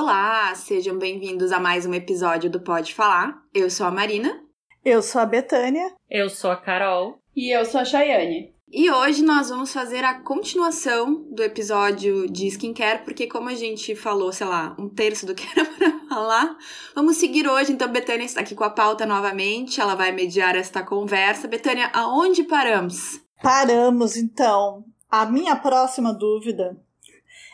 Olá, 0.00 0.54
sejam 0.54 0.96
bem-vindos 0.96 1.50
a 1.50 1.58
mais 1.58 1.84
um 1.84 1.92
episódio 1.92 2.48
do 2.48 2.60
Pode 2.60 2.94
Falar. 2.94 3.36
Eu 3.52 3.68
sou 3.68 3.84
a 3.84 3.90
Marina. 3.90 4.40
Eu 4.84 5.02
sou 5.02 5.20
a 5.20 5.26
Betânia. 5.26 5.92
Eu 6.08 6.30
sou 6.30 6.52
a 6.52 6.56
Carol. 6.56 7.18
E 7.34 7.50
eu 7.52 7.64
sou 7.64 7.80
a 7.80 7.84
Chayane. 7.84 8.54
E 8.70 8.88
hoje 8.92 9.24
nós 9.24 9.50
vamos 9.50 9.72
fazer 9.72 10.04
a 10.04 10.20
continuação 10.20 11.26
do 11.32 11.42
episódio 11.42 12.30
de 12.30 12.46
skincare, 12.46 13.02
porque 13.02 13.26
como 13.26 13.48
a 13.48 13.56
gente 13.56 13.96
falou, 13.96 14.32
sei 14.32 14.46
lá, 14.46 14.76
um 14.78 14.88
terço 14.88 15.26
do 15.26 15.34
que 15.34 15.44
era 15.50 15.64
para 15.74 15.90
falar, 16.08 16.56
vamos 16.94 17.16
seguir 17.16 17.48
hoje. 17.48 17.72
Então, 17.72 17.90
Betânia 17.90 18.24
está 18.24 18.42
aqui 18.42 18.54
com 18.54 18.62
a 18.62 18.70
pauta 18.70 19.04
novamente, 19.04 19.80
ela 19.80 19.96
vai 19.96 20.12
mediar 20.12 20.54
esta 20.54 20.80
conversa. 20.80 21.48
Betânia, 21.48 21.90
aonde 21.92 22.44
paramos? 22.44 23.20
Paramos, 23.42 24.16
então. 24.16 24.84
A 25.10 25.26
minha 25.26 25.56
próxima 25.56 26.14
dúvida 26.14 26.80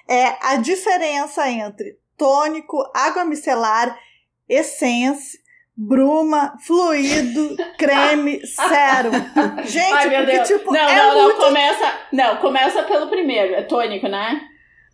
é 0.06 0.36
a 0.46 0.56
diferença 0.56 1.48
entre 1.48 2.03
tônico, 2.24 2.90
água 2.94 3.22
micelar, 3.22 3.98
essência 4.48 5.38
bruma, 5.76 6.54
fluido, 6.64 7.56
creme, 7.76 8.40
sérum. 8.46 9.12
Gente, 9.64 9.92
Ai, 9.92 10.08
meu 10.08 10.18
porque, 10.20 10.36
Deus. 10.36 10.48
tipo, 10.48 10.72
não, 10.72 10.88
é 10.88 10.96
não, 10.96 11.22
muito 11.22 11.38
não, 11.38 11.46
começa. 11.46 11.98
Não, 12.12 12.36
começa 12.36 12.82
pelo 12.84 13.08
primeiro. 13.08 13.54
É 13.54 13.62
tônico, 13.62 14.08
né? 14.08 14.40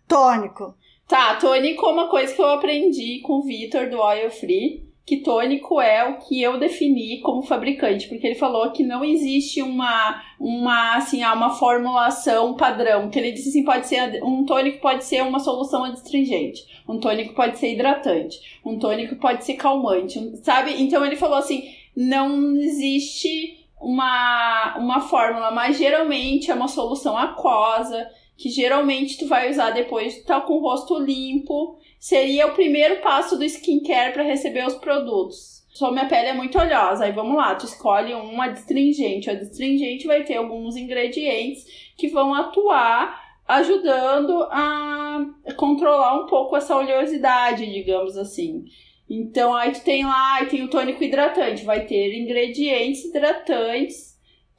tônico. 0.07 0.75
Tá, 1.07 1.35
tônico 1.35 1.85
é 1.85 1.89
uma 1.89 2.09
coisa 2.09 2.33
que 2.33 2.41
eu 2.41 2.49
aprendi 2.49 3.21
com 3.21 3.33
o 3.39 3.43
Vitor 3.43 3.89
do 3.89 3.97
Oil 3.97 4.29
Free. 4.29 4.90
Que 5.05 5.17
tônico 5.17 5.81
é 5.81 6.07
o 6.07 6.19
que 6.19 6.41
eu 6.41 6.59
defini 6.59 7.19
como 7.21 7.41
fabricante, 7.41 8.07
porque 8.07 8.27
ele 8.27 8.35
falou 8.35 8.71
que 8.71 8.83
não 8.83 9.03
existe 9.03 9.61
uma, 9.61 10.21
uma 10.39 10.95
assim, 10.95 11.23
uma 11.23 11.49
formulação 11.49 12.55
padrão. 12.55 13.09
Que 13.09 13.19
ele 13.19 13.31
disse 13.31 13.49
assim, 13.49 13.65
pode 13.65 13.87
ser 13.87 14.23
um 14.23 14.45
tônico 14.45 14.79
pode 14.79 15.03
ser 15.03 15.23
uma 15.23 15.39
solução 15.39 15.83
adstringente, 15.83 16.63
um 16.87 16.99
tônico 16.99 17.33
pode 17.33 17.57
ser 17.57 17.73
hidratante, 17.73 18.59
um 18.63 18.77
tônico 18.77 19.15
pode 19.15 19.43
ser 19.43 19.55
calmante, 19.55 20.19
sabe? 20.43 20.81
Então 20.81 21.03
ele 21.03 21.15
falou 21.15 21.37
assim, 21.37 21.63
não 21.95 22.55
existe 22.57 23.57
uma, 23.81 24.77
uma 24.77 25.01
fórmula, 25.01 25.51
mas 25.51 25.77
geralmente 25.77 26.51
é 26.51 26.53
uma 26.53 26.67
solução 26.67 27.17
aquosa, 27.17 28.07
que 28.41 28.49
geralmente 28.49 29.19
tu 29.19 29.27
vai 29.27 29.51
usar 29.51 29.69
depois 29.69 30.13
de 30.13 30.19
estar 30.21 30.41
com 30.41 30.53
o 30.53 30.61
rosto 30.61 30.97
limpo. 30.97 31.77
Seria 31.99 32.47
o 32.47 32.55
primeiro 32.55 32.99
passo 33.01 33.37
do 33.37 33.43
skincare 33.43 34.13
para 34.13 34.23
receber 34.23 34.65
os 34.65 34.73
produtos. 34.73 35.61
Só 35.69 35.91
minha 35.91 36.07
pele 36.07 36.29
é 36.29 36.33
muito 36.33 36.57
oleosa. 36.57 37.05
Aí 37.05 37.11
vamos 37.11 37.37
lá, 37.37 37.53
tu 37.53 37.65
escolhe 37.65 38.15
um 38.15 38.41
adstringente. 38.41 39.29
O 39.29 39.33
adstringente 39.33 40.07
vai 40.07 40.23
ter 40.23 40.37
alguns 40.37 40.75
ingredientes 40.75 41.65
que 41.95 42.07
vão 42.07 42.33
atuar 42.33 43.21
ajudando 43.47 44.41
a 44.49 45.23
controlar 45.55 46.23
um 46.23 46.25
pouco 46.25 46.57
essa 46.57 46.75
oleosidade, 46.75 47.71
digamos 47.71 48.17
assim. 48.17 48.65
Então 49.07 49.53
aí 49.53 49.71
tu 49.71 49.83
tem 49.83 50.03
lá, 50.03 50.37
aí 50.37 50.47
tem 50.47 50.63
o 50.63 50.69
tônico 50.69 51.03
hidratante, 51.03 51.65
vai 51.65 51.85
ter 51.85 52.17
ingredientes 52.17 53.05
hidratantes 53.05 54.10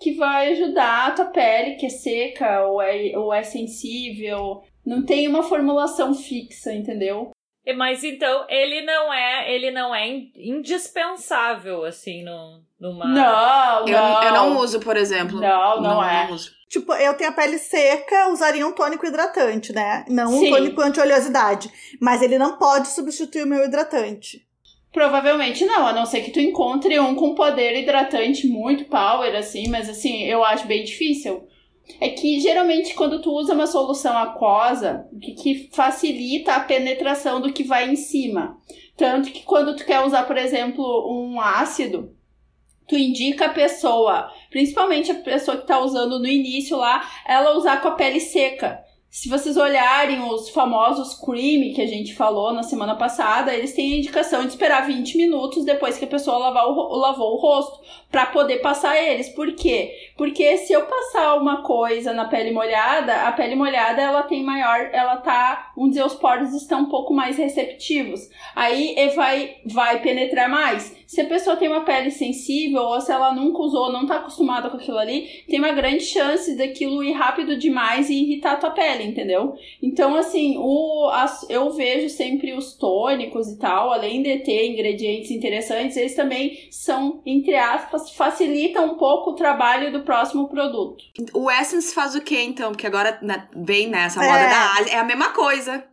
que 0.03 0.15
vai 0.15 0.53
ajudar 0.53 1.07
a 1.07 1.11
tua 1.13 1.25
pele 1.27 1.77
que 1.77 1.87
é 1.87 1.91
seca 1.91 2.67
ou 2.67 2.81
é, 2.83 3.17
ou 3.17 3.33
é 3.33 3.43
sensível. 3.43 4.63
Não 4.85 5.05
tem 5.05 5.29
uma 5.29 5.43
formulação 5.43 6.13
fixa, 6.15 6.73
entendeu? 6.73 7.31
E- 7.65 7.73
Mas 7.73 8.03
então 8.03 8.45
ele 8.49 8.83
não 8.83 9.13
é, 9.15 9.53
ele 9.55 9.71
não 9.71 9.95
é 9.95 10.09
in- 10.09 10.33
indispensável 10.37 11.85
assim 11.85 12.23
no 12.25 12.61
numa 12.81 13.07
Não, 13.07 13.87
Eu, 13.87 13.93
não. 13.97 14.23
eu 14.25 14.33
não 14.33 14.57
uso, 14.59 14.81
por 14.81 14.97
exemplo. 14.97 15.41
Não, 15.41 15.81
não 15.81 16.03
é. 16.05 16.29
uso. 16.33 16.51
Tipo, 16.69 16.93
eu 16.95 17.15
tenho 17.17 17.31
a 17.31 17.33
pele 17.33 17.59
seca, 17.59 18.29
usaria 18.31 18.67
um 18.67 18.73
tônico 18.73 19.07
hidratante, 19.07 19.73
né? 19.73 20.05
Não 20.09 20.33
um 20.35 20.41
Sim. 20.41 20.51
tônico 20.51 20.81
anti-oleosidade. 20.81 21.71
Mas 22.01 22.23
ele 22.23 22.39
não 22.39 22.57
pode 22.59 22.89
substituir 22.89 23.45
o 23.45 23.47
meu 23.47 23.65
hidratante. 23.65 24.45
Provavelmente 24.93 25.65
não, 25.65 25.87
a 25.87 25.93
não 25.93 26.05
ser 26.05 26.21
que 26.21 26.31
tu 26.31 26.39
encontre 26.39 27.01
um 27.01 27.15
com 27.15 27.35
poder 27.35 27.81
hidratante 27.81 28.47
muito 28.47 28.85
power, 28.85 29.35
assim, 29.35 29.69
mas 29.69 29.89
assim, 29.89 30.25
eu 30.25 30.45
acho 30.45 30.67
bem 30.67 30.85
difícil. 30.85 31.49
É 31.99 32.11
que 32.11 32.39
geralmente 32.39 32.95
quando 32.95 33.21
tu 33.21 33.33
usa 33.33 33.55
uma 33.55 33.67
solução 33.67 34.17
aquosa, 34.17 35.09
o 35.11 35.19
que, 35.19 35.33
que 35.33 35.71
facilita 35.73 36.55
a 36.55 36.61
penetração 36.61 37.41
do 37.41 37.53
que 37.53 37.65
vai 37.65 37.91
em 37.91 37.97
cima. 37.97 38.59
Tanto 38.97 39.31
que 39.31 39.43
quando 39.43 39.75
tu 39.75 39.85
quer 39.85 40.05
usar, 40.05 40.25
por 40.25 40.37
exemplo, 40.37 40.85
um 41.11 41.41
ácido, 41.41 42.15
tu 42.87 42.95
indica 42.95 43.47
a 43.47 43.55
pessoa, 43.55 44.31
principalmente 44.51 45.11
a 45.11 45.15
pessoa 45.15 45.57
que 45.57 45.67
tá 45.67 45.81
usando 45.81 46.19
no 46.19 46.27
início 46.27 46.77
lá, 46.77 47.09
ela 47.27 47.57
usar 47.57 47.81
com 47.81 47.89
a 47.89 47.93
pele 47.93 48.21
seca. 48.21 48.79
Se 49.13 49.29
vocês 49.29 49.59
olharem 49.59 50.23
os 50.23 50.49
famosos 50.49 51.13
cream 51.13 51.75
que 51.75 51.83
a 51.83 51.87
gente 51.87 52.15
falou 52.15 52.51
na 52.51 52.63
semana 52.63 52.97
passada, 52.97 53.55
eles 53.55 53.75
têm 53.75 53.93
a 53.93 53.99
indicação 53.99 54.41
de 54.41 54.49
esperar 54.49 54.87
20 54.87 55.19
minutos 55.19 55.67
depois 55.67 55.99
que 55.99 56.07
a 56.07 56.09
pessoa 56.09 56.39
lavar 56.39 56.67
o, 56.67 56.97
lavou 56.97 57.35
o 57.35 57.39
rosto 57.39 57.79
para 58.13 58.27
poder 58.27 58.59
passar 58.59 58.97
eles. 59.03 59.29
Por 59.31 59.53
quê? 59.55 60.13
Porque 60.17 60.59
se 60.59 60.73
eu 60.73 60.83
passar 60.87 61.35
uma 61.37 61.63
coisa 61.63 62.13
na 62.13 62.27
pele 62.27 62.53
molhada, 62.53 63.23
a 63.27 63.33
pele 63.33 63.57
molhada 63.57 64.01
ela 64.01 64.23
tem 64.23 64.45
maior, 64.45 64.91
ela 64.93 65.17
tá, 65.17 65.73
vamos 65.75 65.93
dizer, 65.93 66.05
os 66.05 66.15
poros 66.15 66.53
estão 66.55 66.83
um 66.83 66.91
pouco 66.91 67.13
mais 67.15 67.39
receptivos. 67.39 68.21
Aí 68.55 68.95
vai 69.17 69.57
vai 69.67 70.01
penetrar 70.03 70.49
mais. 70.49 70.95
Se 71.07 71.21
a 71.21 71.27
pessoa 71.27 71.57
tem 71.57 71.69
uma 71.69 71.85
pele 71.85 72.11
sensível 72.11 72.83
ou 72.83 73.01
se 73.01 73.11
ela 73.13 73.35
nunca 73.35 73.59
usou, 73.59 73.93
não 73.93 74.07
tá 74.07 74.17
acostumada 74.17 74.71
com 74.71 74.77
aquilo 74.77 74.99
ali, 74.99 75.29
tem 75.49 75.59
uma 75.59 75.73
grande 75.73 76.05
chance 76.05 76.57
daquilo 76.57 77.03
ir 77.05 77.13
rápido 77.13 77.57
demais 77.59 78.09
e 78.09 78.15
irritar 78.15 78.53
a 78.53 78.57
tua 78.57 78.71
pele, 78.71 79.05
entendeu? 79.05 79.55
Então, 79.83 80.15
assim, 80.15 80.57
o, 80.59 81.09
as- 81.13 81.49
eu 81.51 81.71
vejo 81.71 82.09
sempre 82.09 82.53
os 82.55 82.75
tônicos 82.75 83.49
e 83.51 83.59
tal, 83.59 83.93
além 83.93 84.23
de 84.23 84.39
ter 84.39 84.67
ingredientes 84.71 85.31
interessantes, 85.31 85.97
eles 85.97 86.15
também 86.15 86.67
são, 86.71 87.21
entre 87.27 87.55
aspas, 87.57 88.02
facilitam 88.11 88.87
um 88.87 88.97
pouco 88.97 89.31
o 89.31 89.35
trabalho 89.35 89.93
do 89.93 90.01
próximo 90.03 90.49
produto. 90.49 91.05
O 91.35 91.51
Essence 91.51 91.95
faz 91.95 92.15
o 92.15 92.21
quê, 92.21 92.43
então? 92.43 92.73
Porque 92.73 92.87
agora 92.87 93.19
né, 93.23 93.47
vem 93.55 93.89
nessa 93.89 94.23
É. 94.25 94.27
moda 94.29 94.45
da 94.49 94.73
Ásia. 94.81 94.93
É 94.93 94.99
a 94.99 95.05
mesma 95.05 95.31
coisa. 95.31 95.85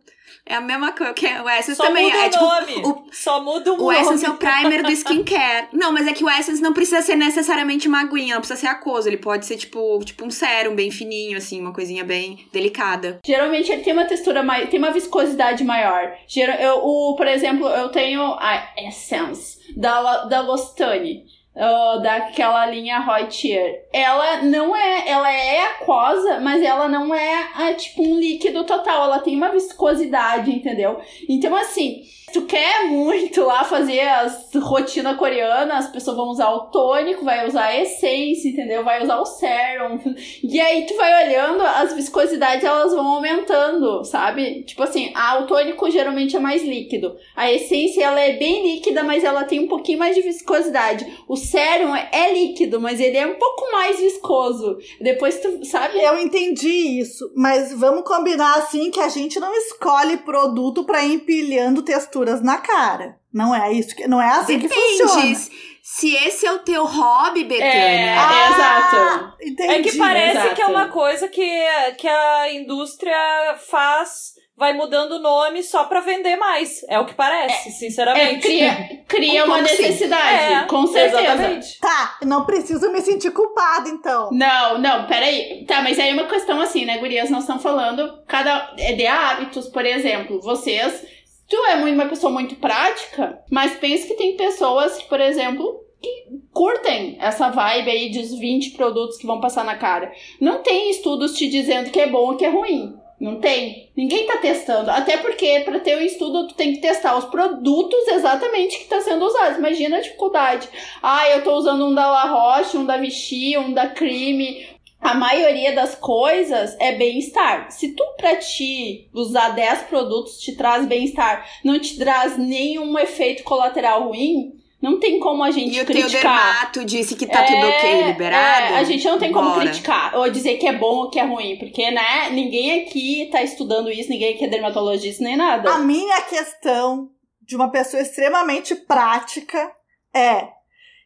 É 0.46 0.54
a 0.56 0.60
mesma 0.60 0.90
coisa. 0.92 1.12
que 1.12 1.26
O 1.26 1.48
Essence 1.48 1.76
Só 1.76 1.84
também 1.84 2.06
muda 2.06 2.16
é 2.18 2.26
o 2.26 2.30
tipo. 2.30 2.44
nome. 2.44 2.76
o- 2.84 3.04
Só 3.12 3.40
muda 3.44 3.72
o, 3.72 3.74
O 3.74 3.78
nome. 3.92 3.96
Essence 3.98 4.24
é 4.24 4.30
o 4.30 4.34
primer 4.34 4.82
do 4.82 4.90
skincare. 4.90 5.68
Não, 5.72 5.92
mas 5.92 6.08
é 6.08 6.12
que 6.12 6.24
o 6.24 6.30
Essence 6.30 6.60
não 6.62 6.72
precisa 6.72 7.02
ser 7.02 7.14
necessariamente 7.14 7.86
uma 7.86 8.00
aguinha, 8.00 8.34
não 8.34 8.40
precisa 8.40 8.58
ser 8.58 8.66
aquoso. 8.66 9.08
Ele 9.08 9.18
pode 9.18 9.46
ser 9.46 9.56
tipo, 9.58 10.00
tipo 10.04 10.24
um 10.24 10.30
sérum 10.30 10.74
bem 10.74 10.90
fininho, 10.90 11.36
assim, 11.36 11.60
uma 11.60 11.72
coisinha 11.72 12.02
bem 12.04 12.48
delicada. 12.52 13.20
Geralmente 13.24 13.70
ele 13.70 13.82
tem 13.82 13.92
uma 13.92 14.06
textura 14.06 14.42
mais, 14.42 14.68
tem 14.68 14.78
uma 14.78 14.90
viscosidade 14.90 15.62
maior. 15.62 16.14
Eu, 16.58 16.78
o, 16.84 17.14
por 17.16 17.28
exemplo, 17.28 17.68
eu 17.68 17.88
tenho 17.90 18.22
a 18.22 18.72
Essence 18.88 19.58
da, 19.76 20.24
da 20.24 20.40
Lostane. 20.40 21.24
Ah, 21.56 21.98
daquela 22.02 22.66
linha 22.66 23.00
Reutier. 23.00 23.86
Ela 23.92 24.42
não 24.42 24.74
é, 24.74 25.08
ela 25.08 25.32
é 25.32 25.62
aquosa, 25.62 26.40
mas 26.40 26.62
ela 26.62 26.88
não 26.88 27.14
é 27.14 27.50
ah, 27.54 27.74
tipo 27.74 28.02
um 28.02 28.18
líquido 28.18 28.64
total, 28.64 29.04
ela 29.04 29.18
tem 29.18 29.36
uma 29.36 29.50
viscosidade, 29.50 30.50
entendeu? 30.50 31.00
Então 31.28 31.54
assim, 31.54 32.02
tu 32.32 32.42
quer 32.42 32.84
muito 32.84 33.42
lá 33.42 33.64
fazer 33.64 34.00
as 34.00 34.50
rotina 34.54 35.14
coreana, 35.14 35.74
as 35.74 35.88
pessoas 35.88 36.16
vão 36.16 36.28
usar 36.28 36.50
o 36.50 36.66
tônico, 36.70 37.24
vai 37.24 37.46
usar 37.46 37.64
a 37.64 37.80
essência, 37.80 38.48
entendeu? 38.48 38.84
Vai 38.84 39.02
usar 39.02 39.18
o 39.18 39.26
sérum. 39.26 39.98
E 40.42 40.60
aí 40.60 40.86
tu 40.86 40.96
vai 40.96 41.26
olhando, 41.26 41.62
as 41.62 41.92
viscosidades 41.92 42.64
elas 42.64 42.92
vão 42.92 43.06
aumentando, 43.06 44.04
sabe? 44.04 44.62
Tipo 44.62 44.82
assim, 44.82 45.10
a, 45.14 45.40
o 45.40 45.46
tônico 45.46 45.90
geralmente 45.90 46.36
é 46.36 46.40
mais 46.40 46.62
líquido. 46.62 47.16
A 47.34 47.50
essência 47.50 48.04
ela 48.04 48.20
é 48.20 48.36
bem 48.36 48.74
líquida, 48.74 49.02
mas 49.02 49.24
ela 49.24 49.44
tem 49.44 49.60
um 49.60 49.68
pouquinho 49.68 49.98
mais 49.98 50.14
de 50.14 50.22
viscosidade. 50.22 51.06
O 51.28 51.36
sérum 51.50 51.94
é, 51.94 52.08
é 52.12 52.32
líquido, 52.32 52.80
mas 52.80 53.00
ele 53.00 53.16
é 53.16 53.26
um 53.26 53.34
pouco 53.38 53.70
mais 53.72 53.98
viscoso. 53.98 54.78
Depois 55.00 55.38
tu, 55.40 55.64
sabe? 55.64 55.98
Eu 56.00 56.18
entendi 56.18 57.00
isso, 57.00 57.30
mas 57.36 57.72
vamos 57.72 58.04
combinar 58.04 58.56
assim 58.58 58.90
que 58.90 59.00
a 59.00 59.08
gente 59.08 59.38
não 59.40 59.52
escolhe 59.54 60.18
produto 60.18 60.84
pra 60.84 61.02
ir 61.04 61.14
empilhando 61.14 61.82
texturas 61.82 62.42
na 62.42 62.58
cara. 62.58 63.18
Não 63.32 63.54
é 63.54 63.72
isso 63.72 63.94
que 63.94 64.08
não 64.08 64.20
é 64.20 64.28
assim 64.28 64.58
que 64.58 64.68
funciona. 64.68 65.22
Depende. 65.22 65.70
Se 65.82 66.14
esse 66.14 66.46
é 66.46 66.52
o 66.52 66.58
teu 66.60 66.84
hobby, 66.84 67.44
Betânia. 67.44 67.70
É, 67.70 68.16
Ah, 68.16 68.50
exato. 68.50 69.36
Entendi. 69.42 69.72
É 69.72 69.82
que 69.82 69.96
parece 69.96 70.38
exato. 70.38 70.54
que 70.54 70.62
é 70.62 70.66
uma 70.66 70.88
coisa 70.88 71.26
que, 71.28 71.66
que 71.96 72.06
a 72.06 72.52
indústria 72.52 73.56
faz, 73.68 74.34
vai 74.60 74.74
mudando 74.74 75.12
o 75.12 75.18
nome 75.18 75.62
só 75.62 75.84
pra 75.84 76.00
vender 76.00 76.36
mais. 76.36 76.82
É 76.86 77.00
o 77.00 77.06
que 77.06 77.14
parece, 77.14 77.70
É, 77.70 77.72
sinceramente. 77.72 78.40
cria, 78.42 79.02
cria 79.08 79.44
uma 79.46 79.62
necessidade, 79.62 80.52
É, 80.52 80.62
com 80.66 80.86
certeza. 80.86 81.22
Exatamente. 81.22 81.80
Tá, 81.80 82.18
não 82.24 82.44
preciso 82.44 82.92
me 82.92 83.00
sentir 83.00 83.30
culpada 83.32 83.88
então. 83.88 84.28
Não, 84.30 84.78
não, 84.78 85.06
peraí. 85.06 85.64
Tá, 85.66 85.80
mas 85.82 85.98
aí 85.98 86.10
é 86.10 86.12
uma 86.12 86.26
questão 86.28 86.60
assim, 86.60 86.84
né, 86.84 86.98
gurias? 86.98 87.30
Nós 87.30 87.40
estamos 87.44 87.62
falando 87.62 88.22
cada 88.28 88.74
é 88.78 88.92
de 88.92 89.06
hábitos, 89.06 89.66
por 89.68 89.84
exemplo. 89.86 90.40
Vocês, 90.42 91.04
tu 91.48 91.56
é 91.66 91.76
muito- 91.76 91.94
uma 91.94 92.06
pessoa 92.06 92.30
muito 92.30 92.54
prática, 92.56 93.42
mas 93.50 93.72
pensa 93.76 94.06
que 94.06 94.14
tem 94.14 94.36
pessoas 94.36 94.98
que, 94.98 95.08
por 95.08 95.20
exemplo, 95.20 95.80
que 96.02 96.10
curtem 96.52 97.16
essa 97.20 97.48
vibe 97.50 97.90
aí 97.90 98.10
dos 98.10 98.38
20 98.38 98.72
produtos 98.72 99.16
que 99.16 99.26
vão 99.26 99.40
passar 99.40 99.64
na 99.64 99.76
cara. 99.76 100.12
Não 100.40 100.62
tem 100.62 100.90
estudos 100.90 101.34
te 101.36 101.48
dizendo 101.48 101.90
que 101.90 102.00
é 102.00 102.06
bom 102.06 102.32
ou 102.32 102.36
que 102.36 102.44
é 102.44 102.48
ruim. 102.50 102.94
Não 103.20 103.38
tem. 103.38 103.90
Ninguém 103.94 104.26
tá 104.26 104.38
testando. 104.38 104.90
Até 104.90 105.18
porque, 105.18 105.60
para 105.60 105.78
ter 105.78 105.96
um 105.98 106.00
estudo, 106.00 106.48
tu 106.48 106.54
tem 106.54 106.72
que 106.72 106.80
testar 106.80 107.18
os 107.18 107.26
produtos 107.26 108.08
exatamente 108.08 108.78
que 108.78 108.86
tá 108.86 109.00
sendo 109.02 109.26
usados. 109.26 109.58
Imagina 109.58 109.98
a 109.98 110.00
dificuldade. 110.00 110.66
Ah, 111.02 111.28
eu 111.28 111.44
tô 111.44 111.54
usando 111.54 111.86
um 111.86 111.94
da 111.94 112.10
La 112.10 112.24
Roche, 112.24 112.78
um 112.78 112.86
da 112.86 112.96
Vichy, 112.96 113.58
um 113.58 113.74
da 113.74 113.88
Crime. 113.88 114.66
A 114.98 115.14
maioria 115.14 115.74
das 115.74 115.94
coisas 115.94 116.74
é 116.80 116.92
bem-estar. 116.92 117.70
Se 117.70 117.94
tu, 117.94 118.04
pra 118.16 118.36
ti, 118.36 119.08
usar 119.12 119.50
10 119.50 119.82
produtos 119.82 120.38
te 120.38 120.56
traz 120.56 120.86
bem-estar, 120.86 121.46
não 121.62 121.78
te 121.78 121.98
traz 121.98 122.38
nenhum 122.38 122.98
efeito 122.98 123.42
colateral 123.42 124.08
ruim, 124.08 124.59
não 124.80 124.98
tem 124.98 125.18
como 125.20 125.42
a 125.44 125.50
gente 125.50 125.76
E 125.76 125.80
o 125.80 125.84
criticar. 125.84 126.10
teu 126.10 126.20
dermato 126.20 126.84
disse 126.84 127.14
que 127.14 127.26
tá 127.26 127.42
tudo 127.44 127.56
É, 127.56 127.78
ok, 127.78 128.02
liberado? 128.04 128.74
é, 128.74 128.78
a 128.78 128.84
gente 128.84 129.04
não 129.06 129.18
tem 129.18 129.30
como 129.32 129.50
Bora. 129.50 129.60
criticar 129.62 130.14
ou 130.16 130.30
dizer 130.30 130.54
que 130.58 130.66
é 130.66 130.72
bom 130.72 130.96
ou 131.04 131.10
que 131.10 131.18
é 131.18 131.24
ruim, 131.24 131.58
porque, 131.58 131.90
né, 131.90 132.30
ninguém 132.30 132.82
aqui 132.82 133.28
tá 133.30 133.42
estudando 133.42 133.90
isso, 133.90 134.08
ninguém 134.08 134.34
aqui 134.34 134.44
é 134.44 134.48
dermatologista 134.48 135.22
nem 135.22 135.36
nada. 135.36 135.70
A 135.74 135.78
minha 135.78 136.20
questão 136.22 137.10
de 137.42 137.56
uma 137.56 137.70
pessoa 137.70 138.00
extremamente 138.02 138.74
prática 138.74 139.70
é. 140.14 140.48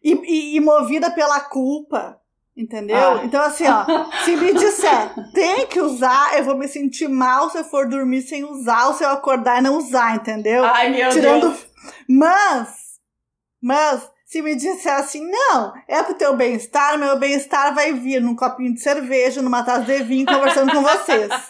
E, 0.02 0.12
e- 0.12 0.56
e 0.56 0.60
movida 0.60 1.10
pela 1.10 1.40
culpa. 1.40 2.18
Entendeu? 2.56 2.96
Ah. 2.96 3.22
Então, 3.24 3.42
assim, 3.42 3.64
ó, 3.66 3.84
se 4.24 4.36
me 4.36 4.52
disser, 4.54 5.10
tem 5.34 5.66
que 5.66 5.80
usar, 5.80 6.38
eu 6.38 6.44
vou 6.44 6.56
me 6.56 6.68
sentir 6.68 7.08
mal 7.08 7.50
se 7.50 7.58
eu 7.58 7.64
for 7.64 7.88
dormir 7.88 8.22
sem 8.22 8.44
usar, 8.44 8.86
ou 8.86 8.94
se 8.94 9.02
eu 9.02 9.08
acordar 9.10 9.58
e 9.58 9.62
não 9.62 9.76
usar, 9.78 10.14
entendeu? 10.14 10.62
Ai, 10.64 10.88
meu 10.90 11.10
Tirando. 11.10 11.48
Deus. 11.48 11.66
Mas, 12.08 12.68
mas, 13.64 14.10
se 14.26 14.42
me 14.42 14.54
disser 14.54 14.92
assim, 14.92 15.26
não, 15.26 15.72
é 15.88 16.02
pro 16.02 16.12
teu 16.12 16.36
bem-estar, 16.36 16.98
meu 16.98 17.18
bem-estar 17.18 17.74
vai 17.74 17.94
vir 17.94 18.20
num 18.20 18.36
copinho 18.36 18.74
de 18.74 18.80
cerveja, 18.82 19.40
numa 19.40 19.62
taça 19.62 19.86
de 19.86 20.02
vinho, 20.02 20.26
conversando 20.26 20.70
com 20.70 20.82
vocês. 20.82 21.30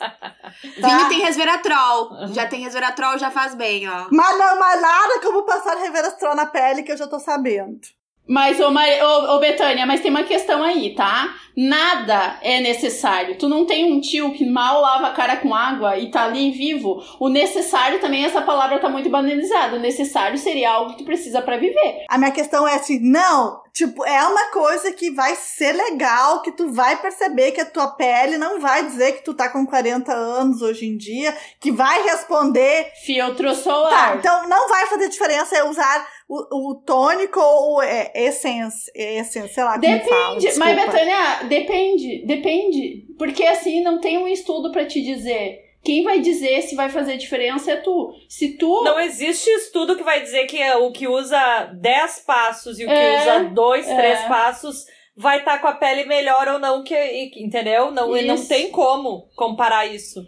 Tá? 0.81 0.89
Vinho 0.89 1.09
tem 1.09 1.21
resveratrol. 1.21 2.29
Já 2.29 2.47
tem 2.47 2.63
resveratrol, 2.63 3.19
já 3.19 3.31
faz 3.31 3.55
bem, 3.55 3.89
ó. 3.89 4.07
Mas 4.11 4.39
não, 4.39 4.59
mas 4.59 4.81
nada 4.81 5.21
como 5.21 5.43
passar 5.43 5.77
reverastrol 5.77 6.35
na 6.37 6.47
pele, 6.47 6.83
que 6.85 6.93
eu 6.93 6.97
já 6.97 7.09
tô 7.09 7.19
sabendo. 7.19 7.81
Mas, 8.27 8.59
ô, 8.59 8.71
Mari- 8.71 9.03
ô, 9.03 9.37
ô, 9.37 9.39
Betânia, 9.39 9.85
mas 9.87 10.01
tem 10.01 10.11
uma 10.11 10.25
questão 10.25 10.63
aí, 10.63 10.95
tá? 10.95 11.35
Nada 11.57 12.39
é 12.43 12.59
necessário. 12.61 13.37
Tu 13.39 13.49
não 13.49 13.65
tem 13.65 13.93
um 13.93 14.01
tio 14.01 14.33
que 14.33 14.45
mal 14.45 14.81
lava 14.81 15.09
a 15.09 15.13
cara 15.13 15.37
com 15.37 15.55
água 15.55 15.97
e 15.99 16.11
tá 16.11 16.25
ali 16.25 16.51
vivo. 16.51 17.03
O 17.21 17.29
necessário 17.29 18.01
também, 18.01 18.25
essa 18.25 18.43
palavra 18.43 18.79
tá 18.81 18.89
muito 18.89 19.09
banalizada. 19.09 19.77
O 19.77 19.81
necessário 19.81 20.37
seria 20.39 20.71
algo 20.73 20.93
que 20.93 20.99
tu 20.99 21.05
precisa 21.05 21.41
pra 21.43 21.57
viver. 21.57 22.05
A 22.09 22.19
minha 22.19 22.33
questão 22.33 22.67
é 22.67 22.75
assim, 22.75 22.99
não, 23.01 23.61
tipo, 23.73 24.05
é 24.05 24.23
uma 24.27 24.51
coisa 24.51 24.91
que 24.93 25.11
vai 25.13 25.37
ser 25.37 25.73
legal, 25.73 26.43
que 26.43 26.51
tu 26.51 26.73
vai 26.73 26.97
perceber 26.97 27.53
que 27.53 27.61
a 27.61 27.67
tua 27.67 27.89
pele 27.89 28.37
não 28.37 28.59
vai 28.61 28.85
dizer 28.87 29.13
que 29.13 29.25
tu 29.25 29.33
tá 29.35 29.49
com 29.49 29.65
40 29.65 30.13
anos 30.13 30.61
hoje 30.61 30.87
em 30.87 30.97
dia, 30.97 31.37
que 31.61 31.71
vai 31.71 32.03
responder 32.03 32.91
Filtro 33.05 33.49
Tá, 33.51 33.55
solar. 33.55 34.17
então 34.17 34.49
não 34.49 34.69
vai 34.69 34.87
fazer 34.87 35.09
diferença 35.09 35.55
eu 35.57 35.69
usar 35.69 36.05
o, 36.29 36.71
o 36.71 36.75
tônico 36.77 37.39
ou 37.41 37.83
é, 37.83 38.11
essence, 38.15 38.91
essence, 38.95 39.53
sei 39.53 39.65
lá 39.65 39.79
como 39.79 40.01
fala, 40.01 40.35
Depende, 40.41 40.59
mas. 40.59 40.77
Betânia, 40.77 41.43
depende, 41.49 42.27
depende. 42.27 43.07
Porque 43.19 43.45
assim, 43.45 43.83
não 43.83 44.01
tem 44.01 44.19
um 44.19 44.29
estudo 44.29 44.73
pra 44.73 44.87
te 44.87 45.03
dizer. 45.03 45.63
Quem 45.83 46.03
vai 46.03 46.21
dizer 46.21 46.63
se 46.63 46.75
vai 46.75 46.89
fazer 46.89 47.19
diferença 47.19 47.73
é 47.73 47.77
tu. 47.77 48.11
Se 48.27 48.57
tu. 48.57 48.83
Não 48.85 48.99
existe 48.99 49.51
estudo 49.51 49.97
que 49.97 50.03
vai 50.03 50.23
dizer 50.23 50.47
que 50.47 50.61
é 50.61 50.77
o 50.77 50.91
que 50.91 51.07
usa 51.07 51.71
10 51.79 52.21
passos 52.21 52.79
e 52.79 52.85
o 52.85 52.89
que 52.89 52.93
É, 52.95 53.21
usa 53.21 53.45
2, 53.51 53.89
é. 53.89 53.97
3 53.97 54.21
passos 54.23 54.87
vai 55.17 55.39
estar 55.39 55.61
com 55.61 55.69
a 55.69 55.75
pele 55.75 56.07
melhor 56.07 56.49
ou 56.49 56.59
não, 56.59 56.83
que, 56.83 56.97
entendeu? 57.37 57.91
Não, 57.91 58.11
não 58.11 58.47
tem 58.47 58.71
como 58.71 59.29
comparar 59.37 59.87
isso. 59.87 60.27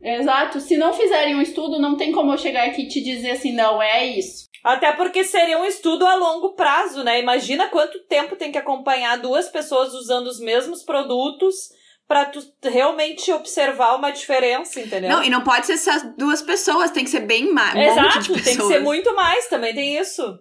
Exato. 0.00 0.60
Se 0.60 0.76
não 0.76 0.92
fizerem 0.92 1.34
um 1.34 1.42
estudo, 1.42 1.80
não 1.80 1.96
tem 1.96 2.12
como 2.12 2.32
eu 2.32 2.38
chegar 2.38 2.66
aqui 2.66 2.82
e 2.82 2.88
te 2.88 3.00
dizer 3.00 3.32
assim, 3.32 3.52
não, 3.52 3.82
é 3.82 4.04
isso. 4.04 4.47
Até 4.62 4.92
porque 4.92 5.24
seria 5.24 5.58
um 5.58 5.64
estudo 5.64 6.06
a 6.06 6.14
longo 6.14 6.54
prazo, 6.54 7.04
né? 7.04 7.20
Imagina 7.20 7.68
quanto 7.68 7.98
tempo 8.04 8.36
tem 8.36 8.50
que 8.50 8.58
acompanhar 8.58 9.18
duas 9.18 9.48
pessoas 9.48 9.94
usando 9.94 10.26
os 10.26 10.40
mesmos 10.40 10.82
produtos 10.82 11.70
pra 12.06 12.24
tu 12.24 12.40
realmente 12.62 13.30
observar 13.32 13.94
uma 13.94 14.10
diferença, 14.10 14.80
entendeu? 14.80 15.10
Não, 15.10 15.22
e 15.22 15.28
não 15.28 15.44
pode 15.44 15.66
ser 15.66 15.74
essas 15.74 16.02
duas 16.16 16.40
pessoas, 16.40 16.90
tem 16.90 17.04
que 17.04 17.10
ser 17.10 17.20
bem 17.20 17.52
mais. 17.52 17.74
Um 17.74 17.80
Exato, 17.80 18.18
pessoas. 18.18 18.44
tem 18.44 18.56
que 18.56 18.66
ser 18.66 18.80
muito 18.80 19.14
mais, 19.14 19.46
também 19.48 19.74
tem 19.74 19.98
isso. 19.98 20.38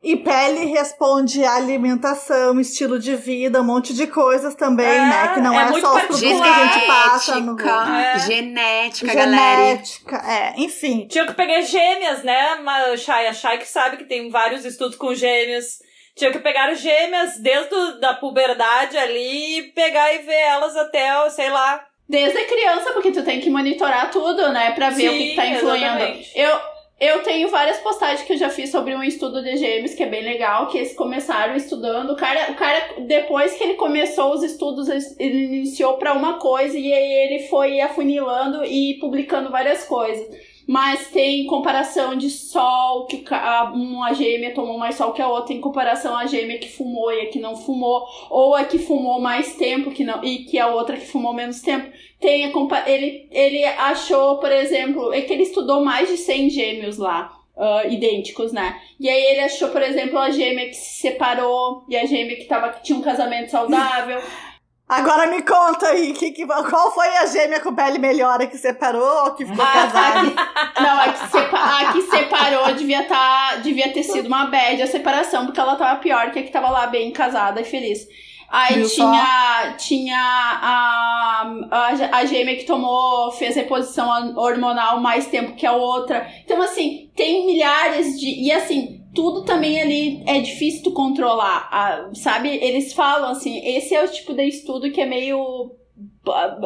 E 0.00 0.14
pele 0.16 0.66
responde 0.66 1.44
a 1.44 1.56
alimentação, 1.56 2.60
estilo 2.60 3.00
de 3.00 3.16
vida, 3.16 3.60
um 3.60 3.64
monte 3.64 3.92
de 3.92 4.06
coisas 4.06 4.54
também, 4.54 4.86
É, 4.86 5.00
né? 5.00 5.30
Que 5.34 5.40
não 5.40 5.58
é 5.58 5.64
é, 5.64 5.80
só 5.80 5.96
os 5.96 6.02
produtos 6.02 6.20
que 6.20 6.26
a 6.32 6.38
particular. 6.38 6.72
gente 6.72 6.86
passa 6.86 7.40
no 7.40 7.58
Genética, 7.58 7.96
É. 8.00 8.18
genética, 8.20 9.14
galera. 9.14 9.56
genética, 9.66 10.16
é, 10.24 10.54
enfim. 10.56 11.08
Tinha 11.10 11.26
que 11.26 11.34
pegar 11.34 11.60
gêmeas, 11.62 12.22
né, 12.22 12.56
Chay? 12.96 13.26
A 13.26 13.32
Chay 13.32 13.58
que 13.58 13.68
sabe 13.68 13.96
que 13.96 14.04
tem 14.04 14.30
vários 14.30 14.64
estudos 14.64 14.96
com 14.96 15.12
gêmeas. 15.14 15.78
Tinha 16.16 16.30
que 16.30 16.38
pegar 16.38 16.72
gêmeas 16.74 17.36
desde 17.40 18.00
da 18.00 18.14
puberdade 18.14 18.96
ali 18.96 19.58
e 19.58 19.62
pegar 19.72 20.12
e 20.14 20.18
ver 20.18 20.32
elas 20.40 20.76
até, 20.76 21.28
sei 21.30 21.50
lá. 21.50 21.84
Desde 22.08 22.38
criança, 22.44 22.92
porque 22.92 23.10
tu 23.10 23.22
tem 23.24 23.40
que 23.40 23.50
monitorar 23.50 24.10
tudo, 24.10 24.48
né? 24.50 24.70
Pra 24.72 24.90
ver 24.90 25.08
o 25.10 25.12
que, 25.12 25.18
Sim, 25.18 25.28
que 25.30 25.36
tá 25.36 25.46
influindo. 25.46 25.76
exatamente. 25.84 26.30
Eu, 26.34 26.58
eu 27.00 27.22
tenho 27.22 27.48
várias 27.48 27.78
postagens 27.78 28.22
que 28.22 28.32
eu 28.32 28.36
já 28.36 28.50
fiz 28.50 28.70
sobre 28.70 28.94
um 28.94 29.02
estudo 29.04 29.40
de 29.42 29.56
gêmeos, 29.56 29.94
que 29.94 30.02
é 30.02 30.08
bem 30.08 30.22
legal, 30.22 30.66
que 30.66 30.78
eles 30.78 30.94
começaram 30.94 31.54
estudando. 31.54 32.10
O 32.10 32.16
cara, 32.16 32.50
o 32.50 32.56
cara 32.56 33.02
depois 33.06 33.54
que 33.54 33.62
ele 33.62 33.74
começou 33.74 34.34
os 34.34 34.42
estudos, 34.42 34.88
ele 35.18 35.44
iniciou 35.44 35.96
pra 35.96 36.12
uma 36.12 36.38
coisa 36.38 36.76
e 36.76 36.92
aí 36.92 37.12
ele 37.12 37.48
foi 37.48 37.80
afunilando 37.80 38.64
e 38.64 38.94
publicando 38.98 39.50
várias 39.50 39.84
coisas. 39.84 40.26
Mas 40.68 41.08
tem 41.08 41.46
comparação 41.46 42.14
de 42.14 42.28
sol, 42.28 43.06
que 43.06 43.24
uma 43.72 44.12
gêmea 44.12 44.52
tomou 44.52 44.76
mais 44.76 44.96
sol 44.96 45.12
que 45.12 45.22
a 45.22 45.26
outra, 45.26 45.54
em 45.54 45.62
comparação 45.62 46.14
à 46.14 46.26
gêmea 46.26 46.58
que 46.58 46.68
fumou 46.68 47.10
e 47.10 47.22
a 47.22 47.26
que 47.30 47.40
não 47.40 47.56
fumou, 47.56 48.04
ou 48.28 48.54
a 48.54 48.64
que 48.64 48.78
fumou 48.78 49.18
mais 49.18 49.56
tempo 49.56 49.90
que 49.90 50.04
não, 50.04 50.22
e 50.22 50.40
que 50.44 50.58
a 50.58 50.66
outra 50.66 50.98
que 50.98 51.06
fumou 51.06 51.32
menos 51.32 51.62
tempo. 51.62 51.90
Tem 52.20 52.44
a 52.44 52.90
ele, 52.90 53.26
ele 53.30 53.64
achou, 53.64 54.36
por 54.36 54.52
exemplo, 54.52 55.10
é 55.10 55.22
que 55.22 55.32
ele 55.32 55.44
estudou 55.44 55.82
mais 55.82 56.06
de 56.06 56.18
100 56.18 56.50
gêmeos 56.50 56.98
lá. 56.98 57.34
ah, 57.56 57.84
idênticos, 57.86 58.52
né? 58.52 58.80
E 59.00 59.08
aí 59.08 59.20
ele 59.20 59.40
achou, 59.40 59.70
por 59.70 59.82
exemplo, 59.82 60.16
a 60.16 60.30
gêmea 60.30 60.68
que 60.68 60.76
se 60.76 61.00
separou 61.00 61.84
e 61.88 61.96
a 61.96 62.06
gêmea 62.06 62.36
que, 62.36 62.44
tava, 62.44 62.68
que 62.68 62.84
tinha 62.84 62.96
um 62.96 63.02
casamento 63.02 63.50
saudável. 63.50 64.20
Agora 64.88 65.26
me 65.26 65.42
conta 65.42 65.88
aí, 65.88 66.14
que, 66.14 66.30
que, 66.30 66.46
qual 66.46 66.90
foi 66.92 67.08
a 67.18 67.26
gêmea 67.26 67.60
com 67.60 67.74
pele 67.74 67.98
melhor, 67.98 68.40
a 68.40 68.46
que 68.46 68.56
separou 68.56 69.26
ou 69.26 69.34
que 69.34 69.44
ficou 69.44 69.66
casada? 69.66 70.22
não, 70.80 71.00
a 71.00 71.12
que, 71.12 71.30
sepa, 71.30 71.58
a 71.58 71.92
que 71.92 72.02
separou 72.02 72.72
devia, 72.74 73.04
tá, 73.04 73.56
devia 73.56 73.92
ter 73.92 74.02
sido 74.02 74.28
uma 74.28 74.46
bad 74.46 74.80
a 74.80 74.86
separação, 74.86 75.44
porque 75.44 75.60
ela 75.60 75.76
tava 75.76 76.00
pior 76.00 76.30
que 76.30 76.38
a 76.38 76.42
que 76.42 76.50
tava 76.50 76.70
lá 76.70 76.86
bem 76.86 77.12
casada 77.12 77.60
e 77.60 77.64
feliz. 77.64 78.06
Aí 78.50 78.76
Viu 78.76 78.88
tinha, 78.88 79.74
tinha 79.76 80.18
a, 80.18 81.52
a, 81.70 82.18
a 82.18 82.24
gêmea 82.24 82.56
que 82.56 82.64
tomou, 82.64 83.30
fez 83.32 83.56
reposição 83.56 84.34
hormonal 84.38 85.00
mais 85.00 85.26
tempo 85.26 85.54
que 85.54 85.66
a 85.66 85.72
outra. 85.72 86.26
Então, 86.46 86.62
assim, 86.62 87.10
tem 87.14 87.44
milhares 87.44 88.18
de. 88.18 88.26
E 88.26 88.50
assim, 88.50 88.97
tudo 89.18 89.42
também 89.44 89.82
ali 89.82 90.22
é 90.28 90.38
difícil 90.40 90.84
tu 90.84 90.92
controlar. 90.92 91.68
a- 91.72 92.10
sabe? 92.14 92.48
Eles 92.62 92.92
falam 92.92 93.30
assim, 93.32 93.58
esse 93.66 93.92
é 93.92 94.04
o 94.04 94.08
tipo 94.08 94.32
de 94.32 94.44
estudo 94.46 94.92
que 94.92 95.00
é 95.00 95.06
meio. 95.06 95.72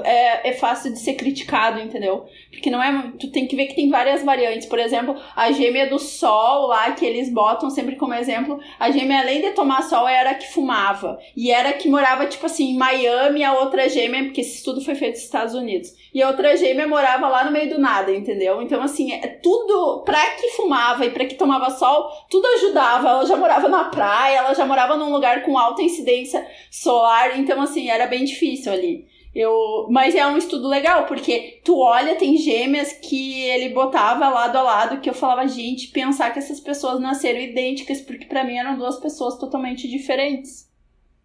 É, 0.05 0.51
é 0.51 0.53
fácil 0.53 0.93
de 0.93 0.99
ser 0.99 1.15
criticado, 1.15 1.81
entendeu? 1.81 2.27
Porque 2.51 2.71
não 2.71 2.83
é. 2.83 3.13
Tu 3.19 3.31
tem 3.31 3.47
que 3.47 3.57
ver 3.57 3.67
que 3.67 3.75
tem 3.75 3.91
várias 3.91 4.25
variantes. 4.25 4.67
Por 4.67 4.79
exemplo, 4.79 5.17
a 5.35 5.51
gêmea 5.53 5.89
do 5.89 5.99
sol 5.99 6.67
lá, 6.67 6.93
que 6.93 7.05
eles 7.05 7.33
botam 7.33 7.71
sempre 7.71 7.97
como 7.97 8.15
exemplo. 8.15 8.61
A 8.79 8.91
gêmea, 8.91 9.21
além 9.21 9.41
de 9.41 9.51
tomar 9.51 9.83
sol, 9.83 10.09
era 10.09 10.31
a 10.31 10.35
que 10.35 10.53
fumava. 10.53 11.19
E 11.37 11.51
era 11.51 11.71
a 11.71 11.73
que 11.73 11.89
morava, 11.89 12.27
tipo 12.27 12.47
assim, 12.47 12.71
em 12.71 12.77
Miami, 12.77 13.45
a 13.45 13.55
outra 13.55 13.89
gêmea, 13.89 14.25
porque 14.25 14.41
esse 14.41 14.57
estudo 14.57 14.81
foi 14.81 14.95
feito 14.95 15.15
nos 15.15 15.25
Estados 15.25 15.55
Unidos. 15.55 15.93
E 16.15 16.23
a 16.23 16.29
outra 16.29 16.57
gêmea 16.57 16.87
morava 16.87 17.27
lá 17.29 17.45
no 17.45 17.51
meio 17.51 17.71
do 17.71 17.81
nada, 17.81 18.15
entendeu? 18.15 18.61
Então, 18.61 18.83
assim, 18.83 19.13
é 19.13 19.27
tudo. 19.27 20.03
Pra 20.05 20.21
que 20.37 20.51
fumava 20.51 21.07
e 21.07 21.11
pra 21.11 21.25
que 21.25 21.35
tomava 21.35 21.71
sol, 21.71 22.11
tudo 22.29 22.47
ajudava. 22.57 23.09
Ela 23.09 23.27
já 23.27 23.37
morava 23.37 23.69
na 23.69 23.85
praia, 23.85 24.39
ela 24.39 24.55
já 24.55 24.67
morava 24.67 24.97
num 24.97 25.13
lugar 25.13 25.43
com 25.43 25.59
alta 25.59 25.83
incidência 25.83 26.47
solar. 26.71 27.39
Então, 27.39 27.61
assim, 27.61 27.89
era 27.89 28.07
bem 28.07 28.25
difícil 28.25 28.73
ali. 28.73 29.07
Eu, 29.35 29.87
mas 29.91 30.15
é 30.15 30.27
um 30.27 30.37
estudo 30.37 30.69
legal, 30.69 31.07
porque 31.07 31.61
tu 31.65 31.79
olha, 31.79 32.17
tem 32.17 32.37
gêmeas 32.37 32.93
que 32.93 33.43
ele 33.45 33.71
botava 33.71 34.29
lado 34.29 34.57
a 34.59 34.63
lado, 34.63 35.01
que 35.01 35.09
eu 35.09 35.15
falava, 35.15 35.49
gente, 35.49 35.89
pensar 35.89 36.31
que 36.33 36.39
essas 36.39 36.61
pessoas 36.61 37.01
nasceram 37.01 37.41
idênticas, 37.41 38.03
porque 38.03 38.27
pra 38.27 38.45
mim 38.45 38.59
eram 38.59 38.77
duas 38.77 39.01
pessoas 39.01 39.39
totalmente 39.39 39.89
diferentes. 39.89 40.71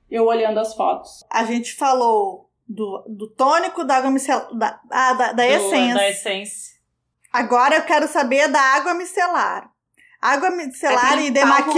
Eu 0.10 0.26
olhando 0.26 0.58
as 0.58 0.74
fotos. 0.74 1.26
A 1.30 1.44
gente 1.44 1.74
falou 1.74 2.50
do, 2.66 3.04
do 3.10 3.28
tônico, 3.30 3.84
da 3.84 3.98
água 3.98 4.10
micelar, 4.10 4.56
da, 4.58 4.80
ah, 4.90 5.14
da, 5.14 5.34
da 5.34 5.44
Do- 5.46 5.52
essência. 5.52 5.96
Da 5.96 6.10
essência. 6.10 6.78
Agora 7.34 7.76
eu 7.76 7.84
quero 7.84 8.08
saber 8.08 8.48
da 8.48 8.62
água 8.62 8.94
micelar. 8.94 9.70
Água 10.22 10.50
micelar 10.50 11.20
é 11.20 11.28
e, 11.28 11.32
demaquil... 11.32 11.74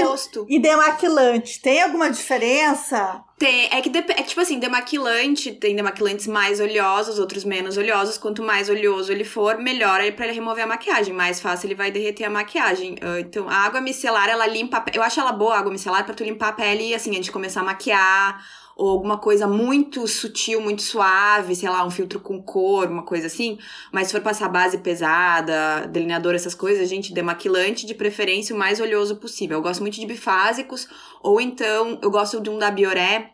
e 0.49 0.59
demaquilante. 0.59 1.61
Tem 1.61 1.81
alguma 1.81 2.09
diferença? 2.09 3.21
Tem, 3.37 3.69
é 3.71 3.81
que, 3.81 3.89
dep- 3.89 4.09
é 4.11 4.15
que, 4.15 4.23
tipo 4.29 4.41
assim, 4.41 4.59
demaquilante, 4.59 5.51
tem 5.53 5.75
demaquilantes 5.75 6.27
mais 6.27 6.59
oleosos, 6.59 7.19
outros 7.19 7.43
menos 7.45 7.77
oleosos. 7.77 8.17
Quanto 8.17 8.41
mais 8.43 8.69
oleoso 8.69 9.11
ele 9.11 9.23
for, 9.23 9.57
melhor 9.57 10.01
é 10.01 10.11
pra 10.11 10.25
ele 10.25 10.35
remover 10.35 10.63
a 10.63 10.67
maquiagem. 10.67 11.13
Mais 11.13 11.39
fácil 11.41 11.67
ele 11.67 11.75
vai 11.75 11.91
derreter 11.91 12.25
a 12.25 12.29
maquiagem. 12.29 12.95
Ah, 13.01 13.19
Então, 13.19 13.47
a 13.49 13.55
água 13.55 13.81
micelar, 13.81 14.29
ela 14.29 14.45
limpa. 14.47 14.83
Eu 14.93 15.03
acho 15.03 15.19
ela 15.19 15.31
boa, 15.31 15.55
a 15.55 15.59
água 15.59 15.71
micelar, 15.71 16.03
pra 16.05 16.13
tu 16.13 16.23
limpar 16.23 16.49
a 16.49 16.53
pele, 16.53 16.93
assim, 16.95 17.11
antes 17.11 17.25
de 17.25 17.31
começar 17.31 17.61
a 17.61 17.63
maquiar. 17.63 18.41
Ou 18.79 18.91
alguma 18.91 19.17
coisa 19.17 19.45
muito 19.45 20.07
sutil, 20.07 20.61
muito 20.61 20.81
suave, 20.81 21.53
sei 21.53 21.67
lá, 21.67 21.85
um 21.85 21.91
filtro 21.91 22.17
com 22.21 22.41
cor, 22.41 22.87
uma 22.87 23.03
coisa 23.03 23.27
assim. 23.27 23.59
Mas 23.91 24.07
se 24.07 24.13
for 24.13 24.21
passar 24.21 24.47
base 24.47 24.77
pesada, 24.77 25.85
delineador, 25.87 26.33
essas 26.33 26.55
coisas, 26.55 26.87
gente, 26.87 27.13
demaquilante, 27.13 27.85
de 27.85 27.93
preferência, 27.93 28.55
o 28.55 28.57
mais 28.57 28.79
oleoso 28.79 29.17
possível. 29.17 29.57
Eu 29.57 29.61
gosto 29.61 29.81
muito 29.81 29.99
de 29.99 30.05
bifásicos, 30.05 30.87
ou 31.21 31.41
então 31.41 31.99
eu 32.01 32.09
gosto 32.09 32.39
de 32.39 32.49
um 32.49 32.57
da 32.57 32.71
Bioré, 32.71 33.33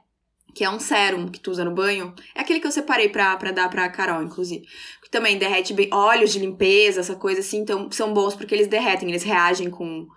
que 0.55 0.63
é 0.63 0.69
um 0.69 0.79
sérum 0.79 1.27
que 1.27 1.39
tu 1.39 1.51
usa 1.51 1.63
no 1.63 1.75
banho. 1.75 2.15
É 2.33 2.41
aquele 2.41 2.59
que 2.59 2.65
eu 2.65 2.71
separei 2.71 3.09
pra, 3.09 3.37
pra 3.37 3.51
dar 3.51 3.69
pra 3.69 3.87
Carol, 3.87 4.23
inclusive. 4.23 4.65
Que 5.03 5.11
também 5.11 5.37
derrete 5.37 5.75
bem 5.75 5.89
óleos 5.93 6.33
de 6.33 6.39
limpeza, 6.39 7.01
essa 7.01 7.15
coisa 7.15 7.41
assim. 7.41 7.59
Então, 7.59 7.91
são 7.91 8.11
bons 8.15 8.33
porque 8.33 8.55
eles 8.55 8.67
derretem, 8.67 9.09
eles 9.09 9.21
reagem 9.21 9.69
com 9.69 10.07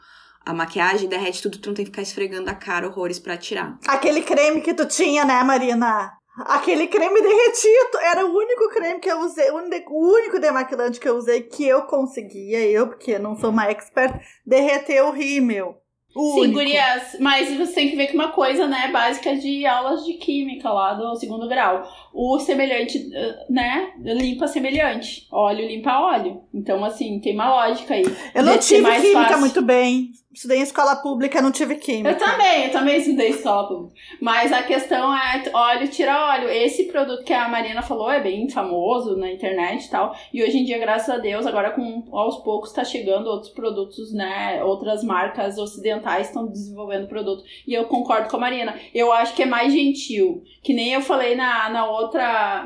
a 0.49 0.55
maquiagem, 0.55 1.11
derrete 1.11 1.43
tudo, 1.43 1.59
tu 1.59 1.69
não 1.69 1.75
tem 1.75 1.85
que 1.85 1.90
ficar 1.90 2.00
esfregando 2.00 2.49
a 2.49 2.55
cara 2.55 2.87
horrores 2.88 3.19
pra 3.19 3.37
tirar. 3.37 3.78
Aquele 3.87 4.23
creme 4.23 4.62
que 4.62 4.73
tu 4.73 4.87
tinha, 4.87 5.23
né, 5.23 5.43
Marina? 5.45 6.12
Aquele 6.47 6.87
creme 6.87 7.21
derretido 7.21 7.99
era 8.00 8.25
o 8.25 8.35
único 8.35 8.71
creme 8.71 8.99
que 8.99 9.11
eu 9.11 9.21
usei, 9.21 9.50
o 9.50 9.57
único- 9.57 9.93
o 9.93 10.14
único 10.14 10.38
demaquilante 10.40 10.99
que 10.99 11.09
eu 11.09 11.17
usei 11.17 11.43
que 11.43 11.67
eu 11.67 11.83
conseguia, 11.83 12.64
eu, 12.67 12.87
porque 12.87 13.19
não 13.19 13.37
sou 13.37 13.50
uma 13.50 13.67
expert, 13.71 14.14
derreter 14.47 15.02
o 15.05 15.11
rímel. 15.11 15.76
O 16.17 16.33
Sim, 16.33 16.40
único. 16.40 16.59
gurias, 16.61 17.17
mas 17.21 17.55
você 17.57 17.75
tem 17.75 17.90
que 17.90 17.97
ver 17.97 18.07
que 18.07 18.14
uma 18.14 18.33
coisa, 18.33 18.67
né, 18.67 18.88
básica 18.90 19.37
de 19.37 19.67
aulas 19.67 20.05
de 20.07 20.14
química 20.14 20.71
lá 20.71 20.95
do 20.95 21.14
segundo 21.17 21.47
grau. 21.47 21.87
O 22.21 22.37
semelhante, 22.41 23.09
eh, 23.15 23.47
né, 23.49 23.93
limpa 24.01 24.49
semelhante. 24.49 25.29
Óleo 25.31 25.69
limpa 25.69 26.01
óleo. 26.01 26.43
Então, 26.53 26.85
assim, 26.85 27.21
tem 27.21 27.33
uma 27.33 27.49
lógica 27.49 27.95
aí. 27.95 28.05
Eu 28.35 28.43
não 28.43 28.59
tive 28.59 28.91
química 28.91 29.21
fácil. 29.21 29.39
muito 29.39 29.63
bem. 29.63 30.11
Estudei 30.39 30.59
em 30.59 30.63
escola 30.63 30.95
pública, 30.95 31.43
não 31.43 31.51
tive 31.51 31.75
química. 31.75 32.11
Eu 32.11 32.17
também, 32.17 32.67
eu 32.67 32.71
também 32.71 32.99
estudei 32.99 33.31
escola 33.31 33.67
pública. 33.67 33.95
Mas 34.21 34.53
a 34.53 34.63
questão 34.63 35.13
é 35.13 35.43
óleo 35.53 35.89
tira 35.89 36.29
óleo. 36.29 36.49
Esse 36.49 36.85
produto 36.85 37.25
que 37.25 37.33
a 37.33 37.49
Marina 37.49 37.83
falou 37.83 38.09
é 38.09 38.21
bem 38.21 38.49
famoso 38.49 39.17
na 39.17 39.33
internet 39.33 39.87
e 39.87 39.91
tal. 39.91 40.15
E 40.33 40.41
hoje 40.41 40.59
em 40.59 40.65
dia, 40.65 40.79
graças 40.79 41.13
a 41.13 41.19
Deus, 41.19 41.45
agora 41.45 41.73
com 41.73 42.05
aos 42.13 42.37
poucos 42.45 42.73
tá 42.73 42.85
chegando 42.85 43.27
outros 43.27 43.53
produtos, 43.53 44.15
né? 44.15 44.63
Outras 44.63 45.03
marcas 45.03 45.59
ocidentais 45.59 46.29
estão 46.29 46.47
desenvolvendo 46.47 47.09
produto. 47.09 47.43
E 47.67 47.75
eu 47.75 47.87
concordo 47.87 48.29
com 48.29 48.37
a 48.37 48.41
Marina. 48.41 48.79
Eu 48.95 49.13
acho 49.13 49.35
que 49.35 49.43
é 49.43 49.47
mais 49.47 49.73
gentil. 49.73 50.45
Que 50.63 50.73
nem 50.73 50.93
eu 50.93 51.01
falei 51.01 51.35
na, 51.35 51.69
na 51.69 51.85
outra, 51.91 52.08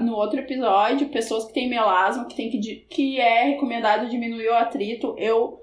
no 0.00 0.14
outro 0.14 0.40
episódio, 0.40 1.08
pessoas 1.08 1.44
que 1.44 1.52
têm 1.52 1.68
melasma, 1.68 2.26
que, 2.26 2.36
tem 2.36 2.50
que, 2.50 2.58
que 2.88 3.20
é 3.20 3.44
recomendado 3.44 4.08
diminuir 4.08 4.48
o 4.48 4.54
atrito. 4.54 5.14
Eu 5.18 5.62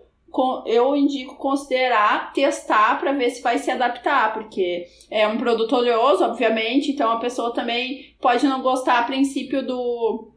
eu 0.65 0.95
indico 0.95 1.36
considerar, 1.36 2.31
testar 2.33 3.00
para 3.00 3.13
ver 3.13 3.31
se 3.31 3.41
vai 3.41 3.57
se 3.57 3.71
adaptar, 3.71 4.31
porque 4.33 4.86
é 5.09 5.27
um 5.27 5.38
produto 5.38 5.75
oleoso, 5.75 6.24
obviamente, 6.24 6.91
então 6.91 7.12
a 7.12 7.19
pessoa 7.19 7.53
também 7.53 8.13
pode 8.21 8.45
não 8.45 8.62
gostar 8.62 9.00
a 9.00 9.03
princípio 9.03 9.65
do 9.65 10.28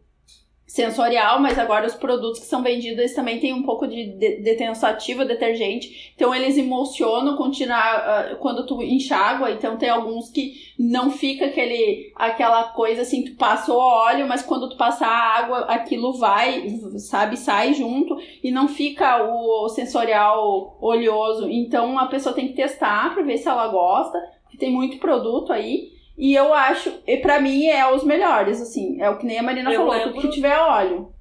sensorial, 0.73 1.39
mas 1.39 1.59
agora 1.59 1.87
os 1.87 1.95
produtos 1.95 2.41
que 2.41 2.47
são 2.47 2.63
vendidos 2.63 3.13
também 3.13 3.39
têm 3.39 3.53
um 3.53 3.63
pouco 3.63 3.87
de 3.87 4.07
de- 4.07 4.37
detenção 4.37 4.89
ativa, 4.89 5.23
detergente, 5.23 6.11
então 6.17 6.35
eles 6.35 6.57
emulsionam 6.57 7.37
continuar 7.37 7.95
ah, 7.97 8.37
quando 8.37 8.65
tu 8.65 8.83
enxágua, 8.83 9.51
então 9.51 9.77
tem 9.77 9.91
alguns 9.91 10.31
que 10.31 10.55
não 10.79 11.11
fica 11.11 11.45
aquele 11.45 12.11
aquela 12.17 12.65
coisa 12.73 13.03
assim, 13.03 13.23
tu 13.23 13.37
passou 13.37 13.77
óleo, 13.77 14.27
mas 14.27 14.43
quando 14.43 14.71
tu 14.71 14.77
passar 14.79 15.09
a 15.09 15.39
água, 15.39 15.59
aquilo 15.67 16.15
vai, 16.15 16.67
sabe, 16.97 17.37
sai 17.37 17.75
junto 17.75 18.17
e 18.43 18.51
não 18.51 18.67
fica 18.67 19.23
o 19.31 19.69
sensorial 19.69 20.79
oleoso. 20.81 21.51
Então 21.51 21.99
a 21.99 22.07
pessoa 22.07 22.35
tem 22.35 22.49
que 22.49 22.55
testar 22.55 23.13
para 23.13 23.23
ver 23.23 23.37
se 23.37 23.47
ela 23.47 23.69
gosta, 23.69 24.19
porque 24.45 24.57
tem 24.57 24.73
muito 24.73 24.97
produto 24.97 25.53
aí. 25.53 25.93
E 26.17 26.35
eu 26.35 26.53
acho, 26.53 27.03
e 27.07 27.17
para 27.19 27.41
mim 27.41 27.67
é 27.67 27.91
os 27.91 28.05
melhores, 28.05 28.61
assim, 28.61 29.01
é 29.01 29.09
o 29.09 29.19
que 29.19 29.27
nem 29.27 29.39
a 29.39 29.43
Marina 29.43 29.71
Eu 29.73 29.81
falou, 29.81 29.93
lembro- 29.95 30.13
tudo 30.15 30.23
que 30.23 30.35
tiver 30.35 30.57
óleo. 30.59 31.13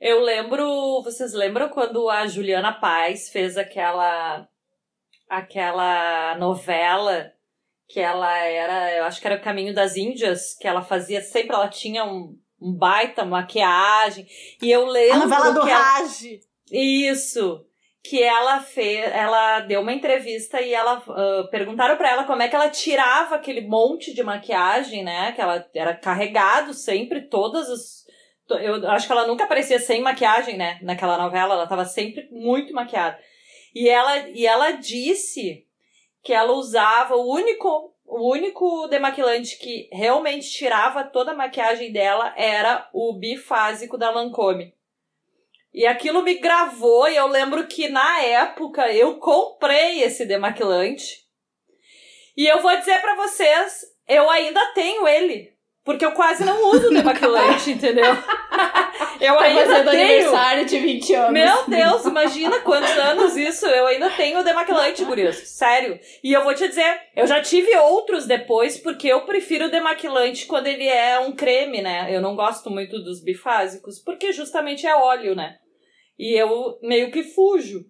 Eu 0.00 0.20
lembro, 0.22 1.02
vocês 1.02 1.32
lembram 1.32 1.68
quando 1.68 2.08
a 2.08 2.26
Juliana 2.26 2.72
Paz 2.72 3.28
fez 3.30 3.56
aquela 3.56 4.46
aquela 5.28 6.36
novela 6.38 7.30
que 7.88 8.00
ela 8.00 8.36
era, 8.38 8.92
eu 8.96 9.04
acho 9.04 9.20
que 9.20 9.26
era 9.26 9.36
o 9.36 9.42
Caminho 9.42 9.74
das 9.74 9.96
Índias, 9.96 10.54
que 10.58 10.68
ela 10.68 10.82
fazia 10.82 11.20
sempre, 11.20 11.54
ela 11.54 11.68
tinha 11.68 12.04
um, 12.04 12.36
um 12.60 12.72
baita 12.76 13.24
maquiagem. 13.24 14.26
E 14.62 14.70
eu 14.70 14.86
lembro 14.86 15.22
A 15.22 15.26
novela 15.26 15.50
do 15.52 15.60
que 15.62 15.70
ela, 15.70 15.82
Raj. 15.82 16.22
isso, 16.70 17.64
que 18.02 18.22
ela 18.22 18.60
fez, 18.60 19.04
ela 19.12 19.60
deu 19.60 19.80
uma 19.80 19.92
entrevista 19.92 20.60
e 20.60 20.72
ela 20.72 21.02
ah, 21.08 21.48
perguntaram 21.50 21.96
pra 21.96 22.10
ela 22.10 22.24
como 22.24 22.42
é 22.42 22.48
que 22.48 22.56
ela 22.56 22.70
tirava 22.70 23.34
aquele 23.34 23.62
monte 23.62 24.14
de 24.14 24.22
maquiagem, 24.22 25.02
né? 25.04 25.32
Que 25.32 25.40
ela 25.40 25.66
era 25.74 25.94
carregado 25.94 26.72
sempre 26.72 27.22
todas 27.22 27.68
as 27.68 28.08
eu 28.50 28.88
acho 28.90 29.06
que 29.06 29.12
ela 29.12 29.26
nunca 29.26 29.44
aparecia 29.44 29.78
sem 29.78 30.00
maquiagem, 30.00 30.56
né? 30.56 30.78
Naquela 30.80 31.18
novela, 31.18 31.54
ela 31.54 31.66
tava 31.66 31.84
sempre 31.84 32.28
muito 32.30 32.72
maquiada. 32.72 33.18
E 33.74 33.88
ela 33.88 34.28
e 34.30 34.46
ela 34.46 34.70
disse 34.72 35.66
que 36.22 36.32
ela 36.32 36.52
usava 36.52 37.14
o 37.14 37.30
único 37.30 37.94
o 38.06 38.32
único 38.32 38.86
demaquilante 38.88 39.58
que 39.58 39.88
realmente 39.92 40.50
tirava 40.50 41.04
toda 41.04 41.32
a 41.32 41.36
maquiagem 41.36 41.92
dela 41.92 42.32
era 42.38 42.88
o 42.92 43.12
bifásico 43.12 43.98
da 43.98 44.10
Lancôme. 44.10 44.72
E 45.78 45.86
aquilo 45.86 46.24
me 46.24 46.34
gravou 46.34 47.08
e 47.08 47.14
eu 47.14 47.28
lembro 47.28 47.68
que 47.68 47.88
na 47.88 48.20
época 48.20 48.92
eu 48.92 49.14
comprei 49.20 50.02
esse 50.02 50.26
demaquilante. 50.26 51.18
E 52.36 52.48
eu 52.48 52.60
vou 52.60 52.76
dizer 52.76 53.00
pra 53.00 53.14
vocês, 53.14 53.82
eu 54.08 54.28
ainda 54.28 54.60
tenho 54.74 55.06
ele. 55.06 55.52
Porque 55.84 56.04
eu 56.04 56.10
quase 56.10 56.44
não 56.44 56.68
uso 56.72 56.90
demaquilante, 56.90 57.70
entendeu? 57.70 58.06
Eu 59.20 59.36
Tá 59.36 59.44
ainda 59.44 59.66
fazendo 59.66 59.90
tenho. 59.90 60.04
aniversário 60.04 60.64
de 60.64 60.78
20 60.78 61.14
anos. 61.14 61.32
Meu 61.32 61.64
Deus, 61.66 62.04
imagina 62.06 62.60
quantos 62.60 62.90
anos 62.96 63.36
isso. 63.36 63.66
Eu 63.66 63.86
ainda 63.86 64.10
tenho 64.10 64.44
demaquilante, 64.44 65.04
gurias. 65.04 65.36
Sério. 65.48 65.98
E 66.22 66.32
eu 66.32 66.44
vou 66.44 66.54
te 66.54 66.68
dizer, 66.68 67.00
eu 67.16 67.26
já 67.26 67.40
tive 67.40 67.76
outros 67.78 68.26
depois, 68.26 68.76
porque 68.78 69.08
eu 69.08 69.22
prefiro 69.22 69.66
o 69.66 69.70
demaquilante 69.70 70.46
quando 70.46 70.68
ele 70.68 70.86
é 70.86 71.18
um 71.18 71.32
creme, 71.32 71.82
né? 71.82 72.06
Eu 72.10 72.20
não 72.20 72.36
gosto 72.36 72.70
muito 72.70 73.00
dos 73.02 73.20
bifásicos, 73.20 73.98
porque 73.98 74.32
justamente 74.32 74.86
é 74.86 74.94
óleo, 74.94 75.34
né? 75.34 75.56
E 76.18 76.34
eu 76.38 76.78
meio 76.82 77.10
que 77.10 77.22
fujo. 77.22 77.84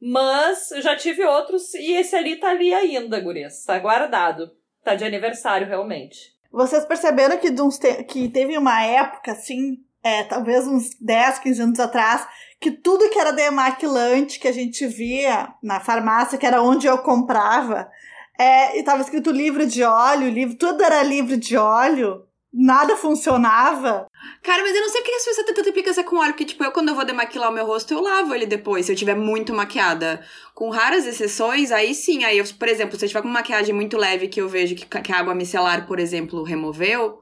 Mas 0.00 0.68
já 0.82 0.94
tive 0.96 1.24
outros 1.24 1.72
e 1.74 1.92
esse 1.94 2.14
ali 2.14 2.36
tá 2.36 2.50
ali 2.50 2.74
ainda, 2.74 3.18
gurias. 3.20 3.64
Tá 3.64 3.78
guardado. 3.78 4.50
Tá 4.82 4.94
de 4.94 5.04
aniversário, 5.04 5.66
realmente. 5.66 6.18
Vocês 6.52 6.84
perceberam 6.84 7.38
que, 7.38 7.50
te- 7.50 8.04
que 8.04 8.28
teve 8.28 8.56
uma 8.58 8.84
época, 8.84 9.32
assim, 9.32 9.78
é, 10.02 10.22
talvez 10.24 10.68
uns 10.68 10.90
10, 11.00 11.38
15 11.38 11.62
anos 11.62 11.80
atrás, 11.80 12.28
que 12.60 12.70
tudo 12.70 13.08
que 13.10 13.18
era 13.18 13.32
demaquilante 13.32 14.38
que 14.38 14.46
a 14.46 14.52
gente 14.52 14.86
via 14.86 15.48
na 15.62 15.80
farmácia, 15.80 16.38
que 16.38 16.46
era 16.46 16.62
onde 16.62 16.86
eu 16.86 16.98
comprava, 16.98 17.90
é, 18.38 18.78
e 18.78 18.82
tava 18.84 19.00
escrito 19.02 19.30
livre 19.30 19.64
de 19.66 19.82
óleo, 19.82 20.28
livro, 20.28 20.56
tudo 20.56 20.82
era 20.84 21.02
livre 21.02 21.36
de 21.38 21.56
óleo, 21.56 22.26
nada 22.54 22.96
funcionava. 22.96 24.06
Cara, 24.40 24.62
mas 24.62 24.74
eu 24.74 24.82
não 24.82 24.88
sei 24.88 25.00
porque 25.00 25.16
as 25.16 25.24
pessoas 25.24 25.46
têm 25.46 25.54
tanta 25.54 25.68
implicância 25.70 26.04
com 26.04 26.16
óleo, 26.16 26.32
porque, 26.32 26.44
tipo, 26.44 26.62
eu 26.62 26.70
quando 26.70 26.90
eu 26.90 26.94
vou 26.94 27.04
demaquilar 27.04 27.50
o 27.50 27.52
meu 27.52 27.66
rosto, 27.66 27.92
eu 27.92 28.00
lavo 28.00 28.32
ele 28.32 28.46
depois, 28.46 28.86
se 28.86 28.92
eu 28.92 28.96
tiver 28.96 29.16
muito 29.16 29.52
maquiada. 29.52 30.24
Com 30.54 30.70
raras 30.70 31.04
exceções, 31.04 31.72
aí 31.72 31.92
sim, 31.94 32.22
aí 32.22 32.38
eu, 32.38 32.44
por 32.56 32.68
exemplo, 32.68 32.96
se 32.96 33.04
eu 33.04 33.08
tiver 33.08 33.22
com 33.22 33.28
uma 33.28 33.40
maquiagem 33.40 33.74
muito 33.74 33.96
leve 33.96 34.28
que 34.28 34.40
eu 34.40 34.48
vejo 34.48 34.76
que, 34.76 34.86
que 34.86 35.12
a 35.12 35.18
água 35.18 35.34
micelar, 35.34 35.86
por 35.86 35.98
exemplo, 35.98 36.44
removeu, 36.44 37.20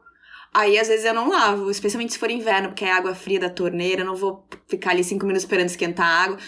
aí 0.53 0.79
às 0.79 0.89
vezes 0.89 1.07
eu 1.07 1.15
não 1.15 1.31
lavo, 1.31 1.71
especialmente 1.71 2.13
se 2.13 2.19
for 2.19 2.31
inverno, 2.31 2.69
porque 2.69 2.85
é 2.85 2.93
água 2.93 3.15
fria 3.15 3.41
da 3.41 3.49
torneira, 3.49 4.03
eu 4.03 4.07
não 4.07 4.17
vou 4.17 4.47
ficar 4.69 4.91
ali 4.91 5.03
cinco 5.03 5.25
minutos 5.25 5.45
esperando 5.45 5.69
esquentar 5.69 6.07
a 6.07 6.25
água. 6.25 6.39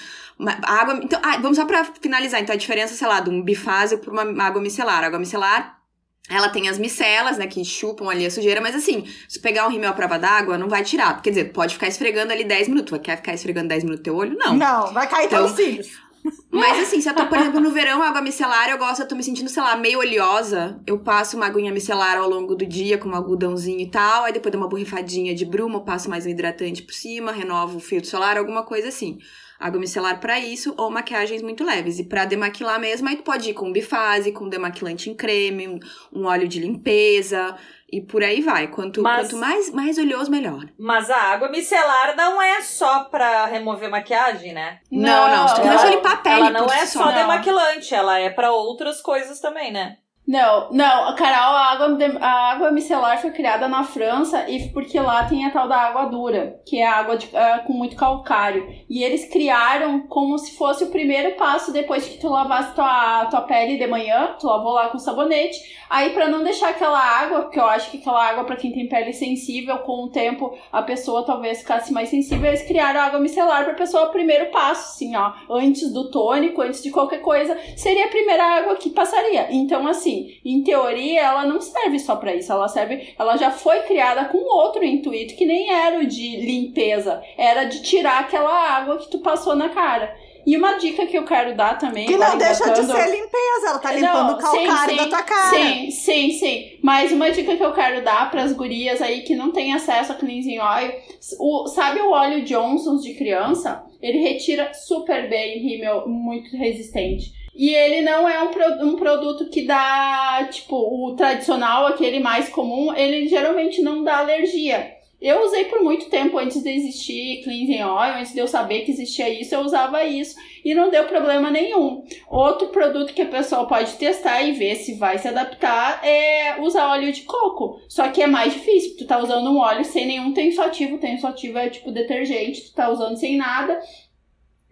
A 0.63 0.81
água, 0.81 1.01
então, 1.03 1.21
ah, 1.23 1.39
vamos 1.39 1.57
só 1.57 1.65
pra 1.65 1.85
finalizar, 1.85 2.41
então 2.41 2.55
a 2.55 2.59
diferença, 2.59 2.95
sei 2.95 3.07
lá, 3.07 3.21
de 3.21 3.31
um 3.31 3.43
bifásico 3.43 4.05
por 4.05 4.13
uma 4.13 4.45
água 4.45 4.61
micelar. 4.61 5.05
A 5.05 5.07
água 5.07 5.19
micelar 5.19 5.84
ela 6.29 6.49
tem 6.49 6.69
as 6.69 6.79
micelas, 6.79 7.37
né, 7.37 7.47
que 7.47 7.63
chupam 7.65 8.09
ali 8.11 8.25
a 8.25 8.31
sujeira, 8.31 8.61
mas 8.61 8.75
assim, 8.75 9.05
se 9.29 9.39
pegar 9.39 9.67
um 9.67 9.71
rímel 9.71 9.91
à 9.91 9.93
prova 9.93 10.19
d'água, 10.19 10.57
não 10.57 10.69
vai 10.69 10.83
tirar. 10.83 11.21
Quer 11.21 11.31
dizer, 11.31 11.45
pode 11.53 11.75
ficar 11.75 11.89
esfregando 11.89 12.33
ali 12.33 12.45
10 12.45 12.69
minutos. 12.69 12.99
Quer 13.03 13.17
ficar 13.17 13.35
esfregando 13.35 13.69
10 13.69 13.85
minutos 13.85 14.03
teu 14.03 14.17
olho? 14.17 14.37
Não. 14.39 14.57
Não, 14.57 14.93
vai 14.93 15.07
cair 15.09 15.27
Então- 15.27 15.45
os 15.45 15.53
cílios. 15.53 16.05
Mas 16.51 16.79
assim, 16.79 17.03
se 17.03 17.09
eu 17.11 17.15
tô, 17.15 17.27
por 17.27 17.37
exemplo, 17.37 17.61
no 17.61 17.71
verão, 17.71 18.03
água 18.03 18.23
micelar, 18.23 18.71
eu 18.71 18.79
gosto, 18.79 19.03
eu 19.03 19.07
tô 19.09 19.15
me 19.15 19.23
sentindo, 19.23 19.51
sei 19.51 19.63
lá, 19.63 19.77
meio 19.77 19.99
oleosa. 19.99 20.81
Eu 20.87 20.99
passo 20.99 21.37
uma 21.37 21.45
aguinha 21.45 21.71
micelar 21.71 22.17
ao 22.17 22.27
longo 22.27 22.55
do 22.55 22.65
dia 22.65 22.97
com 22.97 23.11
um 23.11 23.15
algodãozinho 23.15 23.81
e 23.81 23.91
tal. 23.91 24.25
Aí 24.25 24.33
depois 24.33 24.51
dou 24.51 24.59
uma 24.59 24.67
borrifadinha 24.69 25.35
de 25.35 25.45
bruma, 25.45 25.75
eu 25.77 25.83
passo 25.83 26.09
mais 26.09 26.25
um 26.25 26.31
hidratante 26.31 26.83
por 26.83 26.95
cima, 26.95 27.31
renovo 27.31 27.77
o 27.77 27.81
filtro 27.81 28.09
solar, 28.09 28.39
alguma 28.39 28.63
coisa 28.63 28.89
assim. 28.89 29.19
Água 29.59 29.81
micelar 29.81 30.21
pra 30.21 30.39
isso, 30.39 30.75
ou 30.77 30.91
maquiagens 30.91 31.43
muito 31.43 31.65
leves. 31.65 31.99
E 31.99 32.05
pra 32.05 32.25
demaquilar 32.25 32.79
mesmo, 32.81 33.09
aí 33.09 33.17
tu 33.17 33.23
pode 33.23 33.51
ir 33.51 33.55
com 33.55 33.73
bifase, 33.73 34.33
com 34.33 34.49
demaquilante 34.49 35.09
em 35.11 35.15
creme, 35.15 35.81
um, 36.13 36.27
óleo 36.27 36.47
de 36.49 36.61
limpeza, 36.61 37.57
e 37.91 38.01
por 38.01 38.23
aí 38.23 38.41
vai. 38.41 38.67
Quanto, 38.69 39.01
Mas- 39.03 39.29
quanto 39.29 39.37
mais, 39.41 39.71
mais 39.71 39.99
oleoso, 39.99 40.31
melhor. 40.31 40.65
Mas 40.79 41.09
a 41.11 41.17
água 41.33 41.49
micelar 41.49 42.17
não 42.17 42.41
é 42.43 42.61
só 42.61 43.05
pra 43.05 43.47
remover 43.47 43.89
maquiagem, 43.91 44.53
né? 44.53 44.81
Não, 44.91 45.29
não, 45.29 45.47
tu 45.47 45.61
ela- 45.61 45.63
quiser 45.63 45.79
só 45.79 45.89
limpar 45.89 46.13
a 46.13 46.17
pele 46.17 46.37
Ela 46.41 46.51
não 46.51 46.67
é 46.67 46.87
só. 46.87 47.05
Não. 47.07 47.15
demaquilante, 47.15 47.95
ela 47.95 48.19
é 48.19 48.31
pra 48.31 48.51
outras 48.53 49.01
coisas 49.01 49.41
também, 49.41 49.73
né? 49.73 49.97
Não, 50.27 50.73
não, 50.73 51.15
Carol, 51.17 51.55
a 51.55 51.73
água, 51.73 51.99
a 52.19 52.51
água 52.53 52.73
micelar 52.73 53.21
foi 53.21 53.31
criada 53.31 53.69
na 53.69 53.85
França 53.85 54.49
e 54.49 54.71
porque 54.71 54.99
lá 54.99 55.25
tem 55.27 55.45
a 55.45 55.51
tal 55.51 55.69
da 55.69 55.77
água 55.77 56.07
dura, 56.07 56.63
que 56.65 56.79
é 56.81 56.87
água 56.87 57.19
de- 57.19 57.29
ah, 57.37 57.63
com 57.67 57.75
muito 57.75 57.95
calcário. 57.95 58.67
E 58.89 59.05
eles 59.05 59.27
criaram 59.31 60.07
como 60.09 60.39
se 60.39 60.57
fosse 60.57 60.83
o 60.85 60.91
primeiro 60.91 61.33
passo 61.37 61.71
depois 61.75 62.09
que 62.09 62.17
tu 62.17 62.31
lavasse 62.31 62.75
tua, 62.75 63.27
tua 63.27 63.43
pele 63.43 63.77
de 63.77 63.87
manhã, 63.87 64.35
tu 64.41 64.47
lavou 64.47 64.73
lá 64.73 64.89
com 64.89 64.99
sabonete. 64.99 65.59
Aí 65.91 66.09
pra 66.15 66.27
não 66.27 66.43
deixar 66.43 66.71
aquela 66.71 66.99
água, 66.99 67.43
porque 67.43 67.61
eu 67.61 67.67
acho 67.67 67.91
que 67.91 67.99
aquela 67.99 68.25
água 68.27 68.45
pra 68.45 68.57
quem 68.57 68.73
tem 68.73 68.89
pele 68.89 69.13
sensível, 69.13 69.77
com 69.81 70.05
o 70.05 70.09
tempo 70.11 70.57
a 70.73 70.81
pessoa 70.81 71.27
talvez 71.27 71.59
ficasse 71.59 71.93
mais 71.93 72.09
sensível, 72.09 72.47
eles 72.49 72.63
criaram 72.67 72.99
a 72.99 73.05
água 73.05 73.21
micelar 73.21 73.65
pra 73.65 73.75
pessoa 73.75 74.07
primeiro 74.11 74.51
passo, 74.51 74.95
assim, 74.95 75.15
ó, 75.15 75.33
antes 75.51 75.93
do 75.93 76.11
tônico, 76.11 76.63
antes 76.63 76.83
de 76.83 76.91
qualquer 76.91 77.19
coisa, 77.21 77.59
seria 77.77 78.07
a 78.07 78.09
primeira 78.09 78.43
água 78.43 78.77
que 78.77 78.89
passaria. 78.89 79.49
Então, 79.51 79.87
assim, 79.87 80.14
em 80.45 80.63
teoria, 80.63 81.21
ela 81.23 81.45
não 81.47 81.61
serve 81.61 81.99
só 81.99 82.17
pra 82.17 82.35
isso, 82.35 82.53
ela 82.53 82.69
serve, 82.69 83.15
ela 83.19 83.37
já 83.37 83.51
foi 83.51 83.81
criada 83.81 84.25
com 84.27 84.39
outro 84.39 84.85
intuito, 84.85 85.35
que 85.35 85.47
nem 85.47 85.71
era 85.73 85.99
o 86.01 86.07
de 86.07 86.37
limpeza, 86.37 87.23
era 87.37 87.65
de 87.65 87.83
tirar 87.83 88.21
aquela 88.21 88.53
água 88.77 88.99
que 88.99 89.09
tu 89.11 89.19
passou 89.19 89.55
na 89.57 89.69
cara. 89.69 90.15
E 90.47 90.59
uma 90.59 90.75
dica 90.75 91.07
que 91.07 91.17
eu 91.17 91.25
quero 91.25 91.57
dar 91.57 91.79
também, 91.79 92.05
Que 92.05 92.19
não 92.19 92.37
deixa 92.37 92.65
de 92.65 92.81
engatando- 92.81 92.93
ser 92.93 93.11
limpeza, 93.11 93.67
ela 93.67 93.79
tá 93.79 93.93
limpando 93.93 94.29
não, 94.29 94.35
o 94.35 94.39
calcário 94.39 94.91
sim, 94.91 94.97
da 94.99 95.03
sim, 95.05 95.09
tua 95.09 95.23
cara. 95.23 95.51
Sim, 95.57 95.91
sim, 95.91 96.31
sim. 96.33 96.79
Mas 96.83 97.13
uma 97.13 97.31
dica 97.31 97.57
que 97.57 97.65
eu 97.65 97.73
quero 97.73 98.05
dar 98.05 98.31
pras 98.31 98.53
gurias 98.53 99.01
aí 99.01 99.23
que 99.23 99.35
não 99.35 99.51
têm 99.53 99.73
acesso 99.73 100.13
a 100.13 100.17
cleansing 100.17 100.59
oil, 100.59 100.93
o, 101.41 101.67
sabe 101.69 102.01
o 102.01 102.11
óleo 102.11 102.45
Johnson's 102.45 103.03
de 103.03 103.15
criança? 103.15 103.87
Ele 104.03 104.19
retira 104.19 104.75
super 104.75 105.31
bem 105.31 105.61
rímel 105.61 106.07
muito 106.07 106.55
resistente. 106.55 107.33
E 107.55 107.75
ele 107.75 108.03
não 108.03 108.29
é 108.29 108.43
um, 108.43 108.51
um 108.85 108.97
produto 108.97 109.49
que 109.49 109.63
dá, 109.63 110.49
tipo, 110.51 110.77
o 110.77 111.15
tradicional, 111.15 111.87
aquele 111.87 112.19
mais 112.19 112.49
comum, 112.49 112.93
ele 112.95 113.29
geralmente 113.29 113.81
não 113.81 114.03
dá 114.03 114.19
alergia. 114.19 114.95
Eu 115.25 115.43
usei 115.43 115.65
por 115.65 115.83
muito 115.83 116.11
tempo 116.11 116.37
antes 116.37 116.63
de 116.63 116.69
existir 116.69 117.43
cleansing 117.45 117.83
oil, 117.83 118.19
antes 118.19 118.35
de 118.35 118.41
eu 118.41 118.47
saber 118.47 118.81
que 118.81 118.91
existia 118.91 119.27
isso, 119.27 119.55
eu 119.55 119.61
usava 119.61 120.05
isso 120.05 120.37
e 120.63 120.75
não 120.75 120.91
deu 120.91 121.05
problema 121.05 121.51
nenhum. 121.51 122.05
Outro 122.29 122.69
produto 122.69 123.15
que 123.15 123.23
a 123.23 123.29
pessoa 123.29 123.67
pode 123.67 123.95
testar 123.95 124.43
e 124.43 124.53
ver 124.53 124.75
se 124.77 124.97
vai 124.97 125.17
se 125.17 125.27
adaptar 125.27 126.05
é 126.05 126.61
usar 126.61 126.91
óleo 126.91 127.11
de 127.11 127.23
coco. 127.23 127.81
Só 127.89 128.09
que 128.09 128.21
é 128.21 128.27
mais 128.27 128.53
difícil, 128.53 128.99
tu 128.99 129.07
tá 129.07 129.19
usando 129.19 129.51
um 129.51 129.61
óleo 129.61 129.83
sem 129.87 130.07
nenhum 130.07 130.35
tensoativo. 130.35 130.99
Tensoativo 130.99 131.57
é 131.57 131.71
tipo 131.71 131.91
detergente, 131.91 132.67
tu 132.67 132.75
tá 132.75 132.91
usando 132.91 133.17
sem 133.17 133.39
nada. 133.39 133.81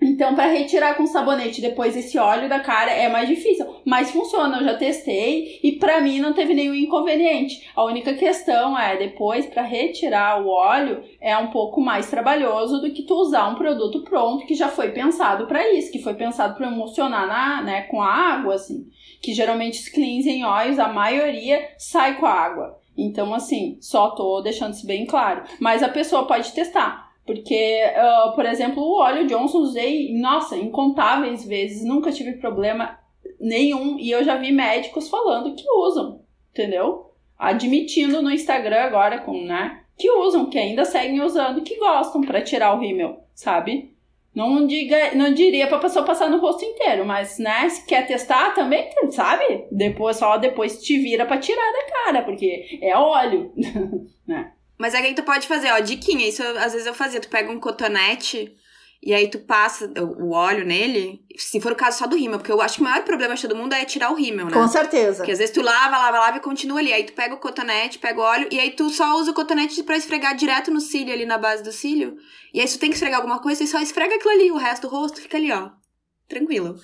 Então, 0.02 0.34
para 0.34 0.50
retirar 0.50 0.96
com 0.96 1.06
sabonete 1.06 1.60
depois 1.60 1.96
esse 1.96 2.18
óleo 2.18 2.48
da 2.48 2.58
cara 2.58 2.90
é 2.90 3.08
mais 3.08 3.28
difícil, 3.28 3.64
mas 3.84 4.10
funciona. 4.10 4.58
Eu 4.58 4.64
já 4.64 4.76
testei 4.76 5.60
e 5.62 5.72
para 5.72 6.00
mim 6.00 6.18
não 6.18 6.32
teve 6.32 6.54
nenhum 6.54 6.74
inconveniente. 6.74 7.70
A 7.76 7.84
única 7.84 8.12
questão 8.14 8.76
é 8.76 8.96
depois 8.96 9.46
para 9.46 9.62
retirar 9.62 10.42
o 10.42 10.48
óleo 10.48 11.04
é 11.20 11.38
um 11.38 11.48
pouco 11.48 11.80
mais 11.80 12.10
trabalhoso 12.10 12.80
do 12.80 12.90
que 12.90 13.04
tu 13.04 13.14
usar 13.14 13.48
um 13.48 13.54
produto 13.54 14.02
pronto 14.02 14.44
que 14.44 14.56
já 14.56 14.68
foi 14.68 14.90
pensado 14.90 15.46
para 15.46 15.72
isso, 15.72 15.92
que 15.92 16.02
foi 16.02 16.14
pensado 16.14 16.56
para 16.56 16.66
emulsionar 16.66 17.28
na, 17.28 17.62
né, 17.62 17.82
com 17.82 18.02
a 18.02 18.12
água 18.12 18.54
assim, 18.54 18.88
que 19.20 19.32
geralmente 19.32 19.80
os 19.80 19.88
cleansing 19.88 20.42
oils 20.42 20.80
a 20.80 20.88
maioria 20.88 21.68
sai 21.78 22.18
com 22.18 22.26
a 22.26 22.32
água. 22.32 22.82
Então, 22.96 23.32
assim, 23.32 23.78
só 23.80 24.10
tô 24.10 24.40
deixando 24.42 24.74
isso 24.74 24.86
bem 24.86 25.06
claro. 25.06 25.44
Mas 25.58 25.82
a 25.82 25.88
pessoa 25.88 26.26
pode 26.26 26.52
testar. 26.52 27.11
Porque, 27.24 27.80
ah, 27.94 28.32
por 28.34 28.44
exemplo, 28.44 28.82
o 28.82 28.98
óleo 28.98 29.26
Johnson 29.26 29.58
usei, 29.58 30.12
nossa, 30.18 30.56
incontáveis 30.56 31.44
vezes, 31.44 31.84
nunca 31.84 32.10
tive 32.10 32.32
problema 32.32 32.98
nenhum. 33.40 33.98
E 33.98 34.10
eu 34.10 34.24
já 34.24 34.36
vi 34.36 34.50
médicos 34.52 35.08
falando 35.08 35.54
que 35.54 35.68
usam, 35.70 36.20
entendeu? 36.50 37.12
Admitindo 37.38 38.22
no 38.22 38.30
Instagram 38.30 38.82
agora, 38.82 39.18
com, 39.18 39.44
né? 39.44 39.82
Que 39.96 40.10
usam, 40.10 40.46
que 40.46 40.58
ainda 40.58 40.84
seguem 40.84 41.20
usando, 41.20 41.62
que 41.62 41.78
gostam 41.78 42.22
pra 42.22 42.42
tirar 42.42 42.74
o 42.74 42.80
rímel, 42.80 43.20
sabe? 43.34 43.92
Não, 44.34 44.66
diga, 44.66 45.14
não 45.14 45.34
diria 45.34 45.66
pra 45.66 45.78
pessoa 45.78 46.06
passar 46.06 46.30
no 46.30 46.38
rosto 46.38 46.64
inteiro, 46.64 47.04
mas, 47.04 47.38
né, 47.38 47.68
se 47.68 47.86
quer 47.86 48.06
testar 48.06 48.54
também, 48.54 48.88
sabe? 49.10 49.66
Depois, 49.70 50.16
só 50.16 50.38
depois 50.38 50.82
te 50.82 50.98
vira 50.98 51.26
pra 51.26 51.36
tirar 51.38 51.70
da 51.70 51.92
cara, 51.92 52.22
porque 52.22 52.78
é 52.80 52.96
óleo. 52.96 53.52
Mas 54.78 54.94
aí 54.94 55.14
tu 55.14 55.22
pode 55.22 55.46
fazer, 55.46 55.70
ó, 55.72 55.78
diquinha. 55.80 56.28
Isso 56.28 56.42
eu- 56.42 56.58
às 56.58 56.72
vezes 56.72 56.86
eu 56.86 56.94
fazia. 56.94 57.20
Tu 57.20 57.28
pega 57.28 57.50
um 57.50 57.60
cotonete 57.60 58.52
e 59.02 59.12
aí 59.12 59.28
tu 59.28 59.38
passa 59.40 59.90
o, 60.00 60.30
óleo 60.32 60.64
nele. 60.64 61.20
Se 61.36 61.60
for 61.60 61.72
o 61.72 61.76
caso 61.76 61.98
só 61.98 62.06
do 62.06 62.16
rímel, 62.16 62.38
porque 62.38 62.50
eu 62.52 62.60
acho 62.60 62.76
que 62.76 62.80
o 62.80 62.84
maior 62.84 63.02
problema 63.04 63.34
de 63.34 63.42
todo 63.42 63.54
mundo 63.56 63.72
é 63.74 63.84
tirar 63.84 64.10
o 64.10 64.14
rímel, 64.14 64.46
né? 64.46 64.52
Com 64.52 64.66
certeza. 64.68 65.18
Porque 65.18 65.32
às 65.32 65.38
vezes 65.38 65.52
tu 65.54 65.60
lava, 65.62 65.96
lava, 65.98 66.18
lava 66.18 66.36
e 66.38 66.40
continua 66.40 66.78
ali. 66.80 66.92
Aí 66.92 67.04
tu 67.04 67.12
pega 67.12 67.34
o 67.34 67.38
cotonete, 67.38 67.98
pega 67.98 68.18
o 68.20 68.22
óleo, 68.22 68.48
e 68.50 68.58
aí 68.58 68.70
tu 68.70 68.88
só 68.90 69.16
usa 69.18 69.30
o 69.30 69.34
cotonete 69.34 69.82
pra 69.82 69.96
esfregar 69.96 70.34
direto 70.34 70.70
no 70.70 70.80
cílio, 70.80 71.12
ali 71.12 71.26
na 71.26 71.38
base 71.38 71.62
do 71.62 71.72
cílio. 71.72 72.16
E 72.52 72.60
aí 72.60 72.66
se 72.66 72.76
tu 72.76 72.80
tem 72.80 72.90
que 72.90 72.96
esfregar 72.96 73.18
alguma 73.20 73.40
coisa, 73.40 73.64
tu 73.64 73.70
só 73.70 73.80
esfrega 73.80 74.14
aquilo 74.16 74.30
ali. 74.32 74.50
O 74.50 74.56
resto 74.56 74.88
do 74.88 74.94
rosto 74.96 75.20
fica 75.20 75.36
ali, 75.36 75.52
ó. 75.52 75.70
Tranquilo. 76.28 76.76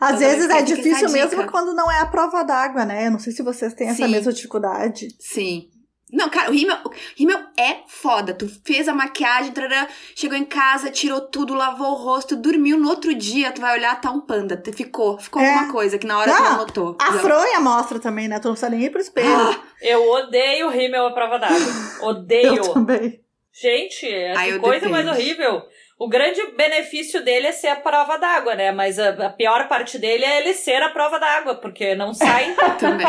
Às 0.00 0.16
Então, 0.16 0.18
vezes 0.28 0.44
é 0.50 0.58
fica 0.58 0.62
difícil 0.62 1.10
mesmo 1.10 1.46
quando 1.50 1.74
não 1.74 1.90
é 1.90 2.00
a 2.00 2.06
prova 2.06 2.42
d'água, 2.42 2.84
né? 2.84 3.06
Eu 3.06 3.10
não 3.12 3.18
sei 3.18 3.32
se 3.32 3.42
vocês 3.42 3.72
têm 3.74 3.88
essa 3.88 4.04
Sim. 4.04 4.10
mesma 4.12 4.32
dificuldade. 4.32 5.08
Sim. 5.18 5.68
Não, 6.12 6.30
cara, 6.30 6.50
o 6.50 6.52
rímel, 6.54 6.76
o 6.84 6.90
rímel 7.18 7.40
é 7.58 7.78
foda. 7.88 8.32
Tu 8.32 8.48
fez 8.64 8.86
a 8.88 8.94
maquiagem, 8.94 9.50
tarará, 9.52 9.88
chegou 10.14 10.38
em 10.38 10.44
casa, 10.44 10.88
tirou 10.90 11.20
tudo, 11.20 11.52
lavou 11.52 11.88
o 11.90 11.94
rosto, 11.94 12.36
dormiu. 12.36 12.78
No 12.78 12.88
outro 12.88 13.12
dia, 13.12 13.50
tu 13.50 13.60
vai 13.60 13.76
olhar, 13.76 14.00
tá 14.00 14.10
um 14.12 14.20
panda. 14.20 14.62
Ficou, 14.72 15.18
ficou 15.18 15.42
É. 15.42 15.48
alguma 15.52 15.72
coisa 15.72 15.98
que 15.98 16.06
na 16.06 16.18
hora 16.18 16.30
tu 16.32 16.38
Não, 16.42 16.50
não 16.50 16.56
notou. 16.58 16.96
A 17.00 17.12
fronha 17.14 17.58
mostra 17.58 17.98
também, 17.98 18.28
né? 18.28 18.38
Tu 18.38 18.44
não 18.46 18.52
precisa 18.54 18.70
nem 18.70 18.84
ir 18.84 18.90
pro 18.90 19.00
espelho. 19.00 19.28
Ah, 19.28 19.60
Eu 19.82 20.08
odeio 20.10 20.68
rímel 20.70 21.06
à 21.06 21.10
prova 21.12 21.38
d'água. 21.38 21.58
Odeio. 22.02 22.54
eu 22.56 22.72
também. 22.72 23.20
Gente, 23.52 24.06
é 24.06 24.32
Ah, 24.36 24.44
que 24.44 24.50
eu 24.50 24.60
coisa 24.60 24.88
mais 24.88 25.04
dependo. 25.06 25.20
horrível. 25.22 25.62
O 25.98 26.08
grande 26.08 26.40
benefício 26.56 27.24
dele 27.24 27.46
é 27.46 27.52
ser 27.52 27.68
a 27.68 27.76
prova 27.76 28.18
d'água, 28.18 28.54
né? 28.54 28.70
Mas 28.70 28.98
a, 28.98 29.08
a 29.08 29.30
pior 29.30 29.66
parte 29.66 29.98
dele 29.98 30.24
é 30.24 30.40
ele 30.40 30.52
ser 30.52 30.82
a 30.82 30.90
prova 30.90 31.18
d'água, 31.18 31.54
porque 31.54 31.94
não 31.94 32.12
sai. 32.12 32.54
também. 32.78 33.06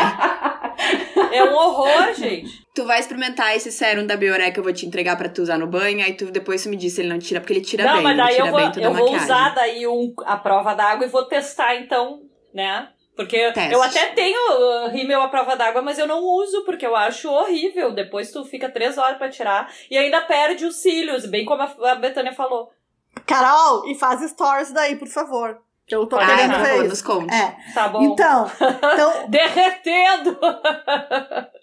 é 1.33 1.43
um 1.43 1.53
horror, 1.53 2.13
gente. 2.13 2.49
Tu 2.73 2.85
vai 2.85 2.99
experimentar 2.99 3.53
esse 3.55 3.73
sérum 3.73 4.05
da 4.05 4.15
Bioré 4.15 4.51
que 4.51 4.59
eu 4.59 4.63
vou 4.63 4.71
te 4.71 4.85
entregar 4.85 5.17
pra 5.17 5.27
tu 5.27 5.41
usar 5.41 5.57
no 5.57 5.67
banho, 5.67 6.03
aí 6.03 6.13
tu 6.13 6.27
depois 6.27 6.63
tu 6.63 6.69
me 6.69 6.77
diz 6.77 6.93
se 6.93 7.01
ele 7.01 7.09
não 7.09 7.19
tira, 7.19 7.41
porque 7.41 7.53
ele 7.53 7.61
tira 7.61 7.83
não, 7.83 7.95
bem, 7.95 8.03
mas 8.03 8.13
ele 8.13 8.21
daí 8.21 8.37
eu 8.37 8.51
vou, 8.51 8.59
eu 8.59 8.93
vou 8.93 9.15
usar 9.15 9.49
daí 9.49 9.87
um, 9.87 10.13
a 10.25 10.37
prova 10.37 10.73
d'água 10.73 11.05
e 11.05 11.09
vou 11.09 11.25
testar, 11.25 11.75
então, 11.75 12.21
né? 12.53 12.87
Porque 13.17 13.51
Teste. 13.51 13.73
eu 13.73 13.81
até 13.81 14.05
tenho 14.13 14.37
uh, 14.37 14.89
rímel 14.89 15.23
à 15.23 15.27
prova 15.27 15.55
d'água, 15.55 15.81
mas 15.81 15.97
eu 15.97 16.05
não 16.05 16.23
uso, 16.23 16.63
porque 16.63 16.85
eu 16.85 16.95
acho 16.95 17.27
horrível. 17.27 17.91
Depois 17.91 18.31
tu 18.31 18.45
fica 18.45 18.69
três 18.69 18.95
horas 18.95 19.17
pra 19.17 19.27
tirar 19.27 19.73
e 19.89 19.97
ainda 19.97 20.21
perde 20.21 20.65
os 20.65 20.75
cílios, 20.75 21.25
bem 21.25 21.43
como 21.43 21.63
a, 21.63 21.75
a 21.91 21.95
Betânia 21.95 22.31
falou. 22.31 22.71
Carol, 23.27 23.85
e 23.85 23.93
faz 23.95 24.21
stories 24.31 24.71
daí, 24.71 24.95
por 24.95 25.07
favor. 25.07 25.59
Que 25.85 25.95
eu 25.95 26.05
tô 26.07 26.17
Ah, 26.17 26.25
querendo 26.25 26.53
por 26.55 26.63
ver 26.63 26.87
nos 26.89 27.01
conte. 27.01 27.33
É. 27.33 27.55
Tá 27.73 27.87
bom. 27.87 28.01
Então, 28.01 28.51
então, 28.59 29.27
Derretendo! 29.29 30.37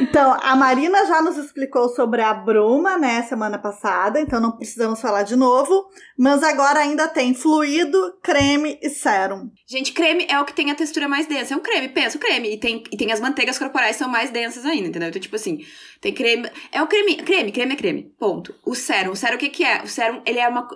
então, 0.00 0.36
a 0.42 0.56
Marina 0.56 1.06
já 1.06 1.22
nos 1.22 1.36
explicou 1.36 1.88
sobre 1.90 2.20
a 2.20 2.34
bruma, 2.34 2.98
né, 2.98 3.22
semana 3.22 3.58
passada, 3.58 4.20
então 4.20 4.40
não 4.40 4.52
precisamos 4.52 5.00
falar 5.00 5.22
de 5.22 5.36
novo. 5.36 5.88
Mas 6.18 6.42
agora 6.42 6.80
ainda 6.80 7.06
tem 7.06 7.32
fluido, 7.32 8.18
creme 8.20 8.76
e 8.82 8.90
sérum. 8.90 9.50
Gente, 9.66 9.92
creme 9.92 10.26
é 10.28 10.40
o 10.40 10.44
que 10.44 10.52
tem 10.52 10.70
a 10.70 10.74
textura 10.74 11.06
mais 11.06 11.26
densa. 11.26 11.54
É 11.54 11.56
um 11.56 11.60
creme, 11.60 11.88
pensa, 11.88 12.16
o 12.16 12.20
creme. 12.20 12.54
E 12.54 12.58
tem, 12.58 12.82
e 12.90 12.96
tem 12.96 13.12
as 13.12 13.20
manteigas 13.20 13.56
corporais 13.56 13.92
que 13.92 14.02
são 14.02 14.08
mais 14.08 14.30
densas 14.30 14.64
ainda, 14.64 14.88
entendeu? 14.88 15.10
Então, 15.10 15.20
tipo 15.20 15.36
assim, 15.36 15.64
tem 16.00 16.12
creme. 16.12 16.50
É 16.72 16.82
o 16.82 16.86
creme. 16.88 17.16
Creme, 17.16 17.52
creme 17.52 17.74
é 17.74 17.76
creme. 17.76 18.12
Ponto. 18.18 18.54
O 18.64 18.74
sérum. 18.74 19.12
O 19.12 19.16
sérum, 19.16 19.36
o 19.36 19.38
que, 19.38 19.48
que 19.48 19.64
é? 19.64 19.82
O 19.82 19.88
sérum, 19.88 20.20
ele 20.26 20.40
é 20.40 20.48
uma. 20.48 20.68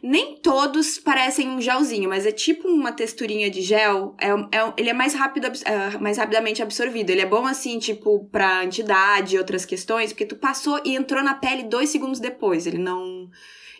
Nem 0.00 0.36
todos 0.36 0.98
parecem 0.98 1.48
um 1.48 1.60
gelzinho, 1.60 2.08
mas 2.08 2.24
é 2.24 2.32
tipo 2.32 2.68
uma 2.68 2.92
texturinha 2.92 3.50
de 3.50 3.62
gel. 3.62 4.14
É, 4.20 4.28
é 4.28 4.72
ele 4.76 4.90
é 4.90 4.94
mais, 4.94 5.14
rápido, 5.14 5.46
é, 5.64 5.98
mais 5.98 6.18
rapidamente 6.18 6.62
absorvido. 6.62 7.10
Ele 7.10 7.22
é 7.22 7.26
bom, 7.26 7.46
assim, 7.46 7.80
tipo, 7.80 8.28
pra 8.30 8.43
antidade 8.60 9.34
e 9.34 9.38
outras 9.38 9.64
questões, 9.64 10.12
porque 10.12 10.26
tu 10.26 10.36
passou 10.36 10.80
e 10.84 10.94
entrou 10.94 11.22
na 11.22 11.34
pele 11.34 11.64
dois 11.64 11.90
segundos 11.90 12.20
depois. 12.20 12.66
Ele 12.66 12.78
não. 12.78 13.28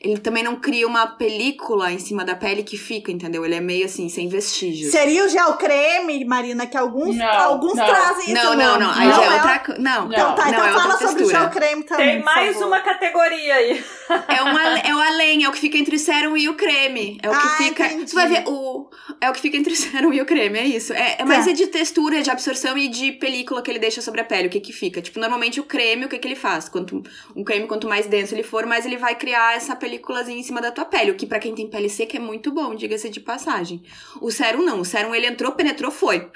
Ele 0.04 0.18
também 0.18 0.42
não 0.42 0.56
cria 0.56 0.86
uma 0.86 1.06
película 1.06 1.90
em 1.90 1.98
cima 1.98 2.24
da 2.24 2.34
pele 2.36 2.62
que 2.62 2.76
fica, 2.76 3.10
entendeu? 3.10 3.44
Ele 3.44 3.54
é 3.54 3.60
meio 3.60 3.86
assim, 3.86 4.08
sem 4.10 4.28
vestígios. 4.28 4.92
Seria 4.92 5.24
o 5.24 5.28
gel 5.28 5.54
creme, 5.54 6.24
Marina, 6.26 6.66
que 6.66 6.76
alguns, 6.76 7.16
Não, 7.16 7.26
alguns 7.26 7.74
não. 7.74 7.86
trazem 7.86 8.24
esse 8.24 8.34
Não, 8.34 8.54
não, 8.54 8.78
não. 8.78 8.88
nome. 8.88 9.00
Aí 9.02 9.10
já 9.10 9.22
é 9.22 9.26
é 9.26 9.32
outra. 9.32 9.78
Não, 9.78 10.06
Então 10.12 10.34
tá, 10.34 10.42
não, 10.44 10.50
então 10.52 10.66
é 10.66 10.72
fala 10.72 10.98
sobre 10.98 11.22
o 11.24 11.30
gel 11.30 11.48
creme 11.48 11.82
também. 11.84 12.06
Tem 12.06 12.16
por 12.18 12.24
mais 12.26 12.52
favor. 12.52 12.68
uma 12.68 12.80
categoria 12.80 13.54
aí. 13.54 13.84
É, 14.28 14.42
um, 14.42 14.56
ale- 14.56 14.82
é 14.84 14.94
o 14.94 14.98
além, 15.00 15.44
é 15.44 15.48
o 15.48 15.52
que 15.52 15.58
fica 15.58 15.78
entre 15.78 15.96
o 15.96 15.98
sérum 15.98 16.36
e 16.36 16.48
o 16.48 16.54
creme. 16.54 17.18
É 17.22 17.30
o 17.30 17.32
que 17.32 17.46
Ah, 17.46 17.56
fica. 17.56 17.86
entendi. 17.86 18.10
Tu 18.10 18.14
vai 18.14 18.28
ver 18.28 18.44
o. 18.46 18.90
É 19.20 19.30
o 19.30 19.32
que 19.32 19.40
fica 19.40 19.56
entre 19.56 19.72
o 19.72 19.76
sérum 19.76 20.12
e 20.12 20.20
o 20.20 20.26
creme, 20.26 20.58
é 20.58 20.64
isso. 20.66 20.92
É, 20.92 21.16
é 21.20 21.24
mais 21.24 21.46
Tá. 21.46 21.50
é 21.50 21.54
de 21.54 21.66
textura, 21.68 22.20
de 22.22 22.30
absorção 22.30 22.76
e 22.76 22.88
de 22.88 23.12
película 23.12 23.62
que 23.62 23.70
ele 23.70 23.78
deixa 23.78 24.02
sobre 24.02 24.20
a 24.20 24.24
pele. 24.24 24.48
O 24.48 24.50
que 24.50 24.60
que 24.60 24.72
fica? 24.72 25.00
Tipo, 25.00 25.18
normalmente 25.18 25.60
o 25.60 25.64
creme, 25.64 26.04
o 26.04 26.08
que 26.08 26.18
que 26.18 26.28
ele 26.28 26.36
faz? 26.36 26.68
Quanto, 26.68 27.02
um 27.34 27.42
creme, 27.42 27.66
quanto 27.66 27.88
mais 27.88 28.06
denso 28.06 28.34
ele 28.34 28.42
for, 28.42 28.66
mais 28.66 28.84
ele 28.84 28.96
vai 28.98 29.14
criar 29.14 29.56
essa 29.56 29.74
películazinha 29.98 30.38
em 30.38 30.42
cima 30.42 30.60
da 30.60 30.70
tua 30.72 30.84
pele. 30.84 31.10
O 31.10 31.14
que 31.14 31.26
pra 31.26 31.38
quem 31.38 31.54
tem 31.54 31.68
pele 31.68 31.88
seca 31.88 32.16
é 32.16 32.20
muito 32.20 32.50
bom, 32.52 32.74
diga-se 32.74 33.08
de 33.08 33.20
passagem. 33.20 33.82
O 34.20 34.30
sérum 34.30 34.62
não. 34.62 34.80
O 34.80 34.84
sérum 34.84 35.14
ele 35.14 35.26
entrou, 35.26 35.52
penetrou, 35.52 35.90
foi. 35.90 36.30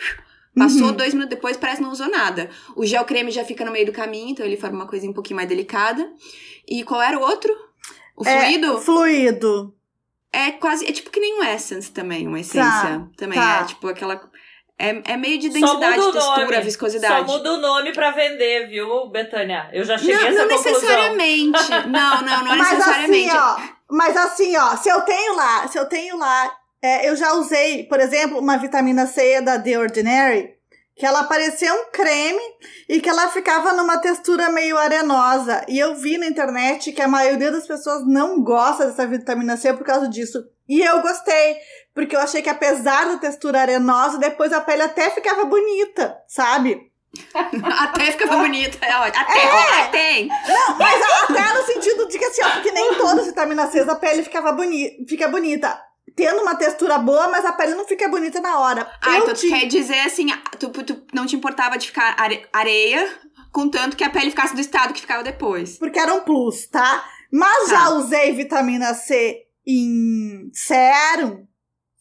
Passou 0.57 0.89
Uhum. 0.89 0.93
dois 0.93 1.15
minutos 1.15 1.37
depois, 1.37 1.57
parece 1.57 1.79
que 1.79 1.85
não 1.85 1.93
usou 1.93 2.11
nada. 2.11 2.51
O 2.75 2.85
gel 2.85 3.05
creme 3.05 3.31
já 3.31 3.45
fica 3.45 3.65
no 3.65 3.71
meio 3.71 3.87
do 3.87 3.93
caminho, 3.93 4.31
então 4.31 4.45
ele 4.45 4.57
forma 4.57 4.77
uma 4.77 4.87
coisa 4.89 5.07
um 5.07 5.13
pouquinho 5.13 5.37
mais 5.37 5.49
delicada. 5.49 6.11
E 6.67 6.83
qual 6.85 7.01
era 7.01 7.19
o 7.19 7.23
outro? 7.23 7.53
O 8.17 8.27
É, 8.27 8.41
fluido? 8.41 8.81
Fluido. 8.81 9.75
É 10.33 10.51
quase. 10.53 10.85
É 10.87 10.93
tipo 10.93 11.11
que 11.11 11.21
nem 11.21 11.39
um 11.39 11.45
essence 11.45 11.91
também, 11.91 12.27
uma 12.27 12.41
essência. 12.41 13.09
também 13.17 13.39
tá. 13.39 13.61
é 13.63 13.65
tipo 13.65 13.87
aquela. 13.89 14.21
É, 14.81 15.13
é 15.13 15.17
meio 15.17 15.39
de 15.41 15.49
densidade, 15.49 16.13
textura, 16.13 16.61
viscosidade. 16.61 17.27
Só 17.29 17.37
muda 17.37 17.55
o 17.55 17.57
nome 17.57 17.93
pra 17.93 18.13
vender, 18.13 18.69
viu, 18.69 19.09
Betânia? 19.09 19.69
Eu 19.73 19.85
já 19.85 19.99
cheguei 19.99 20.15
a 20.15 20.21
não, 20.21 20.29
essa 20.29 20.47
não 20.47 20.57
conclusão. 20.57 20.73
necessariamente. 20.73 21.71
Não, 21.89 22.23
não, 22.23 22.45
não 22.45 22.57
Mas 22.57 22.71
necessariamente. 22.71 23.29
assim, 23.31 23.39
ó. 23.39 23.57
Mas 23.91 24.17
assim, 24.17 24.57
ó, 24.57 24.77
se 24.77 24.89
eu 24.89 25.01
tenho 25.01 25.35
lá, 25.35 25.67
se 25.67 25.79
eu 25.79 25.87
tenho 25.87 26.17
lá, 26.17 26.53
é, 26.81 27.09
eu 27.09 27.17
já 27.17 27.33
usei, 27.33 27.85
por 27.85 27.99
exemplo, 27.99 28.39
uma 28.39 28.57
vitamina 28.57 29.07
C 29.07 29.41
da 29.41 29.59
The 29.59 29.79
Ordinary, 29.79 30.55
que 30.95 31.07
ela 31.07 31.25
parecia 31.25 31.73
um 31.73 31.91
creme 31.93 32.41
e 32.89 33.01
que 33.01 33.09
ela 33.09 33.29
ficava 33.29 33.73
numa 33.73 33.99
textura 33.99 34.51
meio 34.51 34.77
arenosa. 34.77 35.65
E 35.69 35.79
eu 35.79 35.95
vi 35.95 36.19
na 36.19 36.27
internet 36.27 36.93
que 36.93 37.03
a 37.03 37.09
maioria 37.09 37.51
das 37.51 37.67
pessoas 37.67 38.07
não 38.07 38.43
gosta 38.43 38.87
dessa 38.87 39.07
vitamina 39.07 39.57
C 39.57 39.73
por 39.73 39.85
causa 39.85 40.09
disso. 40.09 40.45
E 40.69 40.83
eu 40.83 41.01
gostei, 41.01 41.57
porque 41.99 42.15
eu 42.15 42.21
achei 42.21 42.41
que 42.43 42.49
apesar 42.49 43.07
da 43.07 43.19
textura 43.19 43.61
arenosa, 43.61 44.19
depois 44.19 44.53
a 44.53 44.61
pele 44.61 44.83
até 44.83 45.11
ficava 45.11 45.45
bonita, 45.47 46.17
sabe? 46.29 46.87
Até 47.81 48.13
ficava 48.13 48.37
bonita. 48.37 48.85
É 48.85 48.95
ótimo. 48.99 49.25
Até, 49.25 49.41
ó, 49.51 49.91
tem. 49.91 50.29
Não, 50.29 50.79
mas 50.79 51.03
até 51.25 51.55
no 51.59 51.65
sentido 51.67 52.07
de 52.07 52.19
que 52.19 52.25
assim, 52.25 52.43
ó, 52.45 52.51
porque 52.51 52.71
nem 52.71 52.95
todas 52.95 53.21
as 53.21 53.27
vitaminas 53.27 53.71
C 53.73 53.81
a 53.81 53.95
pele 53.97 54.23
ficava 54.23 54.53
boni 54.53 55.05
fica 55.09 55.27
bonita. 55.27 55.81
Tendo 56.15 56.43
uma 56.43 56.55
textura 56.55 56.99
boa, 56.99 57.29
mas 57.29 57.45
a 57.47 57.53
pele 57.53 57.75
não 57.75 57.87
fica 57.87 58.09
bonita 58.09 58.41
na 58.41 58.61
hora. 58.61 58.89
Ah, 59.03 59.17
eu 59.17 59.23
então 59.23 59.35
tu 59.35 59.41
tinha- 59.41 59.59
quer 59.61 59.67
dizer 59.67 59.99
assim, 60.01 60.27
tu, 60.61 60.69
tu 60.71 61.03
não 61.15 61.25
te 61.27 61.35
importava 61.35 61.79
de 61.79 61.87
ficar 61.89 62.15
are- 62.21 62.47
areia, 62.53 63.09
contanto 63.53 63.97
que 63.97 64.05
a 64.05 64.11
pele 64.11 64.31
ficasse 64.31 64.55
do 64.55 64.61
estado 64.61 64.93
que 64.93 65.01
ficava 65.01 65.25
depois. 65.25 65.79
Porque 65.79 65.99
era 65.99 66.13
um 66.13 66.21
plus, 66.21 66.67
tá? 66.69 67.05
Mas 67.33 67.69
Tá. 67.69 67.75
já 67.75 67.89
usei 67.91 68.33
vitamina 68.33 68.93
C 68.95 69.45
em 69.67 70.51
sérum, 70.53 71.48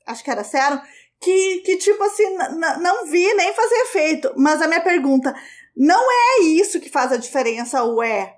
acho 0.07 0.23
que 0.23 0.31
era 0.31 0.43
sérum, 0.43 0.79
que, 1.21 1.57
que 1.65 1.77
tipo 1.77 2.01
assim, 2.03 2.35
não 2.81 3.05
vi 3.07 3.33
nem 3.33 3.53
fazer 3.53 3.75
efeito. 3.81 4.31
Mas 4.37 4.61
a 4.61 4.67
minha 4.67 4.81
pergunta, 4.81 5.35
não 5.75 6.01
é 6.11 6.43
isso 6.43 6.79
que 6.79 6.89
faz 6.89 7.11
a 7.11 7.17
diferença 7.17 7.83
ou 7.83 8.01
é? 8.01 8.35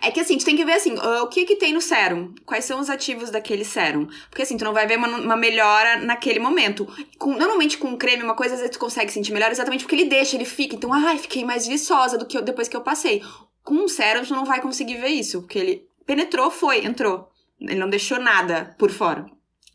É 0.00 0.10
que 0.10 0.20
assim, 0.20 0.38
tu 0.38 0.46
tem 0.46 0.56
que 0.56 0.64
ver 0.64 0.72
assim, 0.72 0.94
o 0.98 1.26
que 1.28 1.44
que 1.44 1.56
tem 1.56 1.74
no 1.74 1.80
sérum? 1.80 2.34
Quais 2.46 2.64
são 2.64 2.80
os 2.80 2.88
ativos 2.88 3.30
daquele 3.30 3.66
sérum? 3.66 4.08
Porque 4.30 4.40
assim, 4.42 4.56
tu 4.56 4.64
não 4.64 4.72
vai 4.72 4.86
ver 4.86 4.96
uma, 4.96 5.08
uma 5.08 5.36
melhora 5.36 5.96
naquele 5.98 6.38
momento. 6.38 6.86
Com- 7.18 7.34
normalmente 7.36 7.76
com 7.76 7.94
creme, 7.96 8.22
uma 8.22 8.34
coisa, 8.34 8.54
às 8.54 8.60
vezes 8.60 8.74
tu 8.74 8.80
consegue 8.80 9.12
sentir 9.12 9.30
melhor 9.32 9.50
exatamente 9.50 9.84
porque 9.84 9.94
ele 9.94 10.08
deixa, 10.08 10.36
ele 10.36 10.46
fica. 10.46 10.74
Então, 10.74 10.90
ai, 10.92 11.18
fiquei 11.18 11.44
mais 11.44 11.66
viçosa 11.66 12.16
do 12.16 12.24
que 12.24 12.38
eu- 12.38 12.42
depois 12.42 12.66
que 12.66 12.76
eu 12.76 12.80
passei. 12.80 13.22
Com 13.62 13.74
um 13.74 13.88
sérum, 13.88 14.24
tu 14.24 14.34
não 14.34 14.46
vai 14.46 14.62
conseguir 14.62 14.96
ver 14.96 15.08
isso, 15.08 15.42
porque 15.42 15.58
ele 15.58 15.86
penetrou, 16.06 16.50
foi, 16.50 16.86
entrou. 16.86 17.28
Ele 17.60 17.74
não 17.74 17.90
deixou 17.90 18.18
nada 18.18 18.74
por 18.78 18.90
fora. 18.90 19.26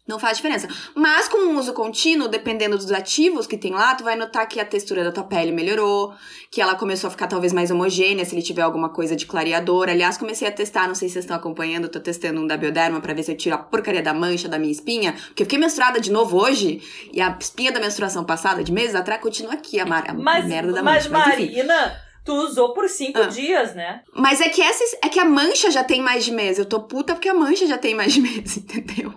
Não 0.06 0.20
faz 0.20 0.36
diferença. 0.36 0.68
Mas 0.94 1.30
com 1.30 1.38
um 1.38 1.58
uso 1.58 1.72
contínuo, 1.72 2.28
dependendo 2.28 2.76
dos 2.78 2.92
ativos 2.92 3.48
que 3.48 3.58
tem 3.58 3.72
lá, 3.72 3.96
tu 3.96 4.04
vai 4.04 4.18
notar 4.18 4.46
que 4.50 4.60
a 4.60 4.66
textura 4.66 5.02
da 5.02 5.14
tua 5.14 5.24
pele 5.24 5.54
melhorou, 5.54 6.14
que 6.52 6.60
ela 6.62 6.76
começou 6.76 7.08
a 7.08 7.12
ficar 7.12 7.28
talvez 7.28 7.54
mais 7.54 7.72
homogênea, 7.72 8.26
se 8.26 8.36
ele 8.36 8.42
tiver 8.42 8.64
alguma 8.64 8.90
coisa 8.90 9.16
de 9.16 9.26
clareador. 9.26 9.88
Aliás, 9.88 10.18
comecei 10.18 10.46
a 10.46 10.52
testar, 10.52 10.88
não 10.90 10.96
sei 10.96 11.08
se 11.08 11.14
vocês 11.14 11.24
estão 11.24 11.38
acompanhando, 11.38 11.88
tô 11.88 12.02
testando 12.02 12.42
um 12.42 12.46
da 12.46 12.58
Bioderma 12.58 13.00
pra 13.00 13.14
ver 13.14 13.24
se 13.24 13.32
eu 13.32 13.38
tiro 13.38 13.56
a 13.56 13.58
porcaria 13.60 14.02
da 14.04 14.14
mancha 14.14 14.50
da 14.50 14.60
minha 14.60 14.74
espinha, 14.74 15.14
porque 15.14 15.44
eu 15.44 15.46
fiquei 15.46 15.58
menstruada 15.58 16.02
de 16.02 16.12
novo 16.12 16.38
hoje, 16.38 16.82
e 17.14 17.22
a 17.22 17.38
espinha 17.40 17.72
da 17.72 17.80
menstruação 17.80 18.26
passada, 18.26 18.62
de 18.62 18.74
meses 18.74 18.96
atrás, 18.96 19.22
continua 19.22 19.54
aqui, 19.54 19.80
a, 19.80 19.86
mar- 19.86 20.10
a 20.10 20.14
Mas, 20.14 20.46
merda 20.46 20.74
da 20.74 20.84
mas 20.84 21.08
mancha. 21.08 21.28
Mas, 21.30 21.40
enfim. 21.40 21.56
Marina, 21.56 21.96
tu 22.26 22.34
usou 22.34 22.74
por 22.74 22.90
cinco 22.90 23.20
Ah. 23.20 23.28
dias, 23.28 23.74
né? 23.74 24.02
Mas 24.14 24.42
é 24.42 24.50
que 24.50 24.62
essa, 24.62 24.84
é 25.02 25.08
que 25.08 25.20
a 25.20 25.24
mancha 25.26 25.72
já 25.72 25.82
tem 25.84 26.02
mais 26.02 26.26
de 26.26 26.34
mês. 26.34 26.60
Eu 26.60 26.66
tô 26.66 26.82
puta 26.82 27.14
porque 27.14 27.30
a 27.30 27.34
mancha 27.34 27.66
já 27.66 27.78
tem 27.78 27.96
mais 27.96 28.12
de 28.14 28.20
mês, 28.20 28.58
entendeu? 28.58 29.14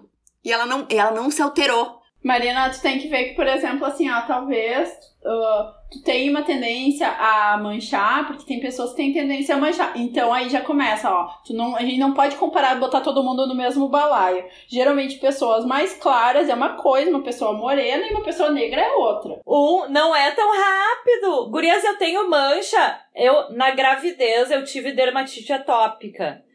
E 0.46 0.52
ela 0.52 0.64
não, 0.64 0.86
ela 0.88 1.10
não 1.10 1.28
se 1.28 1.42
alterou. 1.42 2.00
Marina, 2.22 2.70
tu 2.70 2.80
tem 2.80 3.00
que 3.00 3.08
ver 3.08 3.24
que, 3.24 3.34
por 3.34 3.48
exemplo, 3.48 3.84
assim, 3.84 4.08
ó, 4.08 4.20
talvez 4.22 4.96
ah, 5.24 5.74
tu 5.90 6.00
tenha 6.04 6.30
uma 6.30 6.42
tendência 6.42 7.08
a 7.08 7.58
manchar, 7.58 8.28
porque 8.28 8.46
tem 8.46 8.60
pessoas 8.60 8.90
que 8.90 8.96
têm 8.96 9.12
tendência 9.12 9.56
a 9.56 9.58
manchar. 9.58 9.92
Então 9.96 10.32
aí 10.32 10.48
já 10.48 10.60
começa, 10.60 11.10
ó. 11.10 11.26
Tu 11.44 11.52
não, 11.52 11.74
a 11.74 11.80
gente 11.80 11.98
não 11.98 12.14
pode 12.14 12.36
comparar, 12.36 12.78
botar 12.78 13.00
todo 13.00 13.24
mundo 13.24 13.44
no 13.48 13.56
mesmo 13.56 13.88
balaio. 13.88 14.44
Geralmente 14.68 15.18
pessoas 15.18 15.64
mais 15.64 15.94
claras 15.94 16.48
é 16.48 16.54
uma 16.54 16.74
coisa, 16.74 17.10
uma 17.10 17.24
pessoa 17.24 17.52
morena 17.52 18.06
e 18.06 18.12
uma 18.12 18.22
pessoa 18.22 18.52
negra 18.52 18.80
é 18.80 18.92
outra. 18.92 19.40
Um, 19.44 19.88
não 19.88 20.14
é 20.14 20.30
tão 20.30 20.48
rápido. 20.48 21.50
Gurias, 21.50 21.82
eu 21.82 21.98
tenho 21.98 22.30
mancha. 22.30 23.00
Eu, 23.16 23.52
na 23.52 23.72
gravidez, 23.72 24.52
eu 24.52 24.64
tive 24.64 24.92
dermatite 24.92 25.52
atópica. 25.52 26.45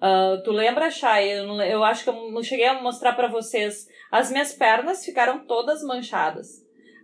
Ah, 0.00 0.40
tu 0.44 0.52
lembra, 0.52 0.90
Chay? 0.90 1.38
Eu, 1.40 1.46
não- 1.46 1.62
eu 1.62 1.82
acho 1.84 2.04
que 2.04 2.10
eu 2.10 2.30
não 2.30 2.42
cheguei 2.42 2.66
a 2.66 2.80
mostrar 2.80 3.12
pra 3.14 3.28
vocês. 3.28 3.86
As 4.10 4.30
minhas 4.30 4.52
pernas 4.52 5.04
ficaram 5.04 5.44
todas 5.46 5.82
manchadas. 5.82 6.46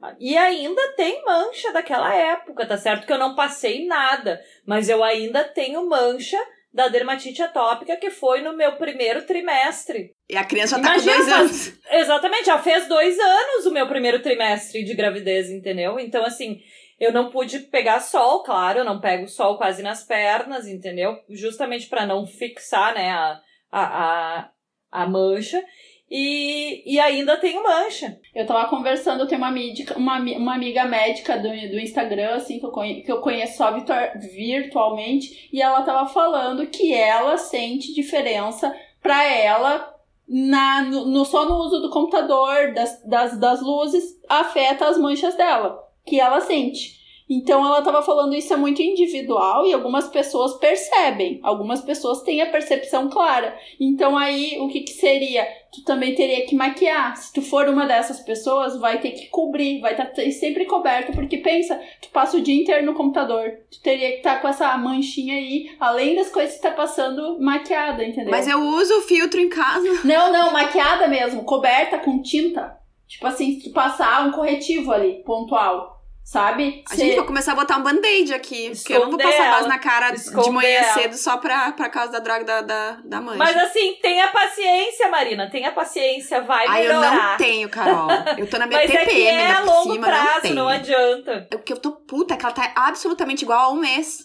Ah, 0.02 0.14
E 0.20 0.36
ainda 0.36 0.80
tem 0.96 1.24
mancha 1.24 1.72
daquela 1.72 2.14
época, 2.14 2.66
tá 2.66 2.76
certo? 2.76 3.06
Que 3.06 3.12
eu 3.12 3.18
não 3.18 3.34
passei 3.34 3.86
nada. 3.86 4.40
Mas 4.66 4.88
eu 4.88 5.02
ainda 5.02 5.42
tenho 5.44 5.88
mancha 5.88 6.38
da 6.72 6.88
dermatite 6.88 7.40
atópica 7.40 7.96
que 7.96 8.10
foi 8.10 8.42
no 8.42 8.52
meu 8.56 8.72
primeiro 8.76 9.22
trimestre. 9.22 10.10
E 10.28 10.36
a 10.36 10.44
criança 10.44 10.80
tá 10.80 10.88
Imagina, 10.96 11.12
com 11.12 11.18
dois 11.18 11.30
faz- 11.30 11.40
anos. 11.68 11.80
Exatamente, 11.90 12.46
já 12.46 12.58
fez 12.58 12.88
dois 12.88 13.16
anos 13.18 13.66
o 13.66 13.70
meu 13.70 13.86
primeiro 13.86 14.20
trimestre 14.20 14.82
de 14.84 14.92
gravidez, 14.94 15.50
entendeu? 15.50 15.98
Então, 16.00 16.24
assim, 16.24 16.60
eu 17.04 17.12
não 17.12 17.30
pude 17.30 17.58
pegar 17.60 18.00
sol, 18.00 18.42
claro, 18.42 18.80
eu 18.80 18.84
não 18.84 19.00
pego 19.00 19.28
sol 19.28 19.56
quase 19.56 19.82
nas 19.82 20.02
pernas, 20.04 20.66
entendeu? 20.66 21.16
Justamente 21.28 21.86
pra 21.88 22.06
não 22.06 22.26
fixar, 22.26 22.94
né, 22.94 23.10
a, 23.10 23.40
a, 23.70 24.50
a, 24.90 25.06
mancha. 25.08 25.62
E, 26.10 26.82
e 26.94 27.00
ainda 27.00 27.36
tenho 27.38 27.62
mancha. 27.62 28.20
Eu 28.34 28.46
tava 28.46 28.68
conversando, 28.68 29.20
eu 29.20 29.26
tenho 29.26 29.40
uma, 29.40 29.50
médica, 29.50 29.96
uma, 29.98 30.18
uma 30.18 30.54
amiga 30.54 30.84
médica 30.84 31.36
do, 31.36 31.48
do 31.48 31.80
Instagram, 31.80 32.34
assim, 32.34 32.58
que 32.60 32.66
eu, 32.66 32.70
conhe, 32.70 33.02
que 33.02 33.10
eu 33.10 33.20
conheço 33.20 33.56
só 33.56 33.72
virtua- 33.72 34.12
virtualmente, 34.16 35.48
e 35.52 35.60
ela 35.62 35.82
tava 35.82 36.06
falando 36.08 36.66
que 36.66 36.92
ela 36.92 37.36
sente 37.36 37.94
diferença 37.94 38.74
pra 39.02 39.24
ela 39.24 39.92
na, 40.28 40.82
no- 40.82 41.24
só 41.24 41.46
no 41.46 41.56
uso 41.56 41.80
do 41.80 41.90
computador, 41.90 42.72
das, 42.72 43.02
das, 43.04 43.38
das 43.38 43.60
luzes, 43.62 44.04
afeta 44.28 44.86
as 44.86 44.98
manchas 44.98 45.34
dela, 45.34 45.78
que 46.04 46.20
ela 46.20 46.40
sente. 46.40 47.04
Então 47.28 47.64
ela 47.64 47.80
tava 47.80 48.02
falando 48.02 48.34
isso 48.34 48.52
é 48.52 48.56
muito 48.56 48.82
individual 48.82 49.66
e 49.66 49.72
algumas 49.72 50.08
pessoas 50.08 50.58
percebem, 50.58 51.40
algumas 51.42 51.80
pessoas 51.80 52.22
têm 52.22 52.42
a 52.42 52.50
percepção 52.50 53.08
clara. 53.08 53.56
Então 53.80 54.16
aí 54.16 54.58
o 54.60 54.68
que, 54.68 54.80
que 54.80 54.92
seria? 54.92 55.46
Tu 55.72 55.82
também 55.84 56.14
teria 56.14 56.44
que 56.46 56.54
maquiar. 56.54 57.16
Se 57.16 57.32
tu 57.32 57.40
for 57.40 57.66
uma 57.68 57.86
dessas 57.86 58.20
pessoas, 58.20 58.78
vai 58.78 59.00
ter 59.00 59.12
que 59.12 59.26
cobrir, 59.28 59.80
vai 59.80 59.92
estar 59.92 60.14
sempre 60.32 60.66
coberto, 60.66 61.12
porque 61.12 61.38
pensa, 61.38 61.80
tu 62.00 62.10
passa 62.10 62.36
o 62.36 62.40
dia 62.40 62.54
inteiro 62.54 62.84
no 62.84 62.94
computador. 62.94 63.50
Tu 63.70 63.80
teria 63.80 64.10
que 64.12 64.18
estar 64.18 64.40
com 64.40 64.46
essa 64.46 64.76
manchinha 64.76 65.34
aí, 65.34 65.74
além 65.80 66.14
das 66.14 66.30
coisas 66.30 66.56
que 66.56 66.62
tá 66.62 66.70
passando 66.70 67.40
maquiada, 67.40 68.04
entendeu? 68.04 68.30
Mas 68.30 68.46
eu 68.46 68.60
uso 68.60 68.98
o 68.98 69.02
filtro 69.02 69.40
em 69.40 69.48
casa. 69.48 69.84
Não, 70.04 70.30
não, 70.30 70.52
maquiada 70.52 71.08
mesmo, 71.08 71.44
coberta 71.44 71.98
com 71.98 72.20
tinta. 72.22 72.78
Tipo 73.08 73.26
assim, 73.26 73.58
se 73.58 73.68
tu 73.68 73.72
passar 73.72 74.26
um 74.26 74.32
corretivo 74.32 74.92
ali, 74.92 75.22
pontual, 75.24 75.93
sabe? 76.24 76.82
A 76.90 76.94
Cê- 76.94 77.00
gente 77.02 77.16
vai 77.16 77.26
começar 77.26 77.52
a 77.52 77.54
botar 77.54 77.76
um 77.76 77.82
band-aid 77.82 78.32
aqui. 78.34 78.70
Porque 78.74 78.92
eu 78.94 79.00
não 79.00 79.10
vou 79.10 79.18
Esconder 79.20 79.36
passar 79.38 79.50
base 79.50 79.68
na 79.68 79.78
cara 79.78 80.10
de 80.10 80.16
Esconder 80.20 80.50
manhã 80.52 80.78
ela. 80.80 80.94
cedo 80.94 81.16
só 81.16 81.36
pra, 81.36 81.70
pra 81.72 81.88
causa 81.88 82.12
da 82.12 82.18
droga 82.18 82.44
da, 82.44 82.60
da, 82.62 82.98
da 83.04 83.20
mancha. 83.20 83.38
Mas 83.38 83.56
assim, 83.56 83.98
tenha 84.00 84.28
paciência, 84.28 85.08
Marina, 85.08 85.48
tenha 85.50 85.70
paciência, 85.72 86.40
vai 86.40 86.66
Ai, 86.66 86.80
eu 86.86 86.88
melhorar. 86.88 87.30
não 87.30 87.36
tenho, 87.36 87.68
Carol. 87.68 88.08
Eu 88.38 88.48
tô 88.48 88.58
na 88.58 88.66
minha 88.66 88.80
Mas 88.82 88.90
é 88.90 88.98
TPM 88.98 89.06
que 89.06 89.26
é 89.28 89.50
a 89.52 89.56
por 89.60 89.66
longo 89.66 89.92
cima, 89.92 90.06
prazo, 90.06 90.28
não 90.34 90.40
tenho. 90.40 90.54
não 90.56 90.68
adianta. 90.68 91.48
O 91.54 91.58
que 91.58 91.72
eu 91.72 91.76
tô 91.78 91.92
puta 91.92 92.34
é 92.34 92.36
que 92.36 92.44
ela 92.44 92.54
tá 92.54 92.72
absolutamente 92.74 93.44
igual 93.44 93.60
a 93.60 93.72
um 93.72 93.76
mês. 93.76 94.24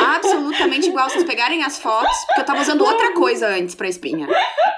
absolutamente 0.00 0.88
igual. 0.88 1.08
Vocês 1.10 1.24
pegarem 1.24 1.62
as 1.62 1.78
fotos, 1.78 2.16
porque 2.26 2.40
eu 2.40 2.44
tava 2.44 2.60
usando 2.60 2.84
outra 2.84 3.12
coisa 3.14 3.48
antes 3.48 3.74
pra 3.74 3.88
espinha. 3.88 4.26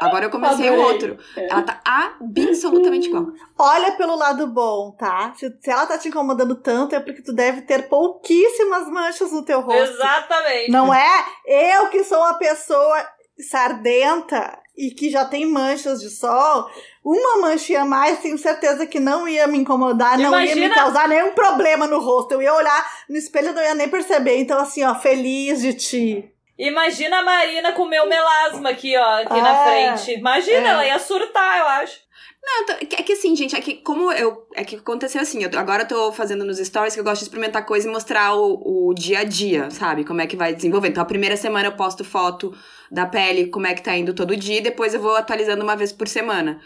Agora 0.00 0.24
eu 0.26 0.31
comecei 0.31 0.68
o 0.70 0.81
outro. 0.81 1.16
Ela 1.37 1.62
tá 1.62 1.81
absolutamente 1.85 3.09
igual. 3.09 3.26
Olha 3.59 3.92
pelo 3.92 4.16
lado 4.16 4.46
bom, 4.48 4.90
tá? 4.98 5.33
Se, 5.37 5.48
se 5.61 5.70
ela 5.70 5.81
tá 5.86 5.98
te 5.98 6.08
incomodando 6.08 6.54
tanto, 6.56 6.94
é 6.94 7.00
porque 7.00 7.22
tu 7.22 7.32
deve 7.32 7.62
ter 7.62 7.88
pouquíssimas 7.88 8.88
manchas 8.88 9.32
no 9.32 9.44
teu 9.44 9.60
rosto. 9.60 9.94
Exatamente. 9.94 10.70
Não 10.70 10.92
é 10.92 11.24
eu 11.46 11.88
que 11.88 12.04
sou 12.04 12.18
uma 12.18 12.34
pessoa 12.34 13.06
sardenta 13.48 14.58
e 14.76 14.90
que 14.90 15.10
já 15.10 15.24
tem 15.24 15.44
manchas 15.44 16.00
de 16.00 16.08
sol, 16.08 16.66
uma 17.04 17.38
manchinha 17.42 17.82
a 17.82 17.84
mais, 17.84 18.20
tenho 18.20 18.38
certeza 18.38 18.86
que 18.86 18.98
não 18.98 19.28
ia 19.28 19.46
me 19.46 19.58
incomodar, 19.58 20.18
não 20.18 20.40
ia 20.40 20.54
me 20.54 20.62
Imagina- 20.62 20.74
causar 20.74 21.08
nenhum 21.08 21.32
problema 21.34 21.86
no 21.86 21.98
rosto. 22.00 22.32
Eu 22.32 22.42
ia 22.42 22.54
olhar 22.54 22.92
no 23.08 23.16
espelho 23.16 23.50
e 23.50 23.52
não 23.52 23.62
ia 23.62 23.74
nem 23.74 23.88
perceber. 23.88 24.38
Então, 24.38 24.58
assim, 24.58 24.82
ó, 24.84 24.94
feliz 24.94 25.60
de 25.60 25.74
ti. 25.74 26.28
Imagina 26.58 27.18
a 27.18 27.22
Marina 27.22 27.72
com 27.72 27.82
o 27.82 27.88
meu 27.88 28.06
melasma 28.08 28.70
aqui, 28.70 28.96
ó, 28.96 29.22
aqui 29.22 29.40
na 29.40 29.62
É. 29.62 29.64
frente. 29.96 30.18
Imagina, 30.18 30.68
É. 30.68 30.70
ela 30.70 30.86
ia 30.86 30.98
surtar, 30.98 31.58
eu 31.58 31.66
acho. 31.66 31.98
Não, 32.44 32.66
tô- 32.66 32.72
é 32.72 33.02
que 33.02 33.12
assim, 33.12 33.37
gente, 33.37 33.55
é 33.55 33.61
que 33.61 33.74
como 33.76 34.11
eu. 34.12 34.46
É 34.55 34.64
que 34.64 34.76
aconteceu 34.76 35.20
assim, 35.20 35.42
eu 35.44 35.59
agora 35.59 35.85
eu 35.85 35.88
tô 35.88 36.12
fazendo 36.12 36.44
nos 36.44 36.59
stories 36.59 36.92
que 36.94 37.00
eu 37.00 37.05
gosto 37.05 37.20
de 37.20 37.24
experimentar 37.26 37.64
coisa 37.64 37.88
e 37.88 37.92
mostrar 37.92 38.35
o, 38.35 38.88
o 38.88 38.94
dia 38.94 39.20
a 39.20 39.24
dia, 39.24 39.70
sabe? 39.70 40.05
Como 40.05 40.20
é 40.20 40.26
que 40.26 40.37
vai 40.37 40.52
desenvolvendo. 40.55 40.90
Então, 40.92 41.02
a 41.02 41.07
primeira 41.07 41.37
semana 41.37 41.68
eu 41.68 41.72
posto 41.72 42.05
foto 42.05 42.52
da 42.90 43.07
pele, 43.07 43.46
como 43.46 43.66
é 43.66 43.74
que 43.74 43.83
tá 43.83 43.96
indo 43.96 44.12
todo 44.12 44.37
dia, 44.37 44.59
e 44.59 44.61
depois 44.61 44.92
eu 44.92 45.00
vou 45.00 45.14
atualizando 45.16 45.62
uma 45.62 45.76
vez 45.76 45.92
por 45.92 46.09
semana. 46.09 46.61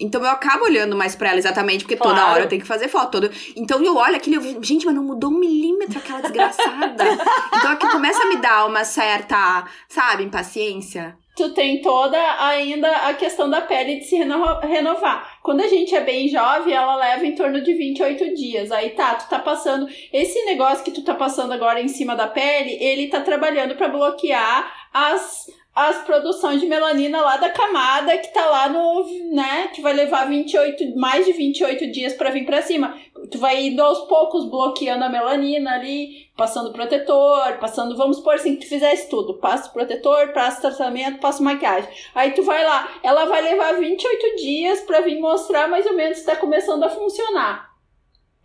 Então 0.00 0.22
eu 0.22 0.30
acabo 0.30 0.64
olhando 0.64 0.96
mais 0.96 1.14
pra 1.16 1.30
ela 1.30 1.38
exatamente, 1.38 1.84
porque 1.84 1.96
toda 1.96 2.14
Claro. 2.14 2.30
hora 2.32 2.42
eu 2.44 2.48
tenho 2.48 2.62
que 2.62 2.68
fazer 2.68 2.88
foto. 2.88 3.10
Todo... 3.20 3.30
Então 3.56 3.82
eu 3.82 3.96
olho 3.96 4.14
aquilo 4.16 4.40
e 4.42 4.54
eu 4.54 4.62
gente, 4.62 4.86
mas 4.86 4.94
não 4.94 5.02
mudou 5.02 5.30
um 5.30 5.38
milímetro 5.38 5.98
aquela 5.98 6.20
desgraçada. 6.20 7.04
então 7.54 7.70
aqui 7.72 7.88
começa 7.90 8.22
a 8.22 8.26
me 8.28 8.36
dar 8.36 8.64
uma 8.66 8.84
certa, 8.84 9.66
sabe, 9.88 10.22
impaciência. 10.22 11.16
Tu 11.38 11.54
tem 11.54 11.80
toda 11.80 12.18
ainda 12.44 12.90
a 13.08 13.14
questão 13.14 13.48
da 13.48 13.60
pele 13.62 13.96
de 13.96 14.04
se 14.04 14.16
reno- 14.16 14.60
renovar. 14.60 15.38
Quando 15.42 15.60
a 15.62 15.68
gente 15.68 15.94
é 15.94 16.00
bem 16.00 16.28
jovem, 16.28 16.74
ela 16.74 16.96
leva 16.96 17.24
em 17.24 17.34
torno 17.34 17.62
de 17.62 17.72
28 17.72 18.34
dias. 18.34 18.70
Aí 18.70 18.90
tá, 18.90 19.14
tu 19.14 19.28
tá 19.30 19.38
passando. 19.38 19.88
Esse 20.12 20.44
negócio 20.44 20.84
que 20.84 20.90
tu 20.90 21.02
tá 21.02 21.14
passando 21.14 21.52
agora 21.52 21.80
em 21.80 21.88
cima 21.88 22.14
da 22.14 22.26
pele, 22.26 22.76
ele 22.80 23.06
tá 23.08 23.20
trabalhando 23.20 23.76
pra 23.76 23.88
bloquear 23.88 24.70
as. 24.92 25.46
As 25.80 25.98
produções 25.98 26.60
de 26.60 26.66
melanina 26.66 27.20
lá 27.20 27.36
da 27.36 27.50
camada 27.50 28.18
que 28.18 28.34
tá 28.34 28.44
lá 28.46 28.68
no, 28.68 29.06
né, 29.32 29.68
que 29.68 29.80
vai 29.80 29.92
levar 29.92 30.26
28, 30.26 30.98
mais 30.98 31.24
de 31.24 31.32
28 31.32 31.92
dias 31.92 32.14
pra 32.14 32.30
vir 32.30 32.44
pra 32.44 32.62
cima. 32.62 32.98
Tu 33.30 33.38
vai 33.38 33.64
indo 33.64 33.80
aos 33.80 34.00
poucos 34.08 34.50
bloqueando 34.50 35.04
a 35.04 35.08
melanina 35.08 35.74
ali, 35.74 36.26
passando 36.36 36.72
protetor, 36.72 37.58
passando, 37.60 37.96
vamos 37.96 38.16
supor 38.16 38.34
assim, 38.34 38.56
que 38.56 38.66
tu 38.66 38.68
fizesse 38.68 39.08
tudo. 39.08 39.34
Passa 39.34 39.70
protetor, 39.70 40.32
passa 40.32 40.62
tratamento, 40.62 41.20
passa 41.20 41.44
maquiagem. 41.44 41.88
Aí 42.12 42.32
tu 42.32 42.42
vai 42.42 42.64
lá, 42.64 42.88
ela 43.00 43.26
vai 43.26 43.40
levar 43.40 43.74
28 43.74 44.34
dias 44.34 44.80
pra 44.80 45.00
vir 45.00 45.20
mostrar 45.20 45.68
mais 45.68 45.86
ou 45.86 45.94
menos 45.94 46.18
se 46.18 46.26
tá 46.26 46.34
começando 46.34 46.82
a 46.82 46.90
funcionar. 46.90 47.68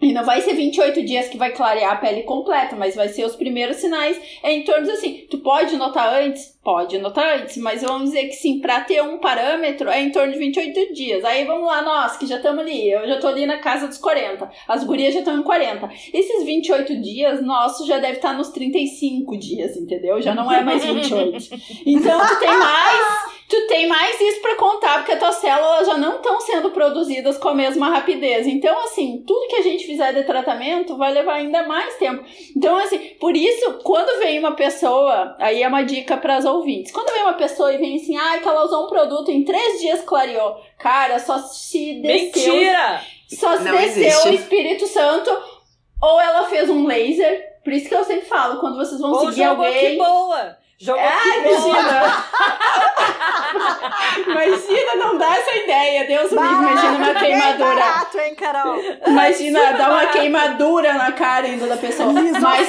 E 0.03 0.11
não 0.11 0.25
vai 0.25 0.41
ser 0.41 0.53
28 0.53 1.01
dias 1.03 1.29
que 1.29 1.37
vai 1.37 1.51
clarear 1.51 1.93
a 1.93 1.95
pele 1.95 2.23
completa, 2.23 2.75
mas 2.75 2.93
vai 2.93 3.07
ser 3.07 3.25
os 3.25 3.37
primeiros 3.37 3.77
sinais. 3.77 4.19
É 4.43 4.51
em 4.51 4.63
torno 4.63 4.85
de 4.85 4.91
assim, 4.91 5.25
tu 5.29 5.37
pode 5.37 5.77
notar 5.77 6.21
antes? 6.21 6.53
Pode 6.61 6.97
notar 6.97 7.39
antes, 7.39 7.57
mas 7.57 7.81
vamos 7.81 8.09
dizer 8.09 8.27
que 8.27 8.33
sim, 8.33 8.59
pra 8.59 8.81
ter 8.81 9.01
um 9.01 9.17
parâmetro 9.17 9.89
é 9.89 10.01
em 10.01 10.11
torno 10.11 10.33
de 10.33 10.39
28 10.39 10.93
dias. 10.93 11.23
Aí 11.23 11.45
vamos 11.45 11.65
lá, 11.65 11.81
nós 11.81 12.17
que 12.17 12.25
já 12.25 12.35
estamos 12.35 12.59
ali, 12.59 12.91
eu 12.91 13.07
já 13.07 13.17
tô 13.19 13.27
ali 13.27 13.45
na 13.45 13.59
casa 13.59 13.87
dos 13.87 13.97
40, 13.97 14.49
as 14.67 14.83
gurias 14.83 15.13
já 15.13 15.19
estão 15.19 15.39
em 15.39 15.43
40. 15.43 15.89
Esses 16.13 16.43
28 16.43 17.01
dias, 17.01 17.41
nosso 17.41 17.85
já 17.87 17.97
deve 17.97 18.17
estar 18.17 18.33
nos 18.33 18.49
35 18.49 19.37
dias, 19.37 19.77
entendeu? 19.77 20.21
Já 20.21 20.35
não 20.35 20.51
é 20.51 20.61
mais 20.61 20.83
28. 20.83 21.63
Então 21.85 22.19
tu 22.27 22.39
tem 22.39 22.57
mais 22.57 23.33
tu 23.53 23.67
tem 23.67 23.87
mais 23.87 24.19
isso 24.19 24.41
pra 24.41 24.55
contar, 24.55 24.97
porque 24.97 25.11
as 25.11 25.19
tuas 25.19 25.35
células 25.35 25.85
já 25.85 25.95
não 25.97 26.15
estão 26.15 26.41
sendo 26.41 26.71
produzidas 26.71 27.37
com 27.37 27.49
a 27.49 27.53
mesma 27.53 27.89
rapidez. 27.89 28.47
Então, 28.47 28.77
assim, 28.83 29.23
tudo 29.27 29.47
que 29.47 29.57
a 29.57 29.61
gente 29.61 29.85
fizer 29.85 30.11
de 30.13 30.23
tratamento 30.23 30.97
vai 30.97 31.13
levar 31.13 31.35
ainda 31.35 31.63
mais 31.67 31.95
tempo. 31.97 32.23
Então, 32.57 32.75
assim, 32.77 32.97
por 33.19 33.35
isso, 33.35 33.79
quando 33.83 34.19
vem 34.19 34.39
uma 34.39 34.53
pessoa, 34.55 35.35
aí 35.39 35.61
é 35.61 35.67
uma 35.67 35.83
dica 35.83 36.17
para 36.17 36.37
as 36.37 36.45
ouvintes. 36.45 36.91
Quando 36.91 37.13
vem 37.13 37.21
uma 37.23 37.33
pessoa 37.33 37.71
e 37.71 37.77
vem 37.77 37.95
assim, 37.97 38.17
ah, 38.17 38.39
que 38.39 38.47
ela 38.47 38.65
usou 38.65 38.85
um 38.85 38.89
produto 38.89 39.29
em 39.29 39.43
três 39.43 39.79
dias 39.79 40.01
clareou. 40.01 40.57
Cara, 40.79 41.19
só 41.19 41.37
se 41.37 42.01
desceu. 42.01 42.53
Mentira! 42.55 43.01
Só 43.29 43.57
se 43.57 43.63
Não 43.63 43.71
desceu 43.77 44.03
existe. 44.03 44.27
o 44.29 44.33
Espírito 44.33 44.87
Santo, 44.87 45.31
ou 46.01 46.19
ela 46.19 46.47
fez 46.47 46.69
um 46.69 46.85
laser. 46.87 47.53
Por 47.63 47.71
isso 47.71 47.87
que 47.87 47.95
eu 47.95 48.03
sempre 48.03 48.25
falo, 48.27 48.59
quando 48.59 48.75
vocês 48.77 48.99
vão 48.99 49.11
Ou 49.11 49.19
seguir 49.31 49.43
jogou 49.43 49.65
alguém. 49.65 49.91
que 49.91 49.97
boa! 49.97 50.62
Que 50.83 50.91
boa! 50.91 51.01
imagina! 51.37 52.25
imagina, 54.27 54.95
não 54.97 55.17
dá 55.17 55.35
essa 55.37 55.55
ideia. 55.55 56.05
Deus 56.07 56.31
me 56.31 56.39
livre, 56.41 56.55
imagina 56.71 56.91
uma 56.97 57.13
queimadura. 57.19 57.75
barato, 57.75 58.19
hein, 58.19 58.35
Carol? 58.35 58.75
Imagina, 59.07 59.71
dá 59.73 59.89
uma 59.89 60.05
queimadura 60.07 60.93
na 60.93 61.11
cara 61.11 61.45
ainda 61.47 61.67
da 61.67 61.77
pessoa. 61.77 62.11
Mas. 62.13 62.67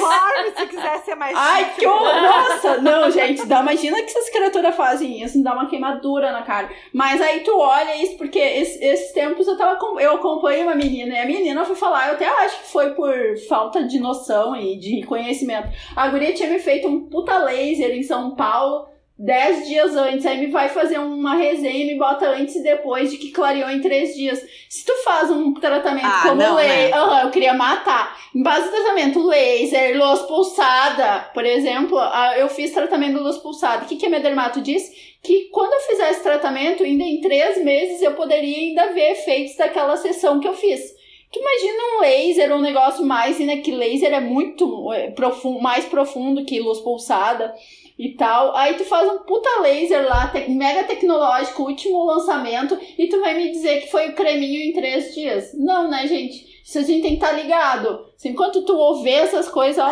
Se 0.57 0.65
quiser 0.67 0.99
ser 0.99 1.15
mais 1.15 1.35
Ai, 1.37 1.65
chique. 1.65 1.79
que 1.79 1.87
horror! 1.87 2.21
Nossa! 2.21 2.77
Não, 2.77 3.11
gente, 3.11 3.45
dá, 3.45 3.59
imagina 3.61 3.97
que 4.01 4.05
essas 4.09 4.29
criaturas 4.29 4.75
fazem 4.75 5.21
isso, 5.23 5.41
dá 5.43 5.53
uma 5.53 5.67
queimadura 5.67 6.31
na 6.31 6.43
cara. 6.43 6.69
Mas 6.93 7.21
aí 7.21 7.41
tu 7.41 7.57
olha 7.57 7.95
isso, 8.01 8.17
porque 8.17 8.39
es- 8.39 8.79
esses 8.81 9.11
tempos 9.13 9.47
eu 9.47 9.57
tava. 9.57 9.77
Eu 9.99 10.15
acompanhei 10.15 10.63
uma 10.63 10.75
menina, 10.75 11.15
e 11.15 11.19
a 11.21 11.25
menina 11.25 11.65
foi 11.65 11.75
falar, 11.75 12.07
eu 12.09 12.13
até 12.13 12.25
acho 12.27 12.59
que 12.59 12.71
foi 12.71 12.91
por 12.91 13.13
falta 13.49 13.83
de 13.83 13.99
noção 13.99 14.55
e 14.55 14.77
de 14.77 15.03
conhecimento. 15.03 15.67
A 15.95 16.07
guria 16.07 16.33
tinha 16.33 16.49
me 16.49 16.59
feito 16.59 16.87
um 16.87 17.01
puta 17.09 17.37
laser 17.39 17.91
em 17.91 18.03
São 18.05 18.35
Paulo. 18.35 18.87
Dez 19.17 19.65
dias 19.65 19.95
antes, 19.95 20.25
aí 20.25 20.37
me 20.37 20.47
vai 20.47 20.67
fazer 20.67 20.99
uma 20.99 21.35
resenha 21.35 21.85
e 21.85 21.93
me 21.93 21.97
bota 21.97 22.27
antes 22.31 22.53
e 22.53 22.61
depois 22.61 23.09
de 23.09 23.17
que 23.17 23.31
clareou 23.31 23.69
em 23.69 23.79
três 23.79 24.13
dias. 24.13 24.45
Se 24.69 24.85
tu 24.85 24.91
faz 25.05 25.31
um 25.31 25.53
tratamento 25.53 26.05
Ah, 26.05 26.23
como 26.23 26.35
não, 26.35 26.55
laser, 26.55 26.89
né? 26.89 27.23
Eu 27.23 27.29
queria 27.29 27.53
matar. 27.53 28.19
Em 28.35 28.43
base 28.43 28.65
do 28.65 28.75
tratamento 28.75 29.25
laser, 29.25 29.97
luz 29.97 30.19
pulsada, 30.23 31.29
por 31.33 31.45
exemplo, 31.45 31.97
eu 32.35 32.49
fiz 32.49 32.73
tratamento 32.73 33.15
de 33.15 33.23
luz 33.23 33.37
pulsada. 33.37 33.85
O 33.85 33.87
que, 33.87 33.95
que 33.95 34.05
a 34.05 34.09
minha 34.09 34.19
dermato 34.19 34.59
disse? 34.59 34.93
Que 35.23 35.47
quando 35.49 35.71
eu 35.71 35.79
fizer 35.79 36.11
esse 36.11 36.21
tratamento, 36.21 36.83
ainda 36.83 37.05
em 37.05 37.21
três 37.21 37.63
meses, 37.63 38.01
eu 38.01 38.15
poderia 38.15 38.57
ainda 38.57 38.91
ver 38.91 39.11
efeitos 39.11 39.55
daquela 39.55 39.95
sessão 39.95 40.41
que 40.41 40.47
eu 40.47 40.53
fiz. 40.53 40.93
Tu 41.31 41.39
imagina 41.39 41.83
um 41.83 42.01
laser, 42.01 42.55
um 42.55 42.61
negócio 42.61 43.05
mais, 43.05 43.39
né? 43.39 43.57
Que 43.57 43.71
laser 43.71 44.13
é 44.13 44.19
muito 44.19 44.91
é, 44.93 45.11
profundo, 45.11 45.61
mais 45.61 45.85
profundo 45.85 46.43
que 46.43 46.59
luz 46.59 46.79
pulsada 46.79 47.53
e 47.97 48.15
tal. 48.15 48.55
Aí 48.55 48.75
tu 48.75 48.83
faz 48.85 49.09
um 49.09 49.19
puta 49.19 49.61
laser 49.61 50.07
lá, 50.07 50.27
te- 50.27 50.49
mega 50.49 50.83
tecnológico, 50.83 51.63
último 51.63 52.03
lançamento, 52.05 52.77
e 52.97 53.07
tu 53.07 53.19
vai 53.21 53.33
me 53.35 53.51
dizer 53.51 53.81
que 53.81 53.91
foi 53.91 54.09
o 54.09 54.15
creminho 54.15 54.61
em 54.69 54.73
três 54.73 55.13
dias. 55.13 55.51
Não, 55.53 55.89
né, 55.89 56.05
gente? 56.07 56.55
Isso 56.65 56.79
a 56.79 56.81
gente 56.81 57.01
tem 57.03 57.11
que 57.17 57.23
estar 57.23 57.31
ligado. 57.31 58.05
Assim, 58.17 58.29
enquanto 58.29 58.65
tu 58.65 58.75
ouvir 58.75 59.11
essas 59.13 59.47
coisas, 59.47 59.83
ó. 59.83 59.87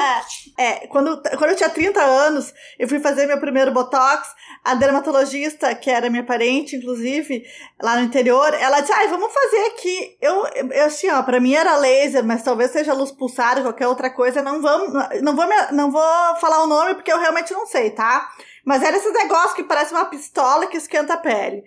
É, 0.57 0.87
quando, 0.87 1.21
quando 1.37 1.51
eu 1.51 1.55
tinha 1.55 1.69
30 1.69 2.01
anos, 2.01 2.51
eu 2.79 2.87
fui 2.87 2.99
fazer 2.99 3.27
meu 3.27 3.39
primeiro 3.39 3.71
Botox. 3.71 4.27
A 4.63 4.75
dermatologista, 4.75 5.75
que 5.75 5.89
era 5.89 6.09
minha 6.09 6.23
parente, 6.23 6.77
inclusive, 6.77 7.43
lá 7.81 7.97
no 7.97 8.05
interior, 8.05 8.53
ela 8.53 8.79
disse, 8.79 8.93
ai, 8.93 9.09
vamos 9.09 9.33
fazer 9.33 9.65
aqui. 9.65 10.17
Eu, 10.21 10.45
eu 10.71 10.85
assim, 10.85 11.09
ó, 11.09 11.21
pra 11.21 11.41
mim 11.41 11.53
era 11.53 11.75
laser, 11.75 12.23
mas 12.23 12.43
talvez 12.43 12.71
seja 12.71 12.93
luz 12.93 13.11
pulsada, 13.11 13.61
qualquer 13.61 13.87
outra 13.87 14.09
coisa. 14.09 14.41
Não, 14.41 14.61
vamos, 14.61 14.93
não, 15.21 15.35
vou, 15.35 15.45
não 15.73 15.91
vou 15.91 16.35
falar 16.39 16.63
o 16.63 16.67
nome, 16.67 16.95
porque 16.95 17.11
eu 17.11 17.19
realmente 17.19 17.51
não 17.51 17.65
sei, 17.65 17.89
tá? 17.89 18.31
Mas 18.63 18.81
era 18.81 18.95
esse 18.95 19.11
negócio 19.11 19.53
que 19.53 19.65
parece 19.65 19.93
uma 19.93 20.05
pistola 20.05 20.67
que 20.67 20.77
esquenta 20.77 21.15
a 21.15 21.17
pele. 21.17 21.65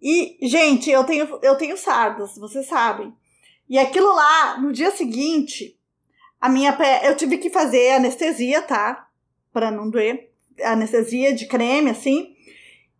E, 0.00 0.36
gente, 0.42 0.90
eu 0.90 1.04
tenho, 1.04 1.38
eu 1.42 1.56
tenho 1.56 1.78
sardas, 1.78 2.36
vocês 2.36 2.66
sabem. 2.66 3.10
E 3.68 3.78
aquilo 3.78 4.14
lá, 4.14 4.58
no 4.58 4.70
dia 4.70 4.90
seguinte, 4.90 5.78
a 6.38 6.48
minha 6.48 6.74
pele, 6.74 7.06
eu 7.06 7.16
tive 7.16 7.38
que 7.38 7.48
fazer 7.48 7.92
anestesia, 7.92 8.60
tá? 8.60 9.08
Pra 9.50 9.70
não 9.70 9.88
doer. 9.88 10.27
Anestesia 10.62 11.34
de 11.34 11.46
creme, 11.46 11.90
assim. 11.90 12.34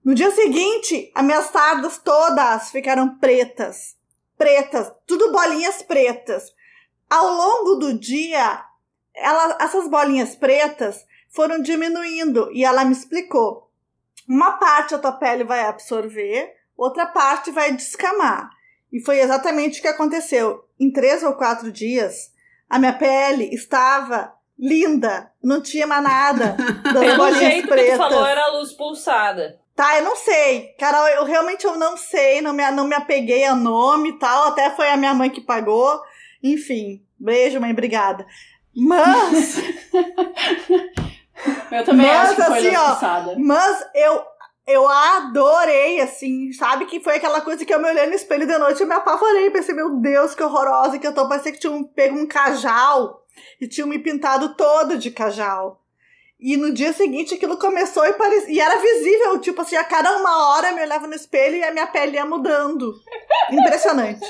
No 0.04 0.14
dia 0.14 0.30
seguinte, 0.30 1.10
as 1.14 1.24
minhas 1.24 1.46
sardas 1.46 1.98
todas 1.98 2.70
ficaram 2.70 3.18
pretas. 3.18 3.96
Pretas. 4.36 4.90
Tudo 5.06 5.32
bolinhas 5.32 5.82
pretas. 5.82 6.52
Ao 7.10 7.34
longo 7.34 7.74
do 7.76 7.98
dia, 7.98 8.64
ela, 9.14 9.58
essas 9.60 9.88
bolinhas 9.88 10.36
pretas 10.36 11.04
foram 11.28 11.60
diminuindo. 11.60 12.50
E 12.52 12.64
ela 12.64 12.84
me 12.84 12.92
explicou. 12.92 13.70
Uma 14.28 14.52
parte 14.58 14.94
a 14.94 14.98
tua 14.98 15.12
pele 15.12 15.42
vai 15.44 15.60
absorver, 15.60 16.54
outra 16.76 17.06
parte 17.06 17.50
vai 17.50 17.72
descamar. 17.72 18.50
E 18.92 19.00
foi 19.00 19.20
exatamente 19.20 19.78
o 19.78 19.82
que 19.82 19.88
aconteceu. 19.88 20.64
Em 20.78 20.90
três 20.92 21.22
ou 21.22 21.34
quatro 21.34 21.72
dias, 21.72 22.32
a 22.68 22.78
minha 22.78 22.92
pele 22.92 23.54
estava 23.54 24.34
linda, 24.58 25.30
não 25.42 25.60
tinha 25.60 25.86
mais 25.86 26.02
nada 26.02 26.56
das 26.82 27.04
Pelo 27.04 27.16
bolinhas 27.16 27.38
jeito 27.38 27.62
que 27.62 27.68
tu 27.68 27.74
pretas. 27.74 27.96
falou, 27.96 28.26
era 28.26 28.42
a 28.44 28.52
luz 28.52 28.72
pulsada. 28.72 29.58
Tá, 29.74 29.98
eu 29.98 30.04
não 30.04 30.16
sei. 30.16 30.74
Carol, 30.78 31.06
eu 31.08 31.24
realmente 31.24 31.64
eu 31.64 31.76
não 31.78 31.96
sei, 31.96 32.40
não 32.40 32.52
me, 32.52 32.68
não 32.72 32.86
me 32.86 32.94
apeguei 32.96 33.44
a 33.44 33.54
nome 33.54 34.10
e 34.10 34.18
tal, 34.18 34.48
até 34.48 34.70
foi 34.70 34.88
a 34.90 34.96
minha 34.96 35.14
mãe 35.14 35.30
que 35.30 35.40
pagou. 35.40 36.00
Enfim, 36.42 37.02
beijo, 37.18 37.60
mãe, 37.60 37.70
obrigada. 37.70 38.26
Mas, 38.74 39.56
Eu 41.70 41.84
também 41.84 42.06
Mas, 42.06 42.30
acho 42.30 42.36
que 42.36 42.42
foi 42.42 42.58
assim, 42.58 42.76
ó, 42.76 42.88
lançada. 42.88 43.36
mas 43.38 43.86
eu 43.94 44.22
eu 44.66 44.86
adorei, 44.86 45.98
assim, 46.02 46.52
sabe? 46.52 46.84
Que 46.84 47.00
foi 47.00 47.16
aquela 47.16 47.40
coisa 47.40 47.64
que 47.64 47.72
eu 47.72 47.80
me 47.80 47.88
olhei 47.88 48.04
no 48.06 48.12
espelho 48.12 48.46
de 48.46 48.58
noite 48.58 48.82
e 48.82 48.86
me 48.86 48.92
apavorei. 48.92 49.50
Pensei, 49.50 49.74
meu 49.74 49.96
Deus, 49.96 50.34
que 50.34 50.42
horrorosa 50.42 50.98
que 50.98 51.06
eu 51.06 51.14
tô. 51.14 51.26
Parecia 51.26 51.52
que 51.52 51.58
tinham 51.58 51.82
pego 51.84 52.18
um 52.18 52.26
cajal 52.26 53.22
e 53.60 53.66
tinham 53.66 53.88
me 53.88 53.98
pintado 53.98 54.54
todo 54.54 54.98
de 54.98 55.10
cajal. 55.10 55.82
E 56.40 56.56
no 56.56 56.72
dia 56.72 56.92
seguinte 56.92 57.34
aquilo 57.34 57.58
começou 57.58 58.06
e, 58.06 58.12
parecia, 58.12 58.52
e 58.52 58.60
era 58.60 58.76
visível, 58.76 59.40
tipo 59.40 59.60
assim, 59.60 59.74
a 59.74 59.82
cada 59.82 60.16
uma 60.18 60.50
hora 60.50 60.68
eu 60.68 60.76
me 60.76 60.82
olhava 60.82 61.06
no 61.08 61.14
espelho 61.14 61.56
e 61.56 61.64
a 61.64 61.72
minha 61.72 61.86
pele 61.88 62.14
ia 62.14 62.24
mudando. 62.24 62.94
Impressionante. 63.50 64.24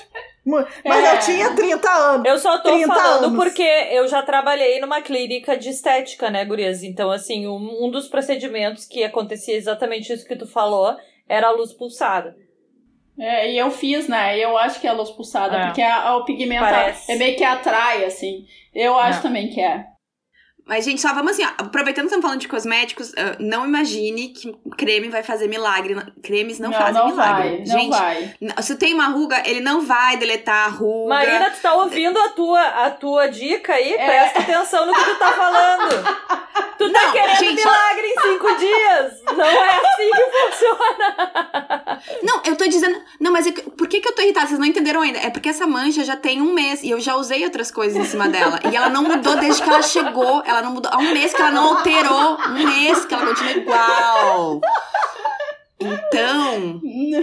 Mas 0.85 1.05
é. 1.05 1.15
eu 1.15 1.21
tinha 1.21 1.55
30 1.55 1.91
anos. 1.91 2.27
Eu 2.27 2.39
só 2.39 2.59
tô 2.63 2.71
falando 2.87 3.27
anos. 3.27 3.37
porque 3.37 3.63
eu 3.63 4.09
já 4.09 4.23
trabalhei 4.23 4.81
numa 4.81 5.03
clínica 5.03 5.57
de 5.59 5.69
estética, 5.69 6.31
né, 6.31 6.45
gurias? 6.47 6.83
Então, 6.83 7.11
assim, 7.11 7.47
um, 7.47 7.85
um 7.85 7.91
dos 7.91 8.09
procedimentos 8.09 8.87
que 8.87 9.05
acontecia 9.05 9.55
exatamente 9.55 10.11
isso 10.11 10.27
que 10.27 10.37
tu 10.37 10.47
falou 10.47 10.97
era 11.29 11.49
a 11.49 11.53
luz 11.53 11.75
pulsada. 11.75 12.35
É, 13.19 13.53
e 13.53 13.59
eu 13.59 13.71
fiz, 13.71 14.09
né? 14.09 14.39
Eu 14.39 14.57
acho 14.57 14.81
que 14.81 14.87
é 14.87 14.91
a 14.91 14.95
luz 14.95 15.11
pulsada, 15.11 15.57
é. 15.57 15.67
porque 15.67 15.83
a, 15.83 16.09
a, 16.09 16.17
o 16.17 16.25
pigmento 16.25 16.65
é 16.65 17.17
meio 17.17 17.37
que 17.37 17.45
atrai, 17.45 18.05
assim. 18.05 18.47
Eu 18.79 18.97
acho 18.97 19.19
é. 19.19 19.23
também 19.23 19.49
que 19.51 19.61
é. 19.61 19.85
Mas, 20.69 20.85
gente, 20.85 21.01
só 21.01 21.15
vamos 21.15 21.33
assim, 21.33 21.43
ó, 21.45 21.49
aproveitando 21.65 22.05
que 22.05 22.09
estamos 22.09 22.23
falando 22.23 22.41
de 22.41 22.47
cosméticos, 22.47 23.09
uh, 23.13 23.37
não 23.41 23.65
imagine 23.65 24.29
que 24.29 24.55
creme 24.77 25.09
vai 25.09 25.23
fazer 25.23 25.49
milagre. 25.49 25.97
Cremes 26.23 26.59
não, 26.59 26.71
não 26.71 26.79
fazem 26.79 27.01
não 27.01 27.09
milagre. 27.09 27.49
Vai, 27.49 27.65
gente, 27.65 27.75
não 27.79 27.89
vai. 27.89 28.63
se 28.63 28.77
tem 28.77 28.93
uma 28.93 29.07
ruga, 29.07 29.43
ele 29.47 29.61
não 29.61 29.81
vai 29.81 30.19
deletar 30.19 30.67
a 30.67 30.69
ruga. 30.69 31.09
Marina, 31.09 31.51
tu 31.51 31.63
tá 31.63 31.75
ouvindo 31.75 32.19
a 32.19 32.29
tua, 32.29 32.63
a 32.85 32.91
tua 32.91 33.29
dica 33.29 33.73
aí? 33.73 33.95
É. 33.95 34.07
Presta 34.07 34.41
atenção 34.41 34.87
no 34.87 34.93
que 34.93 35.05
tu 35.05 35.19
tá 35.19 35.33
falando. 35.33 36.39
Tu 36.79 36.93
tá 36.93 37.05
não, 37.07 37.13
querendo 37.13 37.39
gente, 37.39 37.57
milagre 37.57 38.07
em 38.07 38.21
cinco 38.21 38.55
dias. 38.57 39.23
Não 39.37 39.45
é 39.45 39.77
assim 39.77 40.11
que 40.11 40.25
funciona. 40.31 42.03
Não, 42.23 42.43
eu 42.45 42.57
tô 42.57 42.69
dizendo... 42.69 43.01
Não, 43.21 43.33
mas 43.33 43.47
é 43.49 43.53
por 43.53 43.89
que 43.89 44.01
que 44.01 44.09
eu 44.09 44.15
tô 44.15 44.23
irritada? 44.23 44.47
Vocês 44.47 44.61
não 44.61 44.67
entenderam 44.67 45.03
ainda. 45.03 45.19
É 45.19 45.29
porque 45.29 45.49
essa 45.49 45.67
mancha 45.67 46.05
já 46.05 46.17
tem 46.17 46.41
um 46.41 46.55
mês 46.55 46.83
e 46.85 46.91
eu 46.91 47.01
já 47.01 47.17
usei 47.17 47.45
outras 47.45 47.71
coisas 47.71 47.97
em 47.97 48.05
cima 48.05 48.29
dela. 48.29 48.61
E 48.71 48.77
ela 48.77 48.89
não 48.89 49.03
mudou 49.03 49.37
desde 49.37 49.61
que 49.61 49.69
ela 49.69 49.83
chegou. 49.83 50.43
Ela 50.47 50.63
não 50.63 50.73
mudou. 50.73 50.91
Há 50.93 50.99
um 50.99 51.13
mês 51.13 51.35
que 51.35 51.43
ela 51.43 51.51
não 51.51 51.77
alterou. 51.77 52.39
Um 52.49 52.65
mês 52.65 53.05
que 53.05 53.13
ela 53.13 53.27
continua 53.27 53.53
igual. 53.53 54.61
Então, 55.81 56.81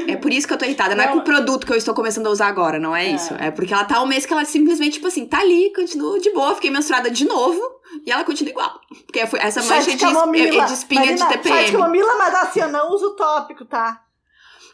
é 0.07 0.15
por 0.15 0.31
isso 0.31 0.47
que 0.47 0.53
eu 0.53 0.57
tô 0.57 0.65
irritada. 0.65 0.95
Não, 0.95 1.03
não, 1.03 1.11
é 1.11 1.13
com 1.13 1.19
o 1.19 1.23
produto 1.23 1.65
que 1.65 1.73
eu 1.73 1.77
estou 1.77 1.93
começando 1.93 2.27
a 2.27 2.29
usar 2.29 2.47
agora, 2.47 2.79
não 2.79 2.95
é, 2.95 3.05
é, 3.05 3.11
isso. 3.11 3.33
É 3.37 3.51
porque 3.51 3.73
ela 3.73 3.83
tá 3.83 4.01
um 4.01 4.07
mês 4.07 4.25
que 4.25 4.31
ela 4.31 4.45
simplesmente, 4.45 4.93
tipo 4.93 5.07
assim, 5.07 5.25
tá 5.25 5.39
ali, 5.39 5.73
continua 5.73 6.19
de 6.19 6.31
boa, 6.31 6.55
fiquei 6.55 6.71
menstruada 6.71 7.11
de 7.11 7.25
novo 7.25 7.74
e 8.05 8.11
ela 8.11 8.23
continua 8.23 8.51
igual. 8.51 8.81
Porque 9.05 9.19
essa 9.19 9.61
mancha 9.63 9.91
é 9.91 9.95
de, 9.95 10.03
é, 10.03 10.57
é 10.57 10.65
de 10.65 10.73
espinha 10.73 11.01
Marina, 11.01 11.27
de 11.27 11.33
TPM. 11.33 11.55
Faz 11.55 11.71
camomila, 11.71 12.15
mas 12.17 12.35
assim, 12.35 12.61
eu 12.61 12.69
não 12.69 12.91
uso 12.91 13.15
tópico, 13.15 13.65
tá? 13.65 14.01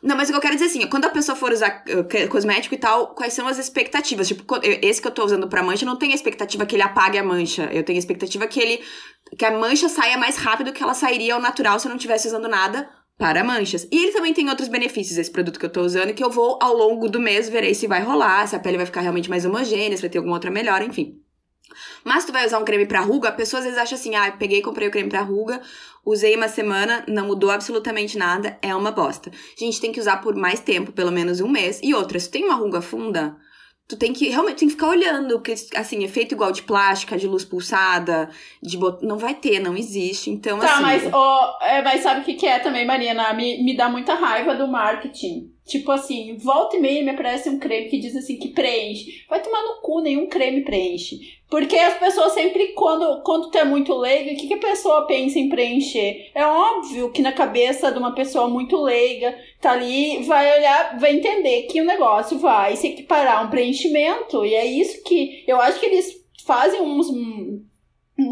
Não, 0.02 0.16
mas 0.16 0.30
o 0.30 0.32
que 0.32 0.38
eu 0.38 0.42
quero 0.42 0.56
dizer 0.56 0.66
assim, 0.66 0.88
quando 0.88 1.06
a 1.06 1.10
pessoa 1.10 1.36
for 1.36 1.52
usar 1.52 1.84
uh, 1.88 2.28
cosmético 2.30 2.74
e 2.74 2.78
tal, 2.78 3.14
quais 3.14 3.34
são 3.34 3.48
as 3.48 3.60
expectativas? 3.60 4.28
Tipo, 4.28 4.44
esse 4.82 5.00
que 5.00 5.08
eu 5.08 5.12
tô 5.12 5.24
usando 5.24 5.48
pra 5.48 5.62
mancha, 5.62 5.86
não 5.86 5.96
tem 5.96 6.12
a 6.12 6.16
expectativa 6.16 6.66
que 6.66 6.76
ele 6.76 6.82
apague 6.82 7.20
a 7.20 7.24
mancha. 7.24 7.70
Eu 7.72 7.84
tenho 7.84 8.00
expectativa 8.00 8.48
que 8.48 8.60
ele. 8.60 8.84
que 9.38 9.46
a 9.46 9.52
mancha 9.52 9.88
saia 9.88 10.18
mais 10.18 10.38
rápido 10.38 10.74
que 10.74 10.82
ela 10.82 10.96
sairia 10.96 11.36
ao 11.36 11.42
natural 11.42 11.80
se 11.80 11.88
eu 11.88 11.90
não 11.90 11.98
estivesse 11.98 12.28
usando 12.28 12.48
nada 12.48 12.90
para 13.16 13.44
manchas. 13.44 13.88
E 13.92 14.04
ele 14.04 14.12
também 14.12 14.34
tem 14.34 14.50
outros 14.50 14.68
benefícios, 14.68 15.20
esse 15.20 15.30
produto 15.30 15.60
que 15.60 15.66
eu 15.68 15.72
tô 15.72 15.82
usando, 15.82 16.12
que 16.12 16.24
eu 16.24 16.32
vou, 16.32 16.58
ao 16.60 16.76
longo 16.76 17.08
do 17.08 17.20
mês, 17.20 17.48
verei 17.48 17.76
se 17.76 17.86
vai 17.86 18.02
rolar, 18.02 18.48
se 18.48 18.56
a 18.56 18.60
pele 18.60 18.78
vai 18.78 18.86
ficar 18.88 19.02
realmente 19.02 19.30
mais 19.30 19.46
homogênea, 19.46 19.96
se 19.96 20.02
vai 20.02 20.10
ter 20.10 20.18
alguma 20.18 20.36
outra 20.36 20.50
melhora, 20.50 20.84
enfim. 20.84 21.22
Mas 22.04 22.26
tu 22.26 22.32
vai 22.32 22.46
usar 22.46 22.60
um 22.60 22.66
creme 22.66 22.86
pra 22.86 23.02
ruga, 23.02 23.30
a 23.30 23.32
pessoa 23.32 23.60
às 23.60 23.66
vezes 23.66 23.80
acha 23.80 23.96
assim, 23.96 24.16
ah, 24.16 24.32
peguei 24.32 24.60
e 24.60 24.62
comprei 24.62 24.88
o 24.88 24.92
creme 24.92 25.10
pra 25.10 25.22
ruga, 25.22 25.62
usei 26.06 26.36
uma 26.36 26.48
semana, 26.48 27.04
não 27.08 27.28
mudou 27.28 27.52
absolutamente 27.52 28.18
nada, 28.18 28.58
é 28.62 28.76
uma 28.76 28.92
bosta. 28.92 29.32
Gente, 29.58 29.80
tem 29.80 29.92
que 29.92 30.00
usar 30.00 30.18
por 30.18 30.36
mais 30.36 30.60
tempo, 30.60 30.92
pelo 30.92 31.12
menos 31.12 31.42
um 31.42 31.48
mês. 31.48 31.80
E 31.84 31.94
outra, 31.94 32.20
se 32.20 32.30
tem 32.30 32.44
uma 32.44 32.56
ruga 32.56 32.82
funda, 32.82 33.38
tu 33.92 33.98
tem 33.98 34.14
que 34.14 34.30
realmente 34.30 34.60
tem 34.60 34.68
que 34.70 34.74
ficar 34.74 34.88
olhando, 34.88 35.36
porque 35.36 35.54
assim, 35.76 36.04
efeito 36.04 36.34
igual 36.34 36.52
de 36.52 36.64
plástica, 36.64 37.18
de 37.18 37.28
luz 37.28 37.44
pulsada, 37.44 38.30
de 38.64 38.78
bot... 38.78 39.06
não 39.06 39.18
vai 39.18 39.36
ter, 39.36 39.60
não 39.60 39.76
existe. 39.76 40.30
Então, 40.30 40.60
tá, 40.60 40.74
assim. 40.74 40.82
mas, 40.82 41.14
oh, 41.14 41.64
é, 41.64 41.82
mas 41.82 42.02
sabe 42.02 42.22
o 42.22 42.24
que, 42.24 42.36
que 42.36 42.46
é 42.46 42.60
também, 42.60 42.86
Marina? 42.86 43.34
Me, 43.34 43.62
me 43.64 43.76
dá 43.76 43.90
muita 43.90 44.14
raiva 44.14 44.56
do 44.56 44.68
marketing. 44.68 45.52
Tipo 45.66 45.92
assim, 45.92 46.36
volta 46.38 46.76
e 46.76 46.80
meia 46.80 47.04
me 47.04 47.12
aparece 47.12 47.50
um 47.50 47.60
creme 47.60 47.90
que 47.90 48.00
diz 48.00 48.16
assim 48.16 48.38
que 48.38 48.50
preenche. 48.50 49.24
Vai 49.30 49.42
tomar 49.42 49.62
no 49.64 49.82
cu, 49.82 50.02
nenhum 50.02 50.28
creme 50.28 50.62
preenche. 50.64 51.20
Porque 51.50 51.78
as 51.78 51.96
pessoas 51.96 52.34
sempre, 52.34 52.70
quando, 52.70 53.22
quando 53.24 53.52
tu 53.52 53.58
é 53.58 53.64
muito 53.64 53.94
leiga, 53.94 54.32
o 54.32 54.36
que, 54.38 54.48
que 54.48 54.54
a 54.54 54.60
pessoa 54.60 55.06
pensa 55.06 55.38
em 55.38 55.50
preencher? 55.50 56.32
É 56.34 56.46
óbvio 56.46 57.12
que 57.12 57.22
na 57.22 57.32
cabeça 57.32 57.92
de 57.92 58.00
uma 58.00 58.16
pessoa 58.16 58.48
muito 58.48 58.82
leiga, 58.82 59.38
tá 59.60 59.72
ali, 59.72 60.24
vai 60.24 60.58
olhar, 60.58 60.98
vai 60.98 61.16
entender 61.16 61.64
que 61.64 61.82
o 61.82 61.86
negócio 61.86 62.40
vai 62.40 62.76
se 62.76 62.88
equiparar 62.88 63.40
a 63.40 63.42
um 63.42 63.50
preenchimento. 63.50 64.46
E 64.46 64.56
é 64.56 64.66
isso 64.66 65.04
que 65.04 65.44
eu 65.46 65.60
acho 65.60 65.80
que 65.80 65.86
eles 65.86 66.26
fazem 66.46 66.82
uns 66.82 67.12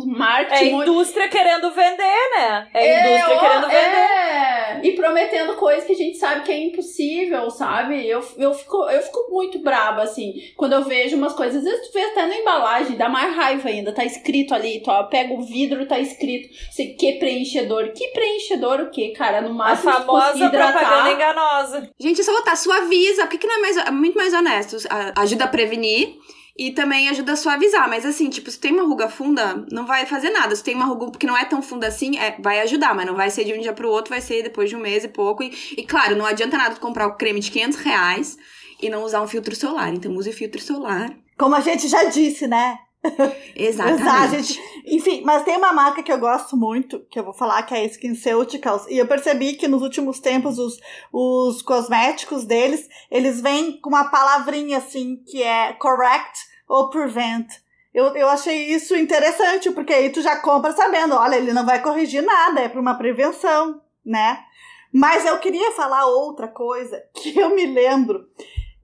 marketing. 0.06 0.64
É 0.64 0.72
indústria 0.72 1.28
querendo 1.28 1.72
vender, 1.72 2.30
né? 2.36 2.70
É, 2.74 2.88
é 2.88 3.16
indústria 3.16 3.38
ó, 3.38 3.40
querendo 3.40 3.68
vender. 3.68 3.78
É, 3.78 4.59
e 4.84 4.92
prometendo 4.94 5.56
coisas 5.56 5.86
que 5.86 5.94
a 5.94 5.98
gente 5.98 6.18
sabe 6.18 6.44
que 6.44 6.52
é 6.52 6.58
impossível, 6.58 7.50
sabe? 7.50 8.08
Eu, 8.08 8.24
eu, 8.38 8.54
fico, 8.54 8.90
eu 8.90 9.02
fico 9.02 9.28
muito 9.30 9.60
braba, 9.60 10.04
assim, 10.04 10.34
quando 10.56 10.74
eu 10.74 10.84
vejo 10.84 11.16
umas 11.16 11.34
coisas. 11.34 11.58
Às 11.58 11.64
vezes 11.64 11.88
tu 11.88 11.94
vê 11.94 12.02
até 12.02 12.26
na 12.26 12.38
embalagem, 12.38 12.98
dá 12.98 13.10
mais 13.10 13.36
raiva 13.36 13.70
ainda. 13.70 13.94
Tá 13.94 14.06
escrito 14.06 14.54
ali, 14.54 14.82
tu 14.82 14.90
ó, 14.90 15.04
pega 15.04 15.34
o 15.34 15.42
vidro, 15.42 15.88
tá 15.88 16.00
escrito 16.00 16.50
sei 16.72 16.94
que 16.94 17.14
preenchedor. 17.14 17.92
Que 17.94 18.08
preenchedor 18.10 18.82
o 18.82 18.90
quê, 18.90 19.10
cara? 19.10 19.42
No 19.42 19.54
máximo, 19.54 19.90
A 19.90 19.94
famosa 19.94 20.50
propaganda 20.50 21.12
enganosa. 21.12 21.90
Gente, 22.00 22.24
só 22.24 22.34
botar 22.34 22.56
suaviza. 22.56 23.24
Por 23.24 23.32
que, 23.32 23.38
que 23.38 23.48
não 23.48 23.58
é 23.58 23.62
mais, 23.62 23.92
muito 23.92 24.18
mais 24.18 24.34
honesto? 24.34 24.78
Ajuda 25.16 25.46
a 25.46 25.48
prevenir 25.48 26.18
e 26.60 26.72
também 26.72 27.08
ajuda 27.08 27.32
a 27.32 27.36
suavizar, 27.38 27.88
mas 27.88 28.06
assim, 28.06 28.30
tipo, 28.30 28.52
se 28.52 28.60
tem 28.60 28.74
uma 28.74 28.84
ruga 28.84 29.08
funda, 29.08 29.66
não 29.72 29.86
vai 29.86 30.06
fazer 30.06 30.30
nada. 30.30 30.54
Se 30.54 30.62
tem 30.62 30.76
uma 30.76 30.84
ruga 30.84 31.18
que 31.18 31.26
não 31.26 31.38
é 31.38 31.46
tão 31.46 31.62
funda 31.62 31.88
assim, 31.88 32.20
é, 32.20 32.36
vai 32.38 32.60
ajudar, 32.60 32.94
mas 32.94 33.06
não 33.06 33.16
vai 33.16 33.30
ser 33.30 33.46
de 33.46 33.54
um 33.54 33.62
dia 33.62 33.72
pro 33.72 33.90
outro, 33.90 34.10
vai 34.10 34.20
ser 34.20 34.44
depois 34.44 34.70
de 34.70 34.76
um 34.76 34.82
mês 34.82 35.06
e 35.06 35.08
pouco. 35.08 35.42
E, 35.42 35.54
e 35.78 35.86
claro, 35.86 36.18
não 36.18 36.26
adianta 36.26 36.58
nada 36.58 36.76
tu 36.76 36.82
comprar 36.82 37.08
o 37.08 37.16
creme 37.16 37.40
de 37.40 37.50
500 37.50 37.78
reais 37.78 38.38
e 38.82 38.90
não 38.90 39.06
usar 39.06 39.22
um 39.22 39.28
filtro 39.28 39.56
solar. 39.56 39.94
Então 39.94 40.14
use 40.18 40.34
filtro 40.34 40.62
solar. 40.62 41.16
Como 41.38 41.56
a 41.56 41.62
gente 41.62 41.88
já 41.88 42.04
disse, 42.04 42.46
né? 42.46 42.78
Exatamente. 43.56 44.02
Usar, 44.02 44.28
gente... 44.28 44.62
Enfim, 44.86 45.22
mas 45.24 45.44
tem 45.44 45.56
uma 45.56 45.72
marca 45.72 46.04
que 46.04 46.12
eu 46.12 46.20
gosto 46.20 46.58
muito, 46.58 47.00
que 47.10 47.18
eu 47.18 47.24
vou 47.24 47.34
falar, 47.34 47.64
que 47.64 47.74
é 47.74 47.78
a 47.78 47.86
SkinCeuticals. 47.86 48.86
E 48.90 48.98
eu 48.98 49.08
percebi 49.08 49.54
que 49.54 49.70
nos 49.70 49.82
últimos 49.82 50.20
tempos 50.20 50.60
os, 50.60 50.78
os 51.14 51.62
cosméticos 51.62 52.44
deles, 52.44 52.86
eles 53.10 53.40
vêm 53.40 53.80
com 53.80 53.88
uma 53.88 54.12
palavrinha 54.12 54.80
assim, 54.80 55.24
que 55.26 55.42
é 55.42 55.72
correct 55.72 56.49
ou 56.70 56.90
prevent. 56.92 57.48
Eu, 57.92 58.16
eu 58.16 58.30
achei 58.30 58.68
isso 58.68 58.96
interessante, 58.96 59.72
porque 59.72 59.92
aí 59.92 60.12
tu 60.12 60.22
já 60.22 60.38
compra 60.38 60.72
sabendo, 60.72 61.16
olha, 61.16 61.36
ele 61.36 61.52
não 61.52 61.66
vai 61.66 61.82
corrigir 61.82 62.22
nada, 62.22 62.62
é 62.62 62.70
para 62.70 62.80
uma 62.80 62.94
prevenção, 62.94 63.82
né? 64.06 64.46
Mas 64.94 65.26
eu 65.26 65.40
queria 65.40 65.72
falar 65.72 66.06
outra 66.06 66.48
coisa 66.48 67.04
que 67.16 67.38
eu 67.38 67.54
me 67.56 67.66
lembro. 67.66 68.28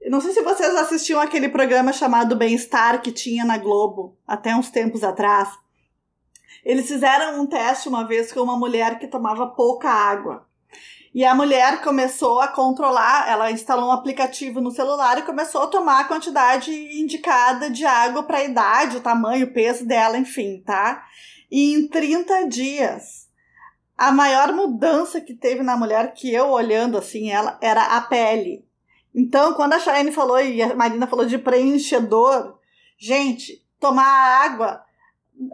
Não 0.08 0.20
sei 0.20 0.32
se 0.32 0.42
vocês 0.42 0.74
assistiam 0.74 1.20
aquele 1.20 1.48
programa 1.48 1.92
chamado 1.92 2.36
Bem-Estar 2.36 3.00
que 3.00 3.10
tinha 3.10 3.44
na 3.44 3.58
Globo 3.58 4.16
até 4.26 4.54
uns 4.54 4.70
tempos 4.70 5.02
atrás. 5.02 5.48
Eles 6.64 6.88
fizeram 6.88 7.40
um 7.40 7.46
teste 7.46 7.88
uma 7.88 8.04
vez 8.04 8.32
com 8.32 8.40
uma 8.40 8.56
mulher 8.56 8.98
que 8.98 9.06
tomava 9.06 9.46
pouca 9.46 9.88
água. 9.88 10.46
E 11.16 11.24
a 11.24 11.34
mulher 11.34 11.80
começou 11.80 12.40
a 12.40 12.48
controlar, 12.48 13.26
ela 13.26 13.50
instalou 13.50 13.88
um 13.88 13.92
aplicativo 13.92 14.60
no 14.60 14.70
celular 14.70 15.16
e 15.16 15.22
começou 15.22 15.62
a 15.62 15.66
tomar 15.66 16.00
a 16.00 16.04
quantidade 16.04 16.70
indicada 16.70 17.70
de 17.70 17.86
água 17.86 18.22
para 18.22 18.36
a 18.36 18.44
idade, 18.44 18.98
o 18.98 19.00
tamanho, 19.00 19.46
o 19.46 19.50
peso 19.50 19.86
dela, 19.86 20.18
enfim, 20.18 20.60
tá? 20.60 21.06
E 21.50 21.72
em 21.72 21.88
30 21.88 22.48
dias, 22.48 23.30
a 23.96 24.12
maior 24.12 24.52
mudança 24.52 25.18
que 25.18 25.32
teve 25.32 25.62
na 25.62 25.74
mulher, 25.74 26.12
que 26.12 26.30
eu 26.30 26.50
olhando 26.50 26.98
assim, 26.98 27.30
ela 27.30 27.56
era 27.62 27.96
a 27.96 28.02
pele. 28.02 28.62
Então, 29.14 29.54
quando 29.54 29.72
a 29.72 29.78
Cheyenne 29.78 30.12
falou 30.12 30.38
e 30.38 30.60
a 30.60 30.76
Marina 30.76 31.06
falou 31.06 31.24
de 31.24 31.38
preenchedor, 31.38 32.58
gente, 32.98 33.64
tomar 33.80 34.04
água 34.04 34.84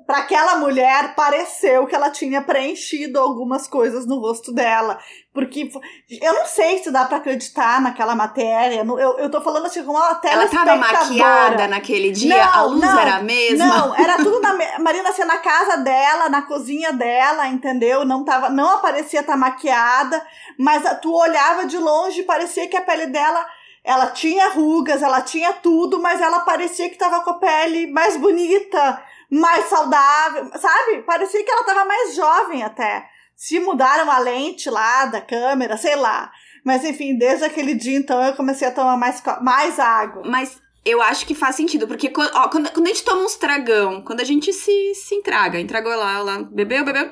para 0.07 0.19
aquela 0.19 0.59
mulher 0.59 1.15
pareceu 1.17 1.87
que 1.87 1.95
ela 1.95 2.09
tinha 2.09 2.41
preenchido 2.41 3.19
algumas 3.19 3.67
coisas 3.67 4.07
no 4.07 4.21
rosto 4.21 4.53
dela. 4.53 4.99
Porque 5.35 5.69
eu 6.09 6.35
não 6.35 6.47
sei 6.47 6.79
se 6.83 6.91
dá 6.91 7.05
para 7.05 7.17
acreditar 7.17 7.81
naquela 7.81 8.15
matéria. 8.15 8.85
Eu, 8.85 9.19
eu 9.19 9.31
tô 9.31 9.41
falando 9.41 9.67
assim 9.67 9.83
como 9.83 9.99
uma 9.99 10.21
Ela 10.25 10.47
tava 10.47 10.77
maquiada 10.77 11.67
naquele 11.67 12.13
dia? 12.13 12.37
Não, 12.37 12.53
a 12.53 12.63
luz 12.63 12.81
não, 12.81 12.99
era 12.99 13.17
a 13.17 13.23
mesma? 13.23 13.67
Não, 13.67 13.97
era 13.97 14.17
tudo 14.19 14.41
na 14.41 14.55
Marina 14.79 15.09
assim, 15.09 15.25
na 15.25 15.39
casa 15.39 15.79
dela, 15.79 16.29
na 16.29 16.43
cozinha 16.43 16.93
dela, 16.93 17.49
entendeu? 17.49 18.05
Não 18.05 18.25
tava, 18.25 18.51
não 18.51 18.75
aparecia 18.75 19.21
estar 19.21 19.33
tá 19.33 19.39
maquiada, 19.39 20.25
mas 20.59 20.85
tu 21.01 21.13
olhava 21.13 21.67
de 21.67 21.79
longe 21.79 22.21
e 22.21 22.25
parecia 22.25 22.69
que 22.69 22.77
a 22.77 22.83
pele 22.83 23.07
dela 23.07 23.45
ela 23.85 24.07
tinha 24.07 24.51
rugas, 24.51 25.03
ela 25.03 25.21
tinha 25.23 25.53
tudo, 25.55 26.01
mas 26.01 26.21
ela 26.21 26.41
parecia 26.41 26.89
que 26.89 26.97
tava 26.97 27.21
com 27.25 27.31
a 27.31 27.39
pele 27.39 27.91
mais 27.91 28.17
bonita 28.17 29.03
mais 29.33 29.65
saudável, 29.65 30.51
sabe? 30.59 31.03
Parecia 31.07 31.43
que 31.43 31.51
ela 31.51 31.65
tava 31.65 31.87
mais 31.87 32.15
jovem 32.15 32.63
até. 32.63 33.09
Se 33.35 33.59
mudaram 33.59 34.11
a 34.11 34.19
lente 34.19 34.69
lá 34.69 35.07
da 35.07 35.23
câmera, 35.23 35.79
sei 35.79 35.97
lá. 35.97 36.31
Mas 36.63 36.85
enfim, 36.85 37.17
desde 37.17 37.47
aquele 37.47 37.75
dia 37.75 37.97
então 37.97 38.23
eu 38.23 38.35
comecei 38.35 38.69
a 38.69 38.73
tomar 38.73 38.97
mais, 38.99 39.23
mais 39.41 39.81
água. 39.81 40.23
Mas 40.27 40.61
eu 40.85 41.01
acho 41.01 41.25
que 41.25 41.35
faz 41.35 41.57
sentido, 41.57 41.89
porque 41.89 42.13
ó, 42.35 42.49
quando, 42.49 42.71
quando 42.71 42.87
a 42.87 42.91
gente 42.91 43.05
toma 43.05 43.23
uns 43.23 43.37
tragão, 43.37 44.03
quando 44.03 44.21
a 44.21 44.25
gente 44.25 44.53
se, 44.53 44.95
se 44.95 45.15
entraga, 45.15 45.59
entragou 45.59 45.95
lá, 45.97 46.21
lá, 46.21 46.43
bebeu, 46.43 46.85
bebeu, 46.85 47.11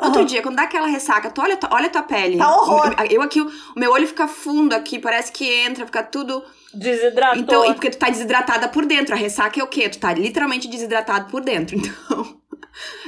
Outro 0.00 0.24
dia, 0.24 0.40
quando 0.40 0.56
dá 0.56 0.62
aquela 0.62 0.86
ressaca, 0.86 1.30
tu 1.30 1.42
olha, 1.42 1.58
olha 1.70 1.86
a 1.86 1.90
tua 1.90 2.02
pele. 2.02 2.38
Tá 2.38 2.50
horror. 2.56 2.94
Eu 3.10 3.20
aqui, 3.20 3.38
o 3.38 3.46
o 3.76 3.78
meu 3.78 3.92
olho 3.92 4.08
fica 4.08 4.26
fundo 4.26 4.74
aqui, 4.74 4.98
parece 4.98 5.30
que 5.30 5.46
entra, 5.46 5.84
fica 5.84 6.02
tudo. 6.02 6.42
Desidratou. 6.72 7.40
Então, 7.40 7.64
e 7.70 7.74
porque 7.74 7.90
tu 7.90 7.98
tá 7.98 8.08
desidratada 8.08 8.68
por 8.68 8.86
dentro. 8.86 9.14
A 9.14 9.18
ressaca 9.18 9.60
é 9.60 9.62
o 9.62 9.68
quê? 9.68 9.88
Tu 9.88 9.98
tá 9.98 10.12
literalmente 10.12 10.68
desidratado 10.68 11.30
por 11.30 11.42
dentro. 11.42 11.76
Então, 12.10 12.40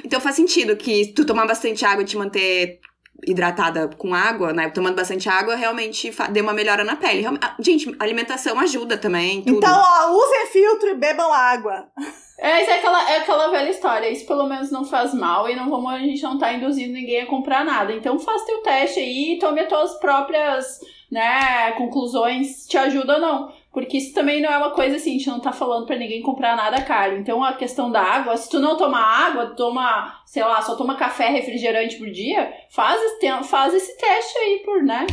então 0.05 0.21
faz 0.21 0.37
sentido 0.37 0.77
que 0.77 1.13
tu 1.15 1.25
tomar 1.25 1.47
bastante 1.47 1.85
água 1.85 2.03
e 2.03 2.07
te 2.07 2.17
manter 2.17 2.81
hidratada 3.27 3.89
com 3.97 4.15
água, 4.15 4.53
né? 4.53 4.69
Tomando 4.69 4.97
bastante 4.97 5.29
água, 5.29 5.55
realmente 5.55 6.13
dê 6.31 6.41
uma 6.41 6.53
melhora 6.53 6.85
na 6.85 6.97
pele. 6.97 7.25
Gente, 7.61 7.95
alimentação 7.99 8.59
ajuda 8.59 8.99
também, 8.99 9.43
tudo. 9.43 9.59
Então, 9.59 9.75
ó, 9.75 10.11
usem 10.11 10.47
filtro 10.49 10.89
e 10.91 10.95
bebam 10.95 11.33
água. 11.33 11.87
É, 12.43 12.65
é 12.65 12.79
aquela, 12.79 13.09
é 13.09 13.17
aquela 13.19 13.49
velha 13.53 13.71
história. 13.71 14.11
Isso 14.11 14.27
pelo 14.27 14.49
menos 14.49 14.73
não 14.73 14.85
faz 14.85 15.15
mal 15.15 15.49
e 15.49 15.55
não 15.55 15.71
vamos, 15.71 15.93
a 15.93 15.99
gente 15.99 16.21
não 16.25 16.37
tá 16.37 16.53
induzindo 16.53 16.93
ninguém 16.93 17.21
a 17.23 17.27
comprar 17.27 17.65
nada. 17.65 17.93
Então 17.93 18.19
faz 18.19 18.45
teu 18.45 18.61
teste 18.63 18.99
aí 18.99 19.35
e 19.35 19.39
tome 19.39 19.61
as 19.61 19.69
tuas 19.69 19.95
próprias, 20.01 20.81
né, 21.09 21.71
conclusões, 21.79 22.67
te 22.67 22.77
ajuda 22.77 23.15
ou 23.15 23.21
não. 23.21 23.53
Porque 23.73 23.97
isso 23.97 24.13
também 24.13 24.43
não 24.43 24.51
é 24.51 24.59
uma 24.59 24.73
coisa 24.73 24.97
assim, 24.97 25.11
a 25.11 25.13
gente 25.13 25.29
não 25.29 25.39
tá 25.39 25.53
falando 25.53 25.87
pra 25.87 25.97
ninguém 25.97 26.21
comprar 26.21 26.57
nada 26.57 26.83
caro. 26.83 27.17
Então 27.17 27.45
a 27.45 27.53
questão 27.53 27.93
da 27.93 28.03
água, 28.03 28.37
se 28.37 28.51
tu 28.51 28.59
não 28.59 28.77
tomar 28.77 29.29
água, 29.29 29.55
toma, 29.55 30.21
sei 30.27 30.43
lá, 30.43 30.61
só 30.63 30.75
toma 30.75 30.97
café 30.97 31.29
refrigerante 31.29 31.97
por 31.97 32.11
dia, 32.11 32.53
faz, 32.71 33.01
faz 33.49 33.73
esse 33.73 33.97
teste 33.97 34.37
aí 34.39 34.63
por, 34.65 34.83
né? 34.83 35.07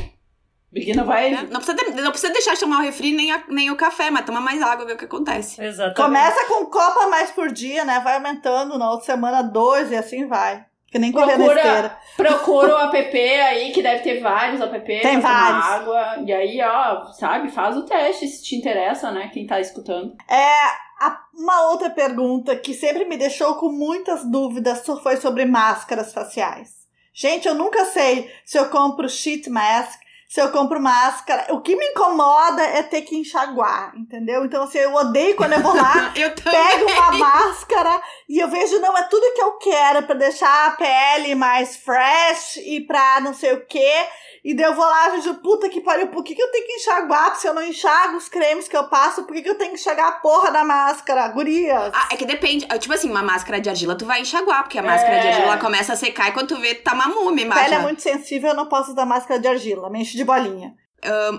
Porque 0.71 0.93
não 0.93 1.05
vai. 1.05 1.31
Não, 1.31 1.59
precisa 1.61 1.73
de- 1.75 2.01
não 2.01 2.11
precisa 2.11 2.31
deixar 2.31 2.53
de 2.53 2.59
tomar 2.59 2.77
o 2.79 2.81
refri 2.83 3.11
nem, 3.11 3.31
a- 3.31 3.43
nem 3.47 3.71
o 3.71 3.75
café, 3.75 4.11
mas 4.11 4.25
toma 4.25 4.39
mais 4.39 4.61
água, 4.61 4.85
ver 4.85 4.93
o 4.93 4.97
que 4.97 5.05
acontece. 5.05 5.59
Exatamente. 5.63 5.95
Começa 5.97 6.45
com 6.45 6.61
um 6.63 6.65
copo 6.69 6.99
a 6.99 7.07
mais 7.09 7.31
por 7.31 7.51
dia, 7.51 7.83
né? 7.85 7.99
Vai 8.03 8.15
aumentando 8.15 8.77
na 8.77 8.89
outra 8.91 9.05
semana 9.07 9.41
dois 9.41 9.91
e 9.91 9.95
assim 9.95 10.27
vai. 10.27 10.65
Que 10.91 10.97
nem 10.97 11.11
correr 11.11 11.37
na 11.37 11.45
Procura- 11.45 11.61
esteira. 11.61 11.97
Procura 12.17 12.75
o 12.75 12.95
app 12.95 13.17
aí, 13.19 13.71
que 13.71 13.81
deve 13.83 14.01
ter 14.01 14.19
vários 14.21 14.59
app 14.59 14.85
Tem 15.01 15.19
vários. 15.19 15.65
água. 15.65 16.15
E 16.25 16.33
aí, 16.33 16.59
ó, 16.63 17.05
sabe, 17.13 17.51
faz 17.51 17.77
o 17.77 17.85
teste 17.85 18.27
se 18.27 18.43
te 18.43 18.55
interessa, 18.55 19.11
né? 19.11 19.29
Quem 19.31 19.45
tá 19.45 19.59
escutando. 19.59 20.15
É, 20.27 20.65
a- 20.99 21.19
uma 21.37 21.69
outra 21.69 21.91
pergunta 21.91 22.55
que 22.55 22.73
sempre 22.73 23.05
me 23.05 23.17
deixou 23.17 23.55
com 23.55 23.69
muitas 23.71 24.23
dúvidas 24.25 24.83
foi 25.03 25.17
sobre 25.17 25.45
máscaras 25.45 26.11
faciais. 26.11 26.69
Gente, 27.13 27.47
eu 27.47 27.53
nunca 27.53 27.85
sei 27.85 28.31
se 28.43 28.57
eu 28.57 28.69
compro 28.69 29.07
sheet 29.07 29.47
mask, 29.49 29.99
se 30.29 30.39
eu 30.39 30.51
compro 30.51 30.79
máscara. 30.79 31.51
O 31.51 31.59
que 31.59 31.75
me 31.75 31.83
incomoda 31.87 32.61
é 32.61 32.83
ter 32.83 33.01
que 33.01 33.17
enxaguar, 33.17 33.91
entendeu? 33.97 34.45
Então, 34.45 34.61
assim, 34.63 34.77
eu 34.77 34.93
odeio 34.93 35.35
quando 35.35 35.53
eu 35.53 35.59
vou 35.59 35.75
lá, 35.75 36.13
Eu 36.15 36.29
pego 36.35 36.91
uma 36.91 37.11
máscara 37.13 37.99
e 38.29 38.37
eu 38.37 38.47
vejo, 38.47 38.79
não, 38.79 38.95
é 38.95 39.03
tudo 39.03 39.33
que 39.33 39.41
eu 39.41 39.53
quero 39.53 40.03
pra 40.03 40.13
deixar 40.13 40.67
a 40.67 40.71
pele 40.71 41.33
mais 41.33 41.77
fresh 41.77 42.57
e 42.57 42.81
pra 42.81 43.19
não 43.21 43.33
sei 43.33 43.53
o 43.53 43.65
quê. 43.65 44.07
E 44.43 44.53
daí 44.55 44.65
eu 44.65 44.73
vou 44.73 44.85
lá 44.85 45.15
e 45.17 45.33
puta 45.35 45.69
que 45.69 45.81
pariu, 45.81 46.07
por 46.07 46.23
que, 46.23 46.33
que 46.33 46.41
eu 46.41 46.51
tenho 46.51 46.65
que 46.65 46.73
enxaguar? 46.73 47.35
Se 47.35 47.47
eu 47.47 47.53
não 47.53 47.61
enxago 47.61 48.17
os 48.17 48.29
cremes 48.29 48.67
que 48.67 48.75
eu 48.77 48.85
passo, 48.85 49.23
por 49.23 49.33
que, 49.35 49.41
que 49.41 49.49
eu 49.49 49.55
tenho 49.57 49.71
que 49.71 49.79
enxagar 49.79 50.07
a 50.07 50.11
porra 50.13 50.51
da 50.51 50.63
máscara? 50.63 51.27
Gurias. 51.27 51.91
Ah, 51.93 52.09
é 52.11 52.15
que 52.17 52.25
depende. 52.25 52.65
Ah, 52.69 52.77
Tipo 52.77 52.93
assim, 52.93 53.09
uma 53.09 53.21
máscara 53.23 53.59
de 53.59 53.69
argila 53.69 53.97
tu 53.97 54.05
vai 54.05 54.21
enxaguar, 54.21 54.63
porque 54.63 54.79
a 54.79 54.83
máscara 54.83 55.19
de 55.19 55.27
É. 55.27 55.29
argila 55.29 55.47
ela 55.47 55.57
começa 55.57 55.93
a 55.93 55.95
secar 55.95 56.29
e 56.29 56.31
quando 56.31 56.47
tu 56.47 56.57
vê, 56.57 56.75
tá 56.75 56.93
uma 56.93 57.07
múmia, 57.07 57.45
a 57.45 57.49
pele 57.49 57.59
é 57.61 57.67
imagina. 57.67 57.79
muito 57.81 58.01
sensível, 58.01 58.49
eu 58.51 58.55
não 58.55 58.67
posso 58.67 58.91
usar 58.91 59.05
máscara 59.05 59.39
de 59.39 59.47
argila, 59.47 59.89
me 59.89 60.01
enche 60.01 60.15
de 60.17 60.23
bolinha. 60.23 60.73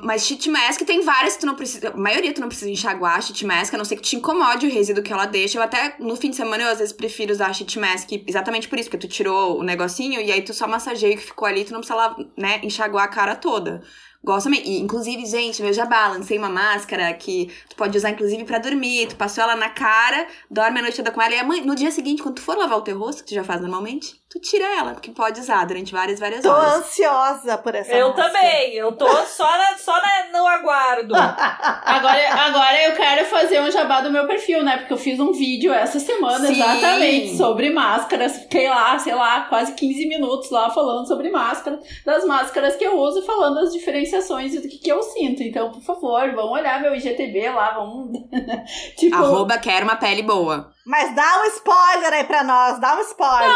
Mas 0.03 0.27
sheet 0.27 0.49
mask 0.49 0.81
tem 0.83 1.03
várias 1.03 1.35
que 1.35 1.41
tu 1.41 1.47
não 1.47 1.55
precisa. 1.55 1.91
A 1.91 1.97
maioria 1.97 2.33
tu 2.33 2.41
não 2.41 2.49
precisa 2.49 2.71
enxaguar 2.71 3.23
sheet 3.23 3.45
mask, 3.45 3.75
a 3.75 3.79
não 3.79 3.85
ser 3.85 3.97
que 3.97 4.03
te 4.03 4.17
incomode 4.17 4.67
o 4.67 4.71
resíduo 4.71 5.03
que 5.03 5.13
ela 5.13 5.27
deixa. 5.27 5.59
Eu 5.59 5.63
até 5.63 5.97
no 5.99 6.17
fim 6.17 6.31
de 6.31 6.37
semana 6.37 6.63
eu 6.63 6.69
às 6.69 6.79
vezes 6.79 6.93
prefiro 6.93 7.33
usar 7.33 7.53
sheet 7.53 7.79
mask 7.79 8.09
exatamente 8.27 8.69
por 8.69 8.79
isso, 8.79 8.89
porque 8.89 9.07
tu 9.07 9.13
tirou 9.13 9.59
o 9.59 9.63
negocinho 9.63 10.21
e 10.21 10.33
aí 10.33 10.43
tu 10.43 10.55
só 10.55 10.67
massageia 10.67 11.15
o 11.15 11.19
que 11.19 11.25
ficou 11.25 11.47
ali, 11.47 11.65
tu 11.65 11.73
não 11.73 11.81
precisa 11.81 12.17
né, 12.37 12.61
enxaguar 12.63 13.05
a 13.05 13.09
cara 13.09 13.37
toda. 13.37 13.83
Gosto 14.23 14.45
também. 14.45 14.63
E, 14.67 14.79
inclusive, 14.81 15.25
gente, 15.25 15.63
meu 15.63 15.73
jabá, 15.73 16.09
lancei 16.09 16.37
uma 16.37 16.51
máscara 16.51 17.13
que 17.15 17.51
tu 17.71 17.77
pode 17.77 17.97
usar, 17.97 18.11
inclusive, 18.11 18.45
pra 18.45 18.59
dormir. 18.59 19.07
Tu 19.09 19.17
passou 19.17 19.43
ela 19.43 19.57
na 19.57 19.71
cara, 19.71 20.27
dorme 20.51 20.79
a 20.79 20.83
noite 20.83 20.99
toda 20.99 21.11
com 21.11 21.23
ela. 21.23 21.35
E 21.35 21.39
amanhã- 21.39 21.65
no 21.65 21.75
dia 21.75 21.91
seguinte, 21.91 22.23
quando 22.23 22.35
tu 22.35 22.43
for 22.43 22.57
lavar 22.57 22.79
o 22.79 22.83
teu 22.83 22.99
rosto, 22.99 23.23
que 23.25 23.31
tu 23.31 23.35
já 23.35 23.43
faz 23.43 23.63
normalmente, 23.63 24.21
tu 24.29 24.39
tira 24.39 24.65
ela, 24.79 24.93
porque 24.93 25.11
pode 25.11 25.41
usar 25.41 25.65
durante 25.65 25.93
várias, 25.93 26.21
várias 26.21 26.43
Tô 26.43 26.51
horas. 26.53 26.75
ansiosa 26.75 27.57
por 27.59 27.75
essa 27.75 27.93
Eu 27.93 28.09
máscara. 28.09 28.29
também. 28.31 28.75
Eu 28.75 28.93
tô 28.93 29.09
só, 29.25 29.45
na, 29.57 29.79
só 29.79 29.93
na, 30.01 30.39
no 30.39 30.47
aguardo. 30.47 31.15
Agora, 31.17 32.35
agora 32.35 32.83
eu 32.85 32.95
quero 32.95 33.25
fazer 33.27 33.61
um 33.61 33.71
jabá 33.71 34.03
do 34.03 34.11
meu 34.11 34.27
perfil, 34.27 34.63
né? 34.63 34.77
Porque 34.79 34.93
eu 34.93 34.99
fiz 34.99 35.19
um 35.19 35.33
vídeo 35.33 35.73
essa 35.73 35.99
semana 35.99 36.47
Sim. 36.47 36.53
exatamente 36.61 37.37
sobre 37.37 37.71
máscaras. 37.71 38.37
Fiquei 38.39 38.69
lá, 38.69 38.99
sei 38.99 39.15
lá, 39.15 39.43
quase 39.49 39.73
15 39.73 40.07
minutos 40.07 40.51
lá 40.51 40.69
falando 40.71 41.07
sobre 41.09 41.31
máscaras, 41.31 41.81
das 42.05 42.25
máscaras 42.25 42.77
que 42.77 42.85
eu 42.85 42.97
uso 42.99 43.21
e 43.21 43.27
falando 43.27 43.59
as 43.61 43.73
diferenciações 43.73 44.10
e 44.57 44.61
do 44.61 44.69
que, 44.69 44.79
que 44.79 44.91
eu 44.91 45.03
sinto. 45.03 45.43
Então, 45.43 45.71
por 45.71 45.83
favor, 45.83 46.35
vão 46.35 46.51
olhar 46.51 46.81
meu 46.81 46.95
IGTV 46.95 47.51
lá, 47.51 47.75
vão. 47.75 48.13
tipo. 48.97 49.15
Arroba 49.17 49.59
quer 49.59 49.83
uma 49.83 49.97
pele 49.97 50.23
boa. 50.23 50.73
Mas 50.85 51.15
dá 51.15 51.43
um 51.43 51.45
spoiler 51.47 52.13
aí 52.13 52.25
pra 52.25 52.43
nós, 52.43 52.81
dá 52.81 52.97
um 52.97 53.01
spoiler. 53.03 53.51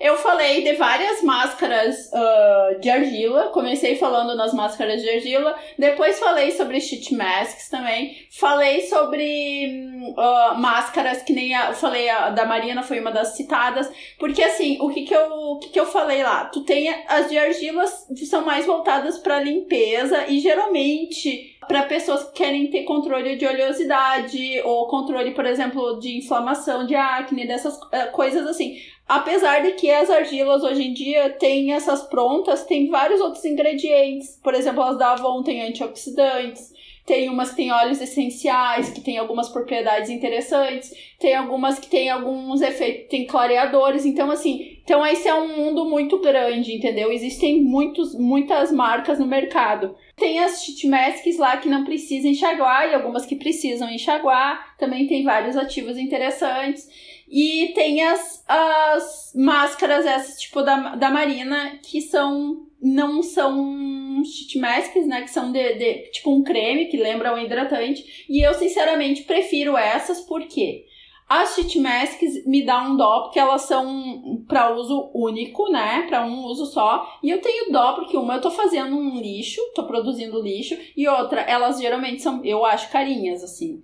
Eu 0.00 0.16
falei 0.16 0.62
de 0.62 0.74
várias 0.74 1.22
máscaras 1.22 2.08
ah, 2.12 2.76
de 2.80 2.88
argila. 2.88 3.48
Comecei 3.48 3.96
falando 3.96 4.36
nas 4.36 4.54
máscaras 4.54 5.02
de 5.02 5.10
argila. 5.10 5.58
Depois 5.76 6.20
falei 6.20 6.52
sobre 6.52 6.80
sheet 6.80 7.14
masks 7.14 7.68
também. 7.68 8.28
Falei 8.38 8.82
sobre 8.82 10.14
ah, 10.16 10.54
máscaras 10.56 11.22
que 11.22 11.32
nem 11.32 11.54
a. 11.54 11.74
Falei 11.74 12.08
a 12.08 12.30
da 12.30 12.44
Marina, 12.44 12.82
foi 12.82 13.00
uma 13.00 13.10
das 13.10 13.36
citadas. 13.36 13.90
Porque 14.18 14.42
assim, 14.42 14.78
o 14.80 14.88
que 14.88 15.02
que 15.02 15.14
eu, 15.14 15.32
o 15.32 15.58
que 15.58 15.70
que 15.70 15.80
eu 15.80 15.86
falei 15.86 16.22
lá? 16.22 16.44
Tu 16.44 16.60
tem 16.62 16.88
as 17.08 17.28
de 17.28 17.36
argilas 17.36 18.06
que 18.16 18.24
são 18.24 18.44
mais 18.44 18.64
voltadas 18.64 19.18
pra 19.18 19.40
limpeza 19.40 20.26
e 20.28 20.38
geralmente 20.38 21.57
para 21.68 21.82
pessoas 21.82 22.24
que 22.24 22.32
querem 22.32 22.68
ter 22.68 22.84
controle 22.84 23.36
de 23.36 23.46
oleosidade 23.46 24.60
ou 24.64 24.88
controle, 24.88 25.32
por 25.32 25.44
exemplo, 25.44 26.00
de 26.00 26.16
inflamação 26.16 26.86
de 26.86 26.94
acne, 26.94 27.46
dessas 27.46 27.78
eh, 27.92 28.06
coisas 28.06 28.46
assim. 28.46 28.78
Apesar 29.06 29.62
de 29.62 29.72
que 29.72 29.90
as 29.90 30.10
argilas 30.10 30.62
hoje 30.62 30.82
em 30.82 30.92
dia 30.92 31.30
têm 31.30 31.72
essas 31.72 32.02
prontas, 32.02 32.64
tem 32.64 32.88
vários 32.88 33.20
outros 33.20 33.44
ingredientes. 33.44 34.38
Por 34.42 34.54
exemplo, 34.54 34.82
as 34.82 34.98
da 34.98 35.12
Avon 35.12 35.42
têm 35.42 35.62
antioxidantes, 35.62 36.72
tem 37.06 37.30
umas 37.30 37.50
que 37.50 37.56
têm 37.56 37.72
óleos 37.72 38.02
essenciais, 38.02 38.90
que 38.90 39.00
têm 39.00 39.16
algumas 39.16 39.48
propriedades 39.48 40.10
interessantes, 40.10 40.92
tem 41.18 41.34
algumas 41.34 41.78
que 41.78 41.88
têm 41.88 42.10
alguns 42.10 42.60
efeitos, 42.60 43.08
tem 43.08 43.26
clareadores. 43.26 44.04
Então, 44.04 44.30
assim, 44.30 44.78
então 44.84 45.06
esse 45.06 45.26
é 45.26 45.34
um 45.34 45.56
mundo 45.56 45.86
muito 45.86 46.18
grande, 46.20 46.74
entendeu? 46.74 47.10
Existem 47.10 47.62
muitos, 47.62 48.14
muitas 48.14 48.70
marcas 48.70 49.18
no 49.18 49.26
mercado. 49.26 49.96
Tem 50.18 50.38
as 50.40 50.62
sheet 50.62 50.86
masks 50.86 51.38
lá 51.38 51.56
que 51.56 51.68
não 51.68 51.84
precisam 51.84 52.30
enxaguar 52.30 52.88
e 52.88 52.94
algumas 52.94 53.24
que 53.24 53.36
precisam 53.36 53.90
enxaguar. 53.90 54.76
Também 54.76 55.06
tem 55.06 55.24
vários 55.24 55.56
ativos 55.56 55.96
interessantes. 55.96 56.88
E 57.30 57.72
tem 57.74 58.02
as, 58.02 58.44
as 58.48 59.32
máscaras, 59.34 60.06
essas 60.06 60.40
tipo 60.40 60.62
da, 60.62 60.96
da 60.96 61.10
Marina, 61.10 61.78
que 61.82 62.00
são. 62.00 62.66
Não 62.80 63.24
são 63.24 64.22
sheet 64.24 64.56
masks, 64.58 65.06
né? 65.06 65.22
Que 65.22 65.30
são 65.30 65.50
de, 65.50 65.74
de 65.74 65.94
tipo 66.12 66.32
um 66.32 66.44
creme 66.44 66.86
que 66.86 66.96
lembra 66.96 67.34
um 67.34 67.44
hidratante. 67.44 68.26
E 68.28 68.40
eu, 68.40 68.54
sinceramente, 68.54 69.22
prefiro 69.22 69.76
essas 69.76 70.20
porque 70.20 70.84
as 71.28 71.54
sheet 71.54 71.78
masks 71.78 72.46
me 72.46 72.64
dá 72.64 72.80
um 72.80 72.96
dó 72.96 73.22
porque 73.22 73.38
elas 73.38 73.62
são 73.62 74.42
para 74.48 74.70
uso 74.74 75.10
único, 75.12 75.70
né? 75.70 76.06
Para 76.08 76.24
um 76.24 76.44
uso 76.44 76.64
só. 76.64 77.18
E 77.22 77.28
eu 77.28 77.40
tenho 77.40 77.70
dó 77.70 77.92
porque 77.92 78.16
uma 78.16 78.36
eu 78.36 78.40
tô 78.40 78.50
fazendo 78.50 78.96
um 78.96 79.20
lixo, 79.20 79.60
tô 79.74 79.86
produzindo 79.86 80.40
lixo, 80.40 80.78
e 80.96 81.06
outra, 81.06 81.42
elas 81.42 81.78
geralmente 81.78 82.22
são, 82.22 82.42
eu 82.44 82.64
acho, 82.64 82.90
carinhas, 82.90 83.44
assim. 83.44 83.82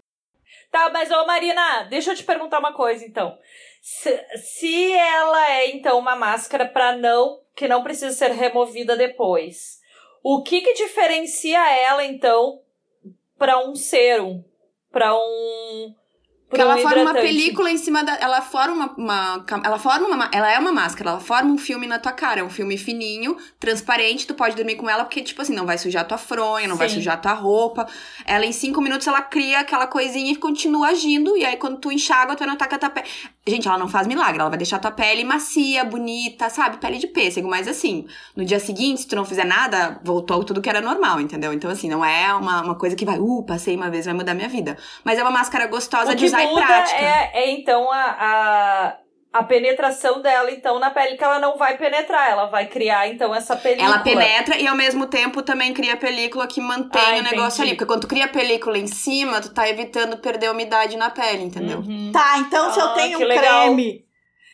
Tá, 0.71 0.91
mas 0.91 1.11
ô 1.11 1.27
Marina, 1.27 1.85
deixa 1.85 2.13
eu 2.13 2.17
te 2.17 2.25
perguntar 2.25 2.59
uma 2.59 2.73
coisa 2.73 3.05
então. 3.05 3.37
Se, 3.83 4.25
se 4.37 4.93
ela 4.93 5.51
é 5.53 5.71
então 5.71 5.99
uma 5.99 6.17
máscara 6.17 6.67
para 6.67 6.97
não 6.97 7.41
que 7.55 7.69
não 7.69 7.83
precisa 7.83 8.11
ser 8.11 8.33
removida 8.33 8.97
depois, 8.97 9.79
o 10.23 10.43
que 10.43 10.63
que 10.63 10.73
diferencia 10.73 11.61
ela 11.79 12.05
então 12.05 12.61
para 13.39 13.59
um 13.59 13.75
serum, 13.75 14.43
para 14.91 15.15
um 15.15 15.95
Porque 16.55 16.61
ela 16.61 16.77
um 16.77 16.83
forma 16.83 17.01
uma 17.03 17.11
hidratante? 17.11 17.35
película 17.35 17.71
em 17.71 17.77
cima 17.79 18.05
da. 18.05 18.17
Ela 18.17 18.41
forma 18.41 18.93
uma, 18.97 19.35
uma- 19.37 19.63
Ela 19.65 19.79
forma 19.79 20.07
uma. 20.09 20.31
Ela 20.33 20.53
é 20.53 20.59
uma 20.59 20.73
máscara, 20.73 21.11
ela 21.11 21.21
forma 21.21 21.51
um 21.53 21.59
filme 21.59 21.87
na 21.87 21.99
tua 21.99 22.13
cara. 22.13 22.41
É 22.41 22.45
um 22.45 22.51
filme 22.51 22.77
fininho, 22.79 23.37
transparente, 23.59 24.27
tu 24.27 24.35
pode 24.35 24.55
dormir 24.57 24.77
com 24.77 24.89
ela, 24.89 25.05
porque, 25.05 25.23
tipo 25.23 25.43
assim, 25.43 25.55
não 25.55 25.67
vai 25.67 25.79
sujar 25.79 26.07
tua 26.07 26.19
fronha, 26.19 26.69
não 26.69 26.77
vai 26.77 26.89
Sim. 26.89 26.97
sujar 26.97 27.21
tua 27.21 27.33
roupa. 27.33 27.87
Ela, 28.25 28.45
em 28.47 28.53
cinco 28.53 28.81
minutos, 28.81 29.07
ela 29.07 29.23
cria 29.23 29.61
aquela 29.61 29.87
coisinha 29.87 30.33
e 30.33 30.37
continua 30.37 30.89
agindo. 30.89 31.37
E 31.37 31.45
aí, 31.45 31.57
quando 31.57 31.79
tu 31.79 31.91
enxágua, 31.91 32.35
tu 32.37 32.41
vai 32.41 32.49
notar 32.49 32.69
que 32.69 32.75
a 32.75 32.79
tua 32.79 32.91
pele. 32.91 33.07
Gente, 33.47 33.69
ela 33.69 33.77
não 33.77 33.89
faz 33.89 34.07
milagre, 34.07 34.41
ela 34.41 34.49
vai 34.49 34.57
deixar 34.59 34.79
tua 34.79 34.91
pele 34.91 35.23
macia, 35.25 35.85
bonita, 35.85 36.49
sabe? 36.49 36.79
Pele 36.79 36.99
de 36.99 37.07
pêssego, 37.07 37.49
mas 37.49 37.69
assim, 37.69 38.07
no 38.35 38.45
dia 38.45 38.59
seguinte, 38.59 39.03
se 39.03 39.07
tu 39.07 39.15
não 39.17 39.25
fizer 39.25 39.45
nada, 39.45 40.01
voltou 40.03 40.43
tudo 40.45 40.63
que 40.63 40.69
era 40.69 40.81
normal, 40.81 41.21
entendeu? 41.21 41.53
Então, 41.53 41.71
assim, 41.71 41.89
não 41.89 42.05
é 42.05 42.33
uma, 42.35 42.63
uma 42.63 42.75
coisa 42.75 42.97
que 42.97 43.05
vai, 43.05 43.19
uh, 43.19 43.43
passei 43.43 43.77
uma 43.77 43.91
vez, 43.91 44.07
vai 44.07 44.15
mudar 44.15 44.33
minha 44.35 44.49
vida. 44.49 44.79
Mas 45.05 45.19
é 45.19 45.23
uma 45.23 45.31
máscara 45.31 45.67
gostosa 45.67 46.15
de 46.15 46.25
usar 46.25 46.44
muda 46.47 46.67
prática. 46.67 46.97
é, 47.01 47.31
é 47.35 47.51
então 47.51 47.91
a, 47.91 48.17
a, 48.19 48.97
a 49.33 49.43
penetração 49.43 50.23
dela, 50.23 50.51
então, 50.51 50.79
na 50.79 50.91
pele, 50.91 51.17
que 51.17 51.25
ela 51.25 51.39
não 51.39 51.57
vai 51.57 51.77
penetrar, 51.77 52.31
ela 52.31 52.47
vai 52.47 52.67
criar, 52.67 53.09
então, 53.09 53.35
essa 53.35 53.57
película. 53.57 53.89
Ela 53.95 53.99
penetra 54.01 54.57
e 54.57 54.67
ao 54.67 54.77
mesmo 54.77 55.07
tempo 55.07 55.43
também 55.43 55.73
cria 55.75 55.97
película 55.97 56.47
que 56.47 56.61
mantém 56.61 57.03
Ah, 57.03 57.19
o 57.19 57.23
negócio 57.23 57.57
entendi. 57.59 57.63
ali. 57.63 57.71
Porque 57.71 57.87
quando 57.87 58.03
tu 58.03 58.07
cria 58.09 58.29
película 58.29 58.79
em 58.79 58.87
cima, 58.87 59.41
tu 59.41 59.53
tá 59.53 59.69
evitando 59.69 60.19
perder 60.19 60.51
umidade 60.51 60.97
na 60.97 61.11
pele, 61.11 61.43
entendeu? 61.45 61.79
Uhum. 61.79 62.13
Tá, 62.13 62.39
então 62.39 62.73
se 62.73 62.79
eu 62.79 62.87
Ah, 62.87 62.95
tenho 62.95 63.19
que 63.19 63.25
um 63.25 63.29
legal. 63.29 63.65
creme. 63.67 64.05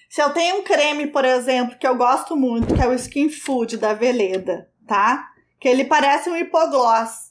Se 0.08 0.20
eu 0.22 0.30
tenho 0.30 0.56
um 0.56 0.62
creme, 0.64 1.06
por 1.06 1.24
exemplo, 1.24 1.78
que 1.78 1.86
eu 1.86 1.94
gosto 1.96 2.34
muito, 2.36 2.74
que 2.74 2.82
é 2.82 2.86
o 2.88 2.92
Skin 2.94 3.28
Food 3.28 3.76
da 3.76 3.94
Veleda, 3.94 4.66
tá? 4.88 5.24
Que 5.60 5.68
ele 5.68 5.84
parece 5.84 6.28
um 6.28 6.36
hipogloss. 6.36 7.29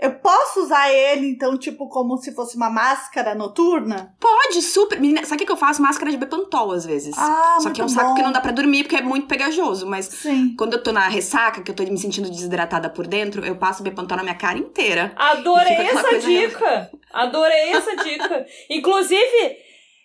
Eu 0.00 0.12
posso 0.14 0.60
usar 0.62 0.90
ele, 0.90 1.26
então, 1.28 1.58
tipo, 1.58 1.86
como 1.88 2.16
se 2.16 2.34
fosse 2.34 2.56
uma 2.56 2.70
máscara 2.70 3.34
noturna? 3.34 4.14
Pode, 4.18 4.62
super. 4.62 4.98
Menina, 4.98 5.26
sabe 5.26 5.42
o 5.42 5.46
que 5.46 5.52
eu 5.52 5.56
faço? 5.58 5.82
Máscara 5.82 6.10
de 6.10 6.16
Bepantol 6.16 6.72
às 6.72 6.86
vezes. 6.86 7.14
Ah, 7.18 7.58
Só 7.60 7.68
que 7.70 7.82
é 7.82 7.84
um 7.84 7.86
muito 7.86 7.98
saco 7.98 8.08
bom. 8.10 8.14
que 8.14 8.22
não 8.22 8.32
dá 8.32 8.40
pra 8.40 8.50
dormir 8.50 8.84
porque 8.84 8.96
é 8.96 9.02
muito 9.02 9.26
pegajoso. 9.26 9.86
Mas 9.86 10.06
Sim. 10.06 10.54
quando 10.56 10.72
eu 10.72 10.82
tô 10.82 10.90
na 10.90 11.06
ressaca, 11.06 11.60
que 11.62 11.70
eu 11.70 11.74
tô 11.76 11.82
me 11.82 11.98
sentindo 11.98 12.30
desidratada 12.30 12.88
por 12.88 13.06
dentro, 13.06 13.44
eu 13.44 13.56
passo 13.56 13.82
Bepantol 13.82 14.16
na 14.16 14.22
minha 14.22 14.34
cara 14.34 14.56
inteira. 14.58 15.12
Adorei 15.16 15.74
essa 15.74 16.18
dica. 16.18 16.90
Adorei 17.12 17.70
essa 17.72 17.94
dica. 17.96 18.46
Inclusive, 18.70 19.56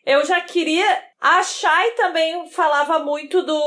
eu 0.06 0.26
já 0.26 0.42
queria. 0.42 0.86
A 1.28 1.42
Shai 1.42 1.90
também 1.94 2.48
falava 2.50 3.00
muito 3.00 3.42
do 3.42 3.60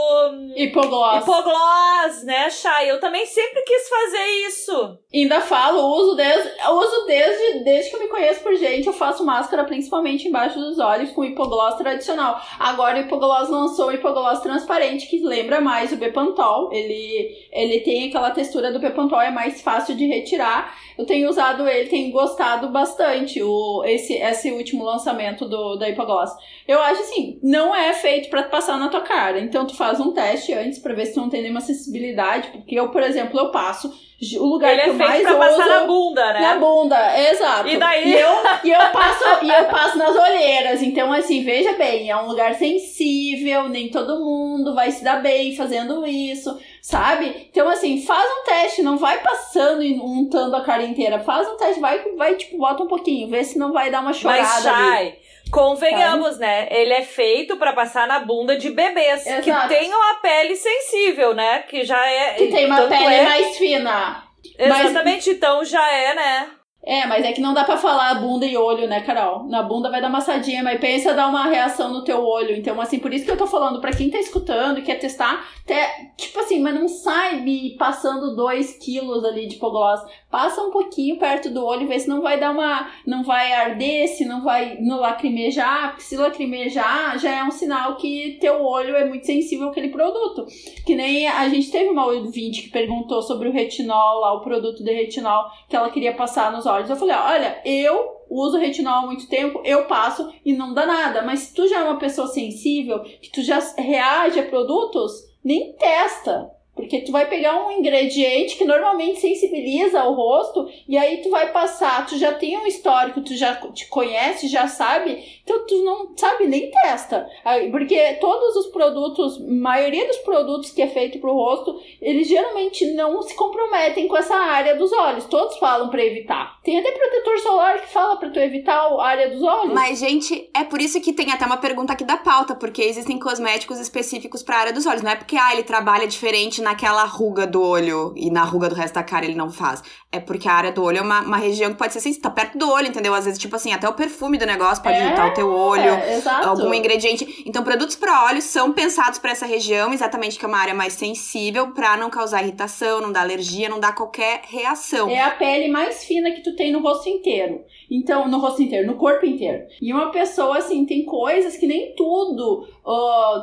Hipogloss. 0.54 1.24
hipogloss, 1.24 2.22
né, 2.22 2.48
Shai? 2.50 2.88
Eu 2.88 3.00
também 3.00 3.26
sempre 3.26 3.62
quis 3.62 3.88
fazer 3.88 4.24
isso. 4.46 4.98
Ainda 5.12 5.40
falo, 5.40 5.80
uso 5.96 6.14
desde, 6.14 6.50
uso 6.70 7.06
desde, 7.06 7.64
desde 7.64 7.90
que 7.90 7.96
eu 7.96 8.00
me 8.00 8.06
conheço 8.06 8.44
por 8.44 8.54
gente, 8.54 8.86
eu 8.86 8.92
faço 8.92 9.26
máscara 9.26 9.64
principalmente 9.64 10.28
embaixo 10.28 10.56
dos 10.56 10.78
olhos 10.78 11.10
com 11.10 11.24
hipogloss 11.24 11.74
tradicional. 11.74 12.40
Agora 12.60 12.98
o 12.98 13.00
hipogloss 13.00 13.48
lançou 13.48 13.88
o 13.88 13.92
hipogloss 13.92 14.38
transparente, 14.40 15.08
que 15.08 15.18
lembra 15.18 15.60
mais 15.60 15.90
o 15.90 15.96
Bepantol. 15.96 16.72
Ele, 16.72 17.28
ele 17.50 17.80
tem 17.80 18.08
aquela 18.08 18.30
textura 18.30 18.70
do 18.70 18.78
Bepantol, 18.78 19.20
é 19.20 19.32
mais 19.32 19.60
fácil 19.60 19.96
de 19.96 20.06
retirar. 20.06 20.78
Eu 20.96 21.04
tenho 21.04 21.28
usado 21.28 21.66
ele, 21.66 21.88
tenho 21.88 22.12
gostado 22.12 22.68
bastante 22.68 23.42
o, 23.42 23.82
esse, 23.84 24.14
esse 24.14 24.52
último 24.52 24.84
lançamento 24.84 25.48
do, 25.48 25.74
da 25.74 25.88
hipogloss. 25.88 26.30
Eu 26.68 26.80
acho 26.80 27.00
assim, 27.00 27.40
não 27.48 27.74
é 27.74 27.94
feito 27.94 28.28
pra 28.28 28.42
passar 28.42 28.78
na 28.78 28.88
tua 28.88 29.00
cara. 29.00 29.40
Então 29.40 29.66
tu 29.66 29.74
faz 29.74 29.98
um 29.98 30.12
teste 30.12 30.52
antes 30.52 30.78
pra 30.78 30.92
ver 30.92 31.06
se 31.06 31.14
tu 31.14 31.20
não 31.20 31.30
tem 31.30 31.40
nenhuma 31.40 31.62
sensibilidade, 31.62 32.48
porque 32.48 32.74
eu, 32.74 32.90
por 32.90 33.02
exemplo, 33.02 33.40
eu 33.40 33.50
passo 33.50 33.90
o 34.38 34.44
lugar 34.44 34.72
Ele 34.72 34.82
que 34.82 34.88
é 34.88 34.92
eu 34.92 34.96
feito 34.96 35.08
mais 35.08 35.22
pra 35.22 35.32
uso 35.32 35.56
passar 35.56 35.80
na 35.80 35.86
bunda, 35.86 36.32
né? 36.34 36.40
na 36.40 36.54
bunda, 36.56 37.30
exato. 37.30 37.68
E 37.68 37.76
daí? 37.78 38.08
E 38.08 38.20
eu, 38.20 38.30
e 38.64 38.70
eu 38.70 38.80
passo, 38.92 39.24
e 39.42 39.48
eu 39.48 39.64
passo 39.66 39.96
nas 39.96 40.14
olheiras. 40.14 40.82
Então, 40.82 41.10
assim, 41.10 41.42
veja 41.42 41.72
bem, 41.72 42.10
é 42.10 42.16
um 42.16 42.26
lugar 42.26 42.54
sensível, 42.56 43.68
nem 43.68 43.88
todo 43.88 44.22
mundo 44.22 44.74
vai 44.74 44.90
se 44.90 45.02
dar 45.02 45.22
bem 45.22 45.56
fazendo 45.56 46.06
isso, 46.06 46.58
sabe? 46.82 47.48
Então, 47.50 47.66
assim, 47.68 48.04
faz 48.04 48.28
um 48.28 48.44
teste, 48.44 48.82
não 48.82 48.98
vai 48.98 49.22
passando 49.22 49.82
e 49.82 49.98
untando 49.98 50.54
a 50.54 50.62
cara 50.62 50.82
inteira. 50.82 51.20
Faz 51.20 51.48
um 51.48 51.56
teste, 51.56 51.80
vai, 51.80 51.98
vai 52.16 52.34
tipo, 52.34 52.58
bota 52.58 52.82
um 52.82 52.88
pouquinho, 52.88 53.30
vê 53.30 53.42
se 53.42 53.58
não 53.58 53.72
vai 53.72 53.90
dar 53.90 54.00
uma 54.00 54.12
chorada 54.12 54.42
Mas, 54.42 54.66
ali. 54.66 55.27
Convenhamos, 55.50 56.38
né? 56.38 56.68
Ele 56.70 56.92
é 56.92 57.02
feito 57.02 57.56
pra 57.56 57.72
passar 57.72 58.06
na 58.06 58.20
bunda 58.20 58.56
de 58.56 58.70
bebês 58.70 59.24
que 59.24 59.50
Exato. 59.50 59.68
tenham 59.68 60.00
a 60.10 60.14
pele 60.16 60.54
sensível, 60.56 61.34
né? 61.34 61.60
Que 61.62 61.84
já 61.84 62.06
é. 62.06 62.34
Que 62.34 62.48
tem 62.48 62.66
uma 62.66 62.82
pele 62.82 63.14
é- 63.14 63.24
mais 63.24 63.56
fina. 63.56 64.22
mas- 64.58 64.84
Exatamente, 64.86 65.30
então 65.30 65.64
já 65.64 65.90
é, 65.92 66.14
né? 66.14 66.50
É, 66.84 67.06
mas 67.06 67.24
é 67.24 67.32
que 67.32 67.40
não 67.40 67.52
dá 67.52 67.64
pra 67.64 67.76
falar 67.76 68.14
bunda 68.14 68.46
e 68.46 68.56
olho, 68.56 68.86
né, 68.88 69.02
Carol? 69.02 69.44
Na 69.48 69.62
bunda 69.62 69.90
vai 69.90 70.00
dar 70.00 70.08
uma 70.08 70.18
assadinha, 70.18 70.62
mas 70.62 70.80
pensa 70.80 71.12
dar 71.12 71.26
uma 71.28 71.44
reação 71.46 71.92
no 71.92 72.04
teu 72.04 72.24
olho. 72.24 72.56
Então, 72.56 72.80
assim, 72.80 72.98
por 73.00 73.12
isso 73.12 73.24
que 73.26 73.30
eu 73.32 73.36
tô 73.36 73.46
falando, 73.46 73.80
pra 73.80 73.90
quem 73.90 74.08
tá 74.08 74.18
escutando 74.18 74.78
e 74.78 74.82
quer 74.82 74.94
testar, 74.94 75.44
até, 75.64 76.12
tipo 76.16 76.38
assim, 76.38 76.60
mas 76.60 76.74
não 76.74 76.88
sai 76.88 77.40
me 77.40 77.76
passando 77.76 78.34
2 78.34 78.78
quilos 78.78 79.24
ali 79.24 79.46
de 79.48 79.56
hipogloss. 79.56 80.00
Passa 80.30 80.60
um 80.60 80.70
pouquinho 80.70 81.18
perto 81.18 81.48
do 81.48 81.64
olho, 81.64 81.88
vê 81.88 81.98
se 81.98 82.06
não 82.06 82.20
vai 82.20 82.38
dar 82.38 82.50
uma. 82.50 82.90
não 83.06 83.24
vai 83.24 83.50
arder, 83.50 84.08
se 84.08 84.26
não 84.26 84.44
vai 84.44 84.76
no 84.78 85.00
lacrimejar, 85.00 85.90
porque 85.90 86.02
se 86.02 86.18
lacrimejar 86.18 87.18
já 87.18 87.36
é 87.36 87.44
um 87.44 87.50
sinal 87.50 87.96
que 87.96 88.36
teu 88.38 88.62
olho 88.62 88.94
é 88.94 89.06
muito 89.06 89.24
sensível 89.24 89.68
àquele 89.68 89.88
produto. 89.88 90.46
Que 90.84 90.94
nem 90.94 91.26
a 91.26 91.48
gente 91.48 91.70
teve 91.70 91.88
uma 91.88 92.06
ouvinte 92.06 92.62
que 92.62 92.68
perguntou 92.68 93.22
sobre 93.22 93.48
o 93.48 93.52
retinol 93.52 94.20
lá, 94.20 94.34
o 94.34 94.42
produto 94.42 94.84
de 94.84 94.92
retinol 94.92 95.46
que 95.66 95.74
ela 95.74 95.90
queria 95.90 96.14
passar 96.14 96.52
nos 96.52 96.66
olhos. 96.66 96.90
Eu 96.90 96.96
falei, 96.96 97.16
olha, 97.16 97.62
eu 97.64 98.18
uso 98.28 98.58
retinol 98.58 99.04
há 99.04 99.06
muito 99.06 99.28
tempo, 99.28 99.62
eu 99.64 99.86
passo 99.86 100.30
e 100.44 100.52
não 100.52 100.74
dá 100.74 100.84
nada. 100.84 101.22
Mas 101.22 101.40
se 101.40 101.54
tu 101.54 101.66
já 101.66 101.80
é 101.80 101.84
uma 101.84 101.98
pessoa 101.98 102.28
sensível, 102.28 103.00
que 103.02 103.30
tu 103.30 103.42
já 103.42 103.58
reage 103.78 104.38
a 104.38 104.46
produtos, 104.46 105.12
nem 105.42 105.72
testa. 105.72 106.57
Porque 106.78 107.00
tu 107.00 107.10
vai 107.10 107.28
pegar 107.28 107.66
um 107.66 107.72
ingrediente 107.72 108.56
que 108.56 108.64
normalmente 108.64 109.18
sensibiliza 109.18 110.04
o 110.04 110.14
rosto 110.14 110.68
e 110.88 110.96
aí 110.96 111.16
tu 111.22 111.28
vai 111.28 111.50
passar, 111.50 112.06
tu 112.06 112.16
já 112.16 112.32
tem 112.32 112.56
um 112.56 112.68
histórico, 112.68 113.20
tu 113.20 113.34
já 113.34 113.56
te 113.72 113.88
conhece, 113.88 114.46
já 114.46 114.68
sabe, 114.68 115.18
então 115.42 115.66
tu 115.66 115.82
não 115.82 116.16
sabe 116.16 116.46
nem 116.46 116.70
testa. 116.70 117.28
Porque 117.72 118.14
todos 118.20 118.54
os 118.54 118.66
produtos, 118.68 119.44
maioria 119.44 120.06
dos 120.06 120.18
produtos 120.18 120.70
que 120.70 120.80
é 120.80 120.86
feito 120.86 121.18
pro 121.18 121.34
rosto, 121.34 121.80
eles 122.00 122.28
geralmente 122.28 122.86
não 122.92 123.20
se 123.22 123.34
comprometem 123.34 124.06
com 124.06 124.16
essa 124.16 124.36
área 124.36 124.76
dos 124.76 124.92
olhos. 124.92 125.24
Todos 125.24 125.58
falam 125.58 125.88
pra 125.88 126.04
evitar. 126.04 126.60
Tem 126.62 126.78
até 126.78 126.92
protetor 126.92 127.40
solar 127.40 127.80
que 127.80 127.88
fala 127.88 128.16
pra 128.16 128.30
tu 128.30 128.38
evitar 128.38 128.76
a 128.76 129.04
área 129.04 129.30
dos 129.30 129.42
olhos. 129.42 129.74
Mas, 129.74 129.98
gente, 129.98 130.48
é 130.54 130.62
por 130.62 130.80
isso 130.80 131.00
que 131.00 131.12
tem 131.12 131.32
até 131.32 131.44
uma 131.44 131.56
pergunta 131.56 131.92
aqui 131.92 132.04
da 132.04 132.16
pauta, 132.16 132.54
porque 132.54 132.82
existem 132.82 133.18
cosméticos 133.18 133.80
específicos 133.80 134.44
pra 134.44 134.58
área 134.58 134.72
dos 134.72 134.86
olhos. 134.86 135.02
Não 135.02 135.10
é 135.10 135.16
porque, 135.16 135.36
ah, 135.36 135.52
ele 135.52 135.64
trabalha 135.64 136.06
diferente 136.06 136.62
naquela 136.68 137.04
ruga 137.04 137.46
do 137.46 137.62
olho 137.62 138.12
e 138.16 138.30
na 138.30 138.44
ruga 138.44 138.68
do 138.68 138.74
resto 138.74 138.94
da 138.94 139.02
cara 139.02 139.24
ele 139.24 139.34
não 139.34 139.50
faz. 139.50 139.82
É 140.12 140.20
porque 140.20 140.48
a 140.48 140.52
área 140.52 140.72
do 140.72 140.82
olho 140.82 140.98
é 140.98 141.02
uma, 141.02 141.20
uma 141.20 141.36
região 141.36 141.70
que 141.70 141.78
pode 141.78 141.92
ser 141.92 142.00
sensível, 142.00 142.22
tá 142.22 142.30
perto 142.30 142.58
do 142.58 142.70
olho, 142.70 142.88
entendeu? 142.88 143.14
Às 143.14 143.24
vezes, 143.24 143.38
tipo 143.38 143.56
assim, 143.56 143.72
até 143.72 143.88
o 143.88 143.92
perfume 143.94 144.36
do 144.38 144.46
negócio 144.46 144.82
pode 144.82 144.96
É, 144.96 145.06
irritar 145.06 145.28
o 145.28 145.34
teu 145.34 145.50
olho. 145.52 145.90
É. 145.90 146.20
Algum 146.44 146.72
ingrediente. 146.74 147.42
Então, 147.46 147.62
produtos 147.64 147.96
para 147.96 148.24
olhos 148.24 148.44
são 148.44 148.72
pensados 148.72 149.18
para 149.18 149.30
essa 149.30 149.46
região, 149.46 149.92
exatamente 149.92 150.38
que 150.38 150.44
é 150.44 150.48
uma 150.48 150.58
área 150.58 150.74
mais 150.74 150.92
sensível, 150.92 151.72
pra 151.72 151.96
não 151.96 152.10
causar 152.10 152.42
irritação, 152.42 153.00
não 153.00 153.10
dar 153.10 153.22
alergia, 153.22 153.68
não 153.68 153.80
dar 153.80 153.94
qualquer 153.94 154.42
reação. 154.44 155.08
É 155.08 155.22
a 155.22 155.30
pele 155.30 155.68
mais 155.68 156.04
fina 156.04 156.30
que 156.30 156.42
tu 156.42 156.54
tem 156.54 156.72
no 156.72 156.80
rosto 156.80 157.08
inteiro. 157.08 157.60
Então, 157.90 158.28
no 158.28 158.38
rosto 158.38 158.62
inteiro, 158.62 158.86
no 158.86 158.98
corpo 158.98 159.24
inteiro. 159.24 159.66
E 159.80 159.92
uma 159.92 160.10
pessoa, 160.10 160.58
assim, 160.58 160.84
tem 160.84 161.04
coisas 161.04 161.56
que 161.56 161.66
nem 161.66 161.94
tudo. 161.94 162.68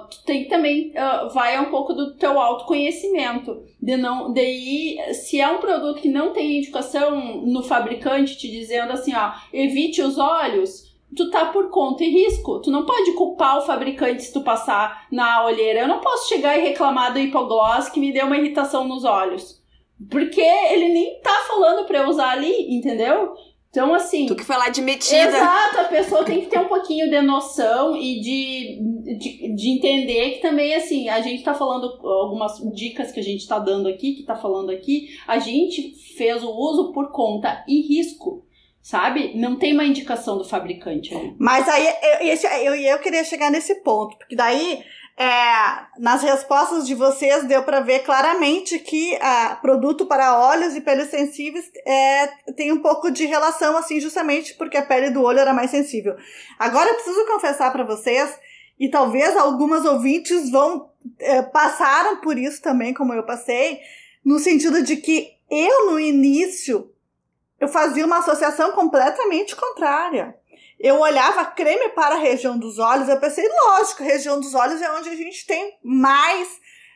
tu 0.09 0.23
tem 0.25 0.47
também. 0.47 0.91
ah, 0.95 1.29
vai 1.33 1.59
um 1.59 1.71
pouco 1.71 1.93
do 1.93 2.15
teu 2.15 2.39
autoconhecimento. 2.39 3.63
De 3.81 3.97
não. 3.97 4.31
Daí, 4.31 4.97
se 5.13 5.39
é 5.39 5.47
um 5.47 5.57
produto 5.57 6.01
que 6.01 6.09
não 6.09 6.31
tem 6.31 6.57
indicação 6.57 7.41
no 7.41 7.63
fabricante 7.63 8.37
te 8.37 8.49
dizendo 8.49 8.91
assim, 8.91 9.13
ó, 9.15 9.31
evite 9.51 10.01
os 10.01 10.17
olhos. 10.17 10.93
Tu 11.15 11.29
tá 11.29 11.45
por 11.45 11.69
conta 11.69 12.03
e 12.03 12.09
risco. 12.09 12.59
Tu 12.59 12.69
não 12.69 12.85
pode 12.85 13.13
culpar 13.13 13.57
o 13.57 13.61
fabricante 13.61 14.23
se 14.23 14.33
tu 14.33 14.41
passar 14.41 15.07
na 15.11 15.45
olheira. 15.45 15.79
Eu 15.79 15.87
não 15.87 16.01
posso 16.01 16.27
chegar 16.27 16.57
e 16.57 16.61
reclamar 16.61 17.13
do 17.13 17.19
hipogloss 17.19 17.89
que 17.89 17.99
me 17.99 18.11
deu 18.11 18.25
uma 18.25 18.37
irritação 18.37 18.87
nos 18.87 19.05
olhos. 19.05 19.63
Porque 20.11 20.41
ele 20.41 20.89
nem 20.89 21.19
tá 21.21 21.45
falando 21.47 21.85
pra 21.85 21.99
eu 21.99 22.09
usar 22.09 22.31
ali, 22.31 22.75
entendeu? 22.75 23.33
Então, 23.75 23.93
assim. 23.93 24.25
Tu 24.25 24.35
que 24.37 24.45
foi 24.45 24.55
lá 24.55 24.69
de 24.69 24.81
metida. 24.81 25.27
Exato, 25.27 25.79
a 25.79 25.83
pessoa 25.83 26.23
tem 26.23 26.39
que 26.39 26.47
ter 26.47 26.59
um 26.59 26.67
pouquinho 26.69 27.09
de 27.09 27.21
noção 27.21 27.93
e 27.97 28.21
de, 28.21 29.17
de, 29.17 29.53
de 29.53 29.69
entender 29.69 30.31
que 30.31 30.41
também, 30.41 30.73
assim, 30.73 31.09
a 31.09 31.19
gente 31.19 31.43
tá 31.43 31.53
falando 31.53 31.85
algumas 32.07 32.57
dicas 32.73 33.11
que 33.11 33.19
a 33.19 33.23
gente 33.23 33.45
tá 33.45 33.59
dando 33.59 33.89
aqui, 33.89 34.13
que 34.13 34.23
tá 34.23 34.35
falando 34.35 34.71
aqui, 34.71 35.09
a 35.27 35.39
gente 35.39 35.93
fez 36.15 36.41
o 36.41 36.49
uso 36.49 36.93
por 36.93 37.11
conta 37.11 37.65
e 37.67 37.81
risco, 37.81 38.45
sabe? 38.81 39.33
Não 39.35 39.57
tem 39.57 39.73
uma 39.73 39.83
indicação 39.83 40.37
do 40.37 40.45
fabricante 40.45 41.13
ali. 41.13 41.35
Mas 41.37 41.67
aí 41.67 41.85
eu, 42.21 42.73
eu, 42.73 42.75
eu 42.75 42.99
queria 42.99 43.25
chegar 43.25 43.51
nesse 43.51 43.83
ponto, 43.83 44.17
porque 44.17 44.37
daí 44.37 44.85
é, 45.17 45.85
nas 45.97 46.21
respostas 46.21 46.85
de 46.85 46.93
vocês 46.93 47.45
deu 47.45 47.63
para 47.63 47.79
ver 47.79 47.99
claramente 47.99 48.77
que 48.79 49.17
ah, 49.21 49.57
produto 49.61 50.05
para 50.05 50.37
olhos 50.37 50.75
e 50.75 50.81
peles 50.81 51.09
sensíveis 51.09 51.71
é, 51.85 52.27
tem 52.53 52.73
um 52.73 52.81
pouco 52.81 53.09
de 53.09 53.25
relação, 53.25 53.77
assim, 53.77 53.99
justamente 54.01 54.53
porque 54.55 54.75
a 54.75 54.85
pele 54.85 55.11
do 55.11 55.23
olho 55.23 55.39
era 55.39 55.53
mais 55.53 55.71
sensível. 55.71 56.15
Agora 56.59 56.89
eu 56.89 56.95
preciso 56.95 57.25
confessar 57.27 57.71
para 57.71 57.85
vocês, 57.85 58.37
e 58.77 58.89
talvez 58.89 59.37
algumas 59.37 59.85
ouvintes 59.85 60.49
vão 60.51 60.89
é, 61.19 61.41
passaram 61.41 62.17
por 62.17 62.37
isso 62.37 62.61
também, 62.61 62.93
como 62.93 63.13
eu 63.13 63.23
passei, 63.23 63.79
no 64.23 64.39
sentido 64.39 64.83
de 64.83 64.97
que 64.97 65.37
eu 65.49 65.91
no 65.91 65.99
início 65.99 66.91
eu 67.59 67.69
fazia 67.69 68.05
uma 68.05 68.17
associação 68.17 68.73
completamente 68.73 69.55
contrária. 69.55 70.35
Eu 70.85 70.99
olhava 70.99 71.43
creme 71.45 71.89
para 71.89 72.13
a 72.13 72.19
região 72.19 72.59
dos 72.59 72.77
olhos, 72.77 73.09
eu 73.09 73.19
pensei, 73.19 73.43
lógico, 73.65 74.03
a 74.03 74.05
região 74.05 74.39
dos 74.39 74.53
olhos 74.53 74.79
é 74.83 74.91
onde 74.91 75.09
a 75.09 75.15
gente 75.15 75.43
tem 75.47 75.75
mais 75.83 76.47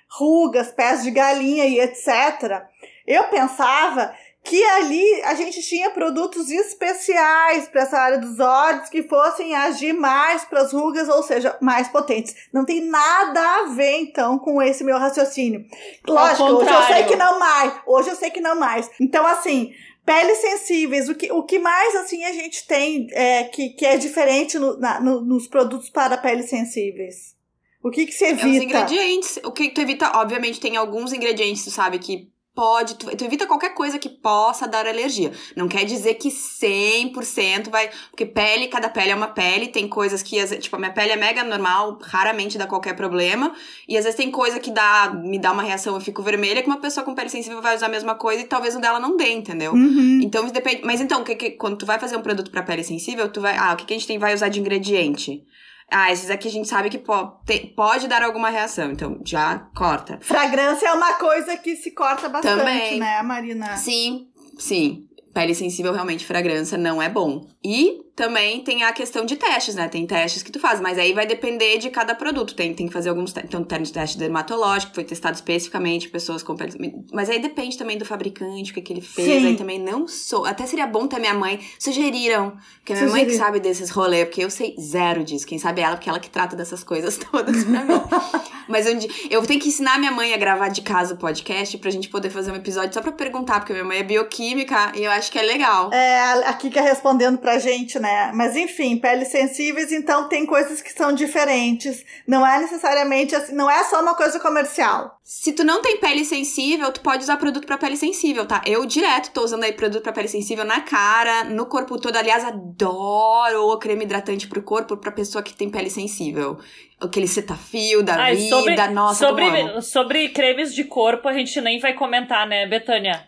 rugas, 0.08 0.72
pés 0.72 1.02
de 1.02 1.10
galinha 1.10 1.66
e 1.66 1.80
etc. 1.80 2.68
Eu 3.08 3.24
pensava 3.30 4.14
que 4.44 4.64
ali 4.64 5.24
a 5.24 5.34
gente 5.34 5.62
tinha 5.64 5.90
produtos 5.90 6.52
especiais 6.52 7.68
para 7.68 7.82
essa 7.82 7.98
área 7.98 8.20
dos 8.20 8.40
olhos 8.40 8.90
que 8.90 9.02
fossem 9.02 9.56
agir 9.56 9.94
mais 9.94 10.46
para 10.46 10.62
as 10.62 10.72
rugas, 10.72 11.10
ou 11.10 11.24
seja, 11.24 11.58
mais 11.60 11.88
potentes. 11.88 12.36
Não 12.54 12.66
tem 12.66 12.82
nada 12.82 13.42
a 13.42 13.66
ver 13.70 14.02
então 14.02 14.38
com 14.38 14.62
esse 14.62 14.84
meu 14.84 15.00
raciocínio. 15.00 15.66
Lógico, 16.08 16.44
hoje 16.44 16.70
eu 16.72 16.84
sei 16.84 17.04
que 17.06 17.16
não 17.16 17.40
mais. 17.40 17.74
Hoje 17.88 18.10
eu 18.10 18.16
sei 18.16 18.30
que 18.30 18.40
não 18.40 18.56
mais. 18.56 18.90
Então 19.00 19.26
assim, 19.26 19.74
peles 20.10 20.39
sensíveis, 20.39 21.07
o 21.07 21.14
que, 21.14 21.32
o 21.32 21.43
que 21.43 21.60
mais 21.60 21.95
assim 21.97 22.26
a 22.26 22.34
gente 22.34 22.66
tem 22.66 23.07
é, 23.12 23.43
que, 23.43 23.70
que 23.70 23.86
é 23.86 23.95
diferente 23.95 24.57
no, 24.57 24.76
na, 24.80 24.99
no, 24.99 25.22
nos 25.22 25.47
produtos 25.47 25.88
para 25.91 26.18
peles 26.18 26.49
sensíveis? 26.49 27.36
O 27.84 27.91
que 27.91 28.07
que 28.07 28.12
você 28.12 28.30
evita? 28.30 28.47
É 28.47 28.49
os 28.49 28.64
ingredientes. 28.64 29.39
O 29.43 29.51
que 29.51 29.70
tu 29.70 29.82
evita, 29.82 30.18
obviamente, 30.18 30.60
tem 30.60 30.76
alguns 30.76 31.14
ingredientes, 31.14 31.64
tu 31.64 31.70
sabe, 31.70 31.99
que 31.99 32.28
pode, 32.54 32.95
tu, 32.95 33.16
tu, 33.16 33.24
evita 33.24 33.47
qualquer 33.47 33.74
coisa 33.74 33.97
que 33.97 34.10
possa 34.10 34.68
dar 34.68 34.86
alergia. 34.86 35.32
Não 35.56 35.68
quer 35.68 35.86
dizer 35.86 36.16
que 36.16 36.30
100% 36.30 37.70
vai, 37.70 37.89
porque 38.10 38.26
pele, 38.26 38.68
cada 38.68 38.89
pele 38.89 39.12
é 39.12 39.16
uma 39.16 39.28
pele, 39.28 39.68
tem 39.68 39.88
coisas 39.88 40.22
que, 40.22 40.45
tipo, 40.58 40.76
a 40.76 40.80
minha 40.80 40.91
pele 40.91 41.12
é 41.12 41.16
mega 41.16 41.43
normal, 41.43 41.97
raramente 42.02 42.58
dá 42.58 42.68
qualquer 42.68 42.95
problema, 42.95 43.54
e 43.88 43.97
às 43.97 44.04
vezes 44.04 44.18
tem 44.18 44.30
coisa 44.30 44.60
que 44.60 44.72
dá, 44.72 45.12
me 45.14 45.39
dá 45.39 45.52
uma 45.52 45.64
reação, 45.64 45.95
eu 45.95 46.02
fico 46.02 46.22
vermelha, 46.22 46.62
que 46.62 46.68
uma 46.68 46.82
pessoa 46.82 47.06
com 47.06 47.16
pele 47.16 47.30
sensível 47.30 47.62
vai 47.62 47.76
usar 47.76 47.86
a 47.86 47.89
mesma 47.89 48.16
coisa 48.16 48.41
e 48.43 48.45
talvez 48.45 48.76
o 48.76 48.82
dela 48.82 49.00
não 49.00 49.16
dê, 49.16 49.32
entendeu? 49.32 49.72
Uhum. 49.72 50.20
Então, 50.22 50.45
depende, 50.47 50.82
mas 50.84 51.00
então, 51.00 51.24
que, 51.24 51.36
que, 51.36 51.52
quando 51.52 51.78
tu 51.78 51.86
vai 51.86 52.00
fazer 52.00 52.18
um 52.18 52.22
produto 52.22 52.52
para 52.52 52.64
pele 52.64 52.84
sensível, 52.84 53.30
tu 53.30 53.41
vai, 53.41 53.56
ah, 53.58 53.74
o 53.74 53.78
que, 53.78 53.86
que 53.86 53.93
a 53.93 53.97
gente 53.97 54.08
tem, 54.08 54.20
vai 54.20 54.34
usar 54.34 54.50
de 54.50 54.60
ingrediente? 54.60 55.45
Ah, 55.92 56.12
esses 56.12 56.30
aqui 56.30 56.48
a 56.48 56.52
gente 56.52 56.68
sabe 56.68 56.90
que 56.90 56.98
pode, 56.98 57.34
pode 57.76 58.08
dar 58.08 58.22
alguma 58.22 58.50
reação, 58.50 58.92
então 58.92 59.20
já 59.26 59.68
corta. 59.76 60.20
Fragrância 60.22 60.88
é 60.88 60.94
uma 60.94 61.14
coisa 61.14 61.58
que 61.58 61.76
se 61.76 61.92
corta 61.92 62.30
bastante, 62.30 62.60
Também. 62.60 63.00
né, 63.00 63.22
Marina? 63.22 63.76
Sim, 63.78 64.28
sim. 64.58 65.06
Pele 65.34 65.54
sensível, 65.54 65.94
realmente, 65.94 66.26
fragrância 66.26 66.78
não 66.78 67.02
é 67.02 67.08
bom. 67.08 67.46
E 67.64 68.02
também 68.20 68.59
tem 68.59 68.84
a 68.84 68.91
questão 68.91 69.24
de 69.24 69.38
testes, 69.38 69.76
né? 69.76 69.88
Tem 69.88 70.05
testes 70.05 70.43
que 70.43 70.51
tu 70.51 70.59
faz, 70.59 70.82
mas 70.82 70.99
aí 70.99 71.13
vai 71.13 71.26
depender 71.26 71.78
de 71.78 71.89
cada 71.89 72.13
produto. 72.13 72.53
Tem, 72.53 72.74
tem 72.74 72.86
que 72.86 72.91
fazer 72.91 73.07
alguns 73.07 73.32
testes. 73.32 73.49
Então, 73.49 73.63
tem 73.63 73.82
teste 73.82 74.17
dermatológico, 74.17 74.93
foi 74.93 75.05
testado 75.05 75.36
especificamente 75.36 76.09
pessoas 76.09 76.43
com 76.43 76.53
pele. 76.53 76.74
Mas 77.13 77.30
aí 77.30 77.39
depende 77.39 77.78
também 77.78 77.97
do 77.97 78.03
fabricante, 78.03 78.72
o 78.72 78.74
que, 78.74 78.82
que 78.82 78.91
ele 78.91 78.99
fez. 78.99 79.41
Sim. 79.41 79.47
Aí 79.47 79.55
também 79.55 79.80
não 79.80 80.05
sou. 80.05 80.45
Até 80.45 80.65
seria 80.65 80.86
bom 80.86 81.07
ter 81.07 81.17
minha 81.17 81.34
mãe. 81.34 81.61
Sugeriram. 81.80 82.57
Porque 82.80 82.93
minha 82.93 83.07
mãe 83.07 83.26
que 83.26 83.36
sabe 83.36 83.61
desses 83.61 83.89
rolês, 83.89 84.26
porque 84.26 84.43
eu 84.43 84.49
sei 84.49 84.76
zero 84.78 85.24
disso. 85.24 85.47
Quem 85.47 85.57
sabe 85.57 85.80
é 85.80 85.86
ela, 85.86 85.95
porque 85.95 86.09
ela 86.09 86.20
que 86.20 86.30
trata 86.30 86.57
dessas 86.57 86.84
coisas 86.84 87.17
todas 87.32 87.63
pra 87.63 87.86
mim. 87.86 88.01
mas 88.67 88.86
um 88.86 88.97
dia, 88.97 89.09
eu 89.30 89.41
tenho 89.43 89.61
que 89.61 89.70
ensinar 89.70 89.97
minha 89.97 90.11
mãe 90.11 90.34
a 90.34 90.38
gravar 90.38 90.67
de 90.67 90.82
casa 90.82 91.13
o 91.13 91.17
podcast 91.17 91.78
pra 91.78 91.89
gente 91.89 92.09
poder 92.09 92.30
fazer 92.30 92.51
um 92.51 92.55
episódio 92.55 92.93
só 92.93 93.01
pra 93.01 93.13
perguntar, 93.13 93.61
porque 93.61 93.72
minha 93.72 93.86
mãe 93.86 93.99
é 93.99 94.03
bioquímica 94.03 94.91
e 94.93 95.05
eu 95.05 95.11
acho 95.11 95.32
que 95.32 95.39
é 95.39 95.41
legal. 95.41 95.89
É, 95.93 96.20
a 96.45 96.53
Kika 96.53 96.82
respondendo 96.82 97.38
pra 97.38 97.57
gente, 97.59 97.97
né? 97.97 98.09
Né? 98.10 98.32
Mas 98.34 98.55
enfim, 98.55 98.97
peles 98.97 99.28
sensíveis, 99.28 99.91
então 99.91 100.28
tem 100.28 100.45
coisas 100.45 100.82
que 100.82 100.91
são 100.91 101.14
diferentes. 101.14 102.03
Não 102.28 102.45
é 102.45 102.60
necessariamente 102.60 103.36
assim, 103.36 103.53
não 103.53 103.70
é 103.70 103.84
só 103.84 104.01
uma 104.01 104.16
coisa 104.16 104.39
comercial. 104.39 105.20
Se 105.24 105.53
tu 105.53 105.64
não 105.64 105.82
tem 105.82 105.97
pele 105.97 106.26
sensível, 106.26 106.91
tu 106.91 107.01
pode 107.01 107.24
usar 107.24 107.38
produto 107.38 107.68
para 107.68 107.78
pele 107.78 107.95
sensível, 107.95 108.45
tá? 108.45 108.62
Eu 108.66 108.86
direto 108.86 109.32
tô 109.32 109.43
usando 109.43 109.64
aí 109.64 109.74
produto 109.74 110.01
para 110.01 110.12
pele 110.12 110.28
sensível 110.28 110.66
na 110.66 110.82
cara, 110.82 111.43
no 111.43 111.68
corpo 111.68 111.99
todo. 111.99 112.16
Aliás, 112.16 112.43
adoro 112.43 113.68
o 113.68 113.78
creme 113.78 114.05
hidratante 114.05 114.47
pro 114.47 114.64
corpo 114.64 114.97
pra 114.97 115.12
pessoa 115.12 115.43
que 115.43 115.53
tem 115.53 115.70
pele 115.70 115.89
sensível. 115.89 116.57
Aquele 116.99 117.28
cetafio 117.28 118.03
da 118.03 118.16
Ai, 118.16 118.36
vida, 118.36 118.49
sobre, 118.49 118.88
nossa, 118.88 119.28
sobre, 119.28 119.82
sobre 119.82 120.30
cremes 120.30 120.74
de 120.74 120.84
corpo 120.84 121.28
a 121.28 121.34
gente 121.34 121.62
nem 121.62 121.80
vai 121.80 121.93
comentar, 121.93 122.47
né, 122.47 122.68
Betânia? 122.68 123.24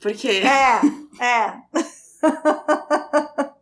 Por 0.00 0.12
quê? 0.14 0.42
É, 0.42 0.80
é. 1.22 1.52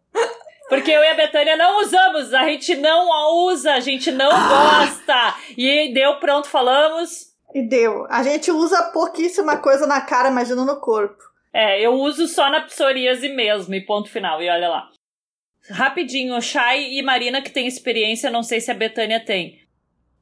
Porque 0.69 0.91
eu 0.91 1.03
e 1.03 1.09
a 1.09 1.15
Betânia 1.15 1.57
não 1.57 1.81
usamos, 1.81 2.35
a 2.35 2.45
gente 2.45 2.75
não 2.77 3.13
a 3.13 3.33
usa, 3.47 3.75
a 3.75 3.81
gente 3.81 4.11
não 4.11 4.31
ah. 4.31 4.85
gosta. 4.85 5.35
E 5.57 5.93
deu, 5.95 6.17
pronto, 6.17 6.49
falamos. 6.49 7.33
E 7.55 7.63
deu. 7.63 8.07
A 8.11 8.23
gente 8.23 8.51
usa 8.51 8.91
pouquíssima 8.93 9.57
coisa 9.57 9.87
na 9.87 10.01
cara, 10.03 10.29
imagina 10.29 10.65
no 10.65 10.79
corpo. 10.81 11.23
É, 11.53 11.81
eu 11.81 11.95
uso 11.95 12.29
só 12.29 12.51
na 12.51 12.61
psoríase 12.61 13.29
mesmo, 13.31 13.75
e 13.75 13.81
ponto 13.81 14.11
final. 14.11 14.43
E 14.43 14.49
olha 14.51 14.69
lá. 14.69 14.91
Rapidinho, 15.71 16.41
Chay 16.41 16.99
e 16.99 17.03
Marina, 17.03 17.43
que 17.43 17.51
tem 17.51 17.67
experiência, 17.67 18.31
não 18.31 18.43
sei 18.43 18.61
se 18.61 18.71
a 18.71 18.75
Betânia 18.75 19.21
tem. 19.21 19.61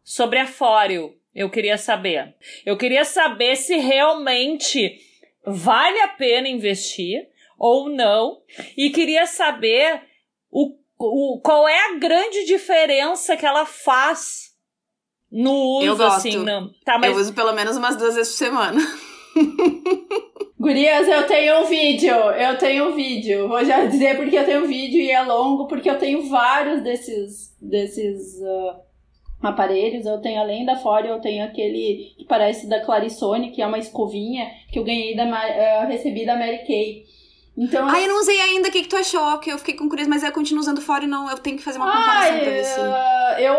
Sobre 0.05 0.39
a 0.39 0.47
Fóreo, 0.47 1.15
eu 1.35 1.51
queria 1.51 1.77
saber. 1.77 2.35
Eu 2.65 2.77
queria 2.77 3.05
saber 3.05 3.57
se 3.57 3.77
realmente 3.77 4.99
vale 5.45 6.01
a 6.01 6.09
pena 6.09 6.49
investir 6.49 7.29
ou 7.59 7.89
não. 7.89 8.41
E 8.77 8.91
queria 8.91 9.27
saber 9.27 10.03
o, 10.51 10.75
o, 10.99 11.41
qual 11.41 11.69
é 11.69 11.91
a 11.91 11.99
grande 11.99 12.45
diferença 12.45 13.37
que 13.37 13.47
ela 13.47 13.67
faz 13.67 14.55
no 15.31 15.53
uso, 15.79 15.87
eu 15.87 15.97
gosto. 15.97 16.17
assim, 16.17 16.37
não. 16.39 16.71
Tá, 16.85 16.99
mas... 16.99 17.11
Eu 17.11 17.21
uso 17.21 17.35
pelo 17.35 17.53
menos 17.53 17.77
umas 17.77 17.97
duas 17.97 18.15
vezes 18.15 18.33
por 18.33 18.39
semana. 18.39 18.81
Gurias, 20.59 21.07
eu 21.07 21.27
tenho 21.27 21.61
um 21.61 21.65
vídeo, 21.65 22.15
eu 22.15 22.57
tenho 22.57 22.89
um 22.89 22.95
vídeo. 22.95 23.47
Vou 23.47 23.65
já 23.65 23.85
dizer 23.85 24.17
porque 24.17 24.37
eu 24.37 24.45
tenho 24.45 24.65
um 24.65 24.67
vídeo 24.67 25.01
e 25.01 25.11
é 25.11 25.23
longo, 25.23 25.67
porque 25.69 25.89
eu 25.89 25.99
tenho 25.99 26.29
vários 26.29 26.83
desses, 26.83 27.55
desses 27.61 28.41
uh, 28.41 28.81
aparelhos. 29.43 30.07
Eu 30.07 30.21
tenho, 30.21 30.41
além 30.41 30.65
da 30.65 30.77
Fora, 30.77 31.07
eu 31.07 31.21
tenho 31.21 31.45
aquele 31.45 32.15
que 32.17 32.25
parece 32.25 32.67
da 32.69 32.81
Clarissone, 32.81 33.51
que 33.51 33.61
é 33.61 33.67
uma 33.67 33.79
escovinha 33.79 34.51
que 34.73 34.79
eu 34.79 34.85
ganhei 34.85 35.15
da, 35.15 35.25
uh, 35.25 35.87
recebi 35.87 36.25
da 36.25 36.37
Mary 36.37 36.67
Kay. 36.67 37.05
Então, 37.57 37.89
ah, 37.89 38.01
eu 38.01 38.09
não 38.09 38.21
usei 38.21 38.39
ainda. 38.39 38.69
O 38.69 38.71
que, 38.71 38.83
que 38.83 38.89
tu 38.89 38.97
achou? 38.97 39.39
Que 39.39 39.51
eu 39.51 39.59
fiquei 39.59 39.75
com 39.75 39.89
curiosidade, 39.89 40.21
mas 40.21 40.29
eu 40.29 40.35
continuo 40.35 40.61
usando 40.61 40.81
fora 40.81 41.05
e 41.05 41.07
não. 41.07 41.31
Eu 41.31 41.39
tenho 41.39 41.57
que 41.57 41.63
fazer 41.63 41.79
uma 41.79 41.91
comparação 41.91 42.39
pra 42.39 42.51
ver 42.51 42.65
se. 42.65 42.81
Eu, 43.43 43.55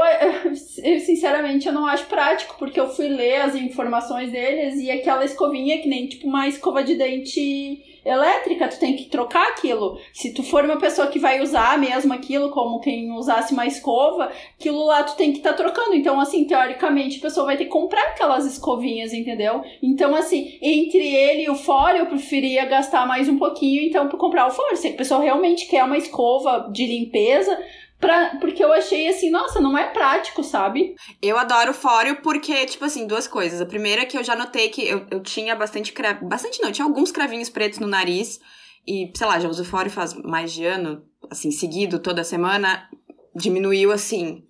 eu, 0.83 0.99
sinceramente, 0.99 1.67
eu 1.67 1.73
não 1.73 1.85
acho 1.85 2.05
prático, 2.05 2.55
porque 2.59 2.79
eu 2.79 2.89
fui 2.89 3.07
ler 3.07 3.41
as 3.41 3.55
informações 3.55 4.31
deles 4.31 4.79
e 4.79 4.91
aquela 4.91 5.25
escovinha, 5.25 5.81
que 5.81 5.89
nem 5.89 6.07
tipo 6.07 6.27
uma 6.27 6.47
escova 6.47 6.83
de 6.83 6.95
dente 6.95 7.96
elétrica, 8.07 8.67
tu 8.67 8.79
tem 8.79 8.95
que 8.95 9.05
trocar 9.05 9.49
aquilo. 9.49 9.99
Se 10.13 10.33
tu 10.33 10.41
for 10.43 10.63
uma 10.63 10.77
pessoa 10.77 11.07
que 11.07 11.19
vai 11.19 11.41
usar 11.41 11.77
mesmo 11.77 12.13
aquilo, 12.13 12.49
como 12.51 12.79
quem 12.79 13.11
usasse 13.11 13.53
uma 13.53 13.65
escova, 13.65 14.31
aquilo 14.57 14.85
lá 14.85 15.03
tu 15.03 15.15
tem 15.15 15.31
que 15.31 15.39
estar 15.39 15.51
tá 15.51 15.57
trocando. 15.57 15.93
Então, 15.93 16.19
assim, 16.19 16.45
teoricamente, 16.45 17.19
a 17.19 17.21
pessoa 17.21 17.45
vai 17.45 17.57
ter 17.57 17.65
que 17.65 17.71
comprar 17.71 18.01
aquelas 18.01 18.45
escovinhas, 18.45 19.13
entendeu? 19.13 19.61
Então, 19.81 20.15
assim, 20.15 20.57
entre 20.61 21.05
ele 21.05 21.43
e 21.43 21.49
o 21.49 21.55
fora, 21.55 21.97
eu 21.97 22.05
preferia 22.05 22.65
gastar 22.65 23.05
mais 23.05 23.27
um 23.27 23.37
pouquinho, 23.37 23.83
então, 23.83 24.07
pra 24.07 24.17
comprar 24.17 24.47
o 24.47 24.51
fora. 24.51 24.75
Se 24.75 24.87
a 24.87 24.93
pessoa 24.93 25.21
realmente 25.21 25.67
quer 25.67 25.83
uma 25.83 25.97
escova 25.97 26.69
de 26.71 26.85
limpeza, 26.85 27.57
Pra, 27.99 28.37
porque 28.39 28.63
eu 28.63 28.71
achei 28.71 29.07
assim, 29.07 29.31
nossa, 29.31 29.59
não 29.59 29.75
é 29.75 29.89
prático, 29.89 30.43
sabe? 30.43 30.95
Eu 31.21 31.37
adoro 31.37 31.73
fóreo 31.73 32.21
porque, 32.21 32.65
tipo 32.67 32.85
assim, 32.85 33.07
duas 33.07 33.27
coisas. 33.27 33.59
A 33.59 33.65
primeira 33.65 34.03
é 34.03 34.05
que 34.05 34.17
eu 34.17 34.23
já 34.23 34.35
notei 34.35 34.69
que 34.69 34.87
eu, 34.87 35.07
eu 35.09 35.21
tinha 35.21 35.55
bastante 35.55 35.91
cravo. 35.91 36.27
Bastante 36.27 36.61
não, 36.61 36.71
tinha 36.71 36.85
alguns 36.85 37.11
cravinhos 37.11 37.49
pretos 37.49 37.79
no 37.79 37.87
nariz. 37.87 38.39
E, 38.85 39.11
sei 39.15 39.27
lá, 39.27 39.39
já 39.39 39.49
uso 39.49 39.65
fóreo 39.65 39.91
faz 39.91 40.13
mais 40.13 40.53
de 40.53 40.63
ano, 40.63 41.03
assim, 41.29 41.49
seguido, 41.49 41.99
toda 41.99 42.23
semana. 42.23 42.87
Diminuiu, 43.35 43.91
assim, 43.91 44.45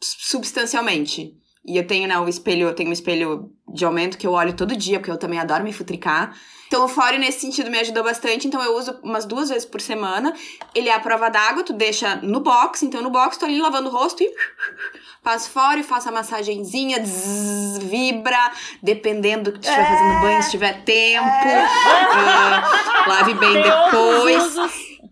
substancialmente. 0.00 1.34
E 1.64 1.76
eu 1.76 1.86
tenho, 1.86 2.06
né, 2.06 2.18
o 2.18 2.28
espelho, 2.28 2.68
eu 2.68 2.74
tenho 2.74 2.90
um 2.90 2.92
espelho 2.92 3.52
de 3.72 3.84
aumento 3.84 4.18
que 4.18 4.26
eu 4.26 4.32
olho 4.32 4.54
todo 4.54 4.76
dia, 4.76 4.98
porque 4.98 5.10
eu 5.10 5.18
também 5.18 5.38
adoro 5.38 5.64
me 5.64 5.72
futricar. 5.72 6.36
Então 6.72 6.86
o 6.86 6.88
Fóreo 6.88 7.20
nesse 7.20 7.40
sentido 7.40 7.70
me 7.70 7.78
ajudou 7.80 8.02
bastante, 8.02 8.46
então 8.46 8.62
eu 8.62 8.74
uso 8.74 8.98
umas 9.02 9.26
duas 9.26 9.50
vezes 9.50 9.66
por 9.66 9.78
semana. 9.78 10.32
Ele 10.74 10.88
é 10.88 10.94
a 10.94 10.98
prova 10.98 11.28
d'água, 11.28 11.62
tu 11.62 11.74
deixa 11.74 12.16
no 12.22 12.40
box, 12.40 12.82
então 12.82 13.02
no 13.02 13.10
box 13.10 13.36
tô 13.36 13.44
ali 13.44 13.60
lavando 13.60 13.90
o 13.90 13.92
rosto 13.92 14.22
e 14.22 14.34
passo 15.22 15.50
Fóreo, 15.50 15.84
faço 15.84 16.08
a 16.08 16.12
massagenzinha, 16.12 17.04
zzz, 17.04 17.76
vibra, 17.76 18.52
dependendo 18.82 19.50
do 19.50 19.52
que 19.52 19.58
tu 19.60 19.64
estiver 19.64 19.82
é. 19.82 19.86
fazendo 19.86 20.20
banho, 20.22 20.42
se 20.42 20.50
tiver 20.50 20.82
tempo. 20.82 21.28
É. 21.28 21.68
Uh, 22.16 23.08
lave 23.10 23.34
bem 23.34 23.52
Tem 23.52 23.62
depois. 23.64 24.56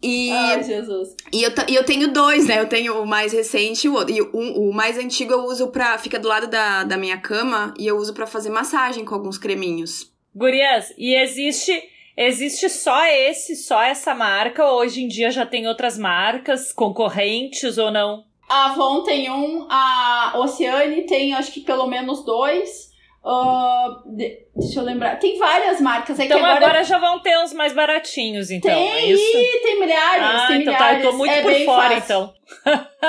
E, 0.02 0.32
Ai, 0.32 0.62
Jesus. 0.62 1.14
E 1.30 1.42
eu, 1.42 1.50
e 1.68 1.74
eu 1.74 1.84
tenho 1.84 2.10
dois, 2.10 2.46
né? 2.46 2.58
Eu 2.58 2.70
tenho 2.70 3.02
o 3.02 3.06
mais 3.06 3.34
recente 3.34 3.86
e 3.86 3.90
o 3.90 3.92
outro. 3.92 4.14
E 4.14 4.22
o, 4.22 4.30
o 4.32 4.72
mais 4.72 4.96
antigo 4.96 5.30
eu 5.34 5.44
uso 5.44 5.68
pra. 5.68 5.98
Fica 5.98 6.18
do 6.18 6.26
lado 6.26 6.46
da, 6.46 6.84
da 6.84 6.96
minha 6.96 7.18
cama 7.18 7.74
e 7.78 7.86
eu 7.86 7.98
uso 7.98 8.14
para 8.14 8.26
fazer 8.26 8.48
massagem 8.48 9.04
com 9.04 9.14
alguns 9.14 9.36
creminhos. 9.36 10.09
Gurias, 10.34 10.92
e 10.96 11.14
existe 11.14 11.82
existe 12.16 12.68
só 12.68 13.04
esse, 13.06 13.56
só 13.56 13.82
essa 13.82 14.14
marca? 14.14 14.64
Ou 14.64 14.80
hoje 14.80 15.02
em 15.02 15.08
dia 15.08 15.30
já 15.30 15.46
tem 15.46 15.66
outras 15.66 15.96
marcas 15.98 16.72
concorrentes 16.72 17.78
ou 17.78 17.90
não? 17.90 18.24
A 18.48 18.66
Avon 18.66 19.02
tem 19.04 19.30
um, 19.30 19.66
a 19.70 20.32
Oceane 20.36 21.02
tem 21.06 21.32
acho 21.34 21.52
que 21.52 21.60
pelo 21.60 21.86
menos 21.86 22.24
dois. 22.24 22.90
Uh, 23.22 24.16
de- 24.16 24.38
deixa 24.56 24.80
eu 24.80 24.82
lembrar. 24.84 25.16
Tem 25.18 25.38
várias 25.38 25.78
marcas. 25.78 26.18
É 26.18 26.24
Então 26.24 26.38
que 26.38 26.44
agora... 26.44 26.64
agora, 26.64 26.84
já 26.84 26.96
vão 26.98 27.20
ter 27.20 27.38
uns 27.38 27.52
mais 27.52 27.74
baratinhos, 27.74 28.50
então. 28.50 28.74
tem, 28.74 28.92
é 28.92 29.06
isso? 29.12 29.62
tem 29.62 29.78
milhares. 29.78 30.24
Ah, 30.24 30.46
tem 30.48 30.62
então 30.62 30.74
tá, 30.74 30.92
eu 30.92 30.96
milhares. 30.96 31.02
tô 31.10 31.12
muito 31.18 31.32
é 31.34 31.42
por 31.42 31.64
fora, 31.66 32.00
fácil. 32.00 32.00
então. 32.04 32.34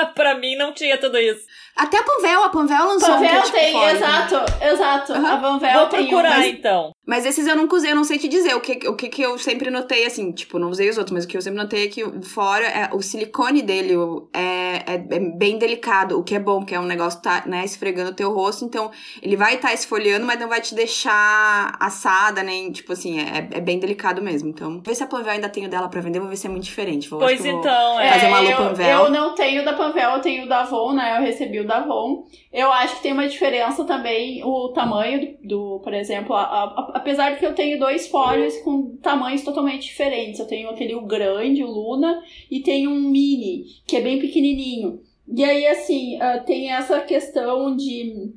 pra 0.14 0.34
mim 0.34 0.54
não 0.54 0.72
tinha 0.74 0.98
tudo 0.98 1.18
isso. 1.18 1.40
Até 1.74 1.96
a 1.98 2.02
Panvel, 2.02 2.44
a 2.44 2.48
Panvel 2.50 2.84
lançou 2.86 3.14
um 3.14 3.18
que 3.20 3.24
é 3.24 3.28
Panvel 3.28 3.42
tipo 3.44 3.56
tem, 3.56 3.72
fora, 3.72 3.86
né? 3.86 3.92
exato, 3.92 4.64
exato. 4.64 5.12
Aham. 5.14 5.32
A 5.32 5.36
Vanvel 5.36 5.72
Vou 5.80 5.88
tem 5.88 6.06
procurar, 6.06 6.36
uma. 6.36 6.46
então. 6.46 6.92
Mas 7.04 7.26
esses 7.26 7.48
eu 7.48 7.56
nunca 7.56 7.74
usei, 7.74 7.90
eu 7.90 7.96
não 7.96 8.04
sei 8.04 8.16
te 8.16 8.28
dizer. 8.28 8.54
O 8.54 8.60
que, 8.60 8.88
o 8.88 8.94
que, 8.94 9.08
que 9.08 9.20
eu 9.22 9.36
sempre 9.36 9.70
notei, 9.70 10.06
assim, 10.06 10.30
tipo, 10.30 10.56
não 10.56 10.70
usei 10.70 10.88
os 10.88 10.96
outros, 10.96 11.12
mas 11.12 11.24
o 11.24 11.28
que 11.28 11.36
eu 11.36 11.42
sempre 11.42 11.60
notei 11.60 11.86
é 11.86 11.88
que 11.88 12.04
fora, 12.22 12.64
é, 12.64 12.90
o 12.92 13.02
silicone 13.02 13.60
dele 13.60 13.94
é, 14.32 14.84
é, 14.86 14.94
é 15.16 15.18
bem 15.18 15.58
delicado, 15.58 16.16
o 16.16 16.22
que 16.22 16.36
é 16.36 16.38
bom, 16.38 16.60
porque 16.60 16.76
é 16.76 16.80
um 16.80 16.84
negócio 16.86 17.18
que 17.18 17.24
tá, 17.24 17.42
né, 17.44 17.64
esfregando 17.64 18.10
o 18.10 18.14
teu 18.14 18.32
rosto, 18.32 18.64
então 18.64 18.90
ele 19.20 19.36
vai 19.36 19.54
estar 19.56 19.74
esfoliando, 19.74 20.24
mas 20.24 20.38
não 20.38 20.48
vai 20.48 20.60
te 20.60 20.76
deixar 20.76 21.76
assada, 21.80 22.40
nem, 22.44 22.70
tipo 22.70 22.92
assim, 22.92 23.18
é, 23.18 23.48
é 23.50 23.60
bem 23.60 23.80
delicado 23.80 24.22
mesmo. 24.22 24.48
Então, 24.50 24.70
vou 24.74 24.82
ver 24.86 24.94
se 24.94 25.02
a 25.02 25.06
Panvel 25.08 25.32
ainda 25.32 25.48
tem 25.48 25.66
o 25.66 25.68
dela 25.68 25.88
pra 25.88 26.00
vender, 26.00 26.20
vou 26.20 26.28
ver 26.28 26.36
se 26.36 26.46
é 26.46 26.50
muito 26.50 26.64
diferente. 26.64 27.08
Vou, 27.08 27.18
Pois 27.18 27.44
eu 27.44 27.50
vou- 27.50 27.60
então, 27.60 27.98
é. 28.00 28.12
fazer 28.12 28.26
uma 28.28 28.42
eu, 28.44 28.56
Panvel. 28.56 29.04
eu 29.06 29.10
não 29.10 29.34
tenho 29.34 29.64
da 29.64 29.72
Panvel, 29.72 30.10
eu 30.12 30.20
tenho 30.20 30.44
o 30.44 30.48
da 30.48 30.60
Avon, 30.60 30.92
né? 30.92 31.16
Eu 31.18 31.22
recebi 31.22 31.58
o 31.58 31.66
da 31.66 31.78
Avon. 31.78 32.24
Eu 32.52 32.70
acho 32.70 32.96
que 32.96 33.02
tem 33.02 33.12
uma 33.12 33.26
diferença 33.26 33.82
também 33.84 34.44
o 34.44 34.68
tamanho 34.68 35.38
do, 35.42 35.48
do- 35.76 35.80
por 35.82 35.94
exemplo, 35.94 36.34
a- 36.34 36.42
a- 36.42 36.90
apesar 36.94 37.30
de 37.30 37.38
que 37.38 37.46
eu 37.46 37.54
tenho 37.54 37.78
dois 37.78 38.08
fólios 38.08 38.56
com 38.58 38.94
tamanhos 38.96 39.42
totalmente 39.42 39.84
diferentes. 39.84 40.38
Eu 40.38 40.46
tenho 40.46 40.68
aquele 40.68 40.94
o 40.94 41.00
grande, 41.06 41.64
o 41.64 41.70
Luna, 41.70 42.22
e 42.50 42.60
tenho 42.60 42.90
um 42.90 43.00
mini, 43.10 43.64
que 43.86 43.96
é 43.96 44.00
bem 44.02 44.18
pequenininho. 44.18 45.00
E 45.34 45.42
aí, 45.42 45.66
assim, 45.66 46.20
ah, 46.20 46.40
tem 46.40 46.70
essa 46.70 47.00
questão 47.00 47.74
de 47.74 48.32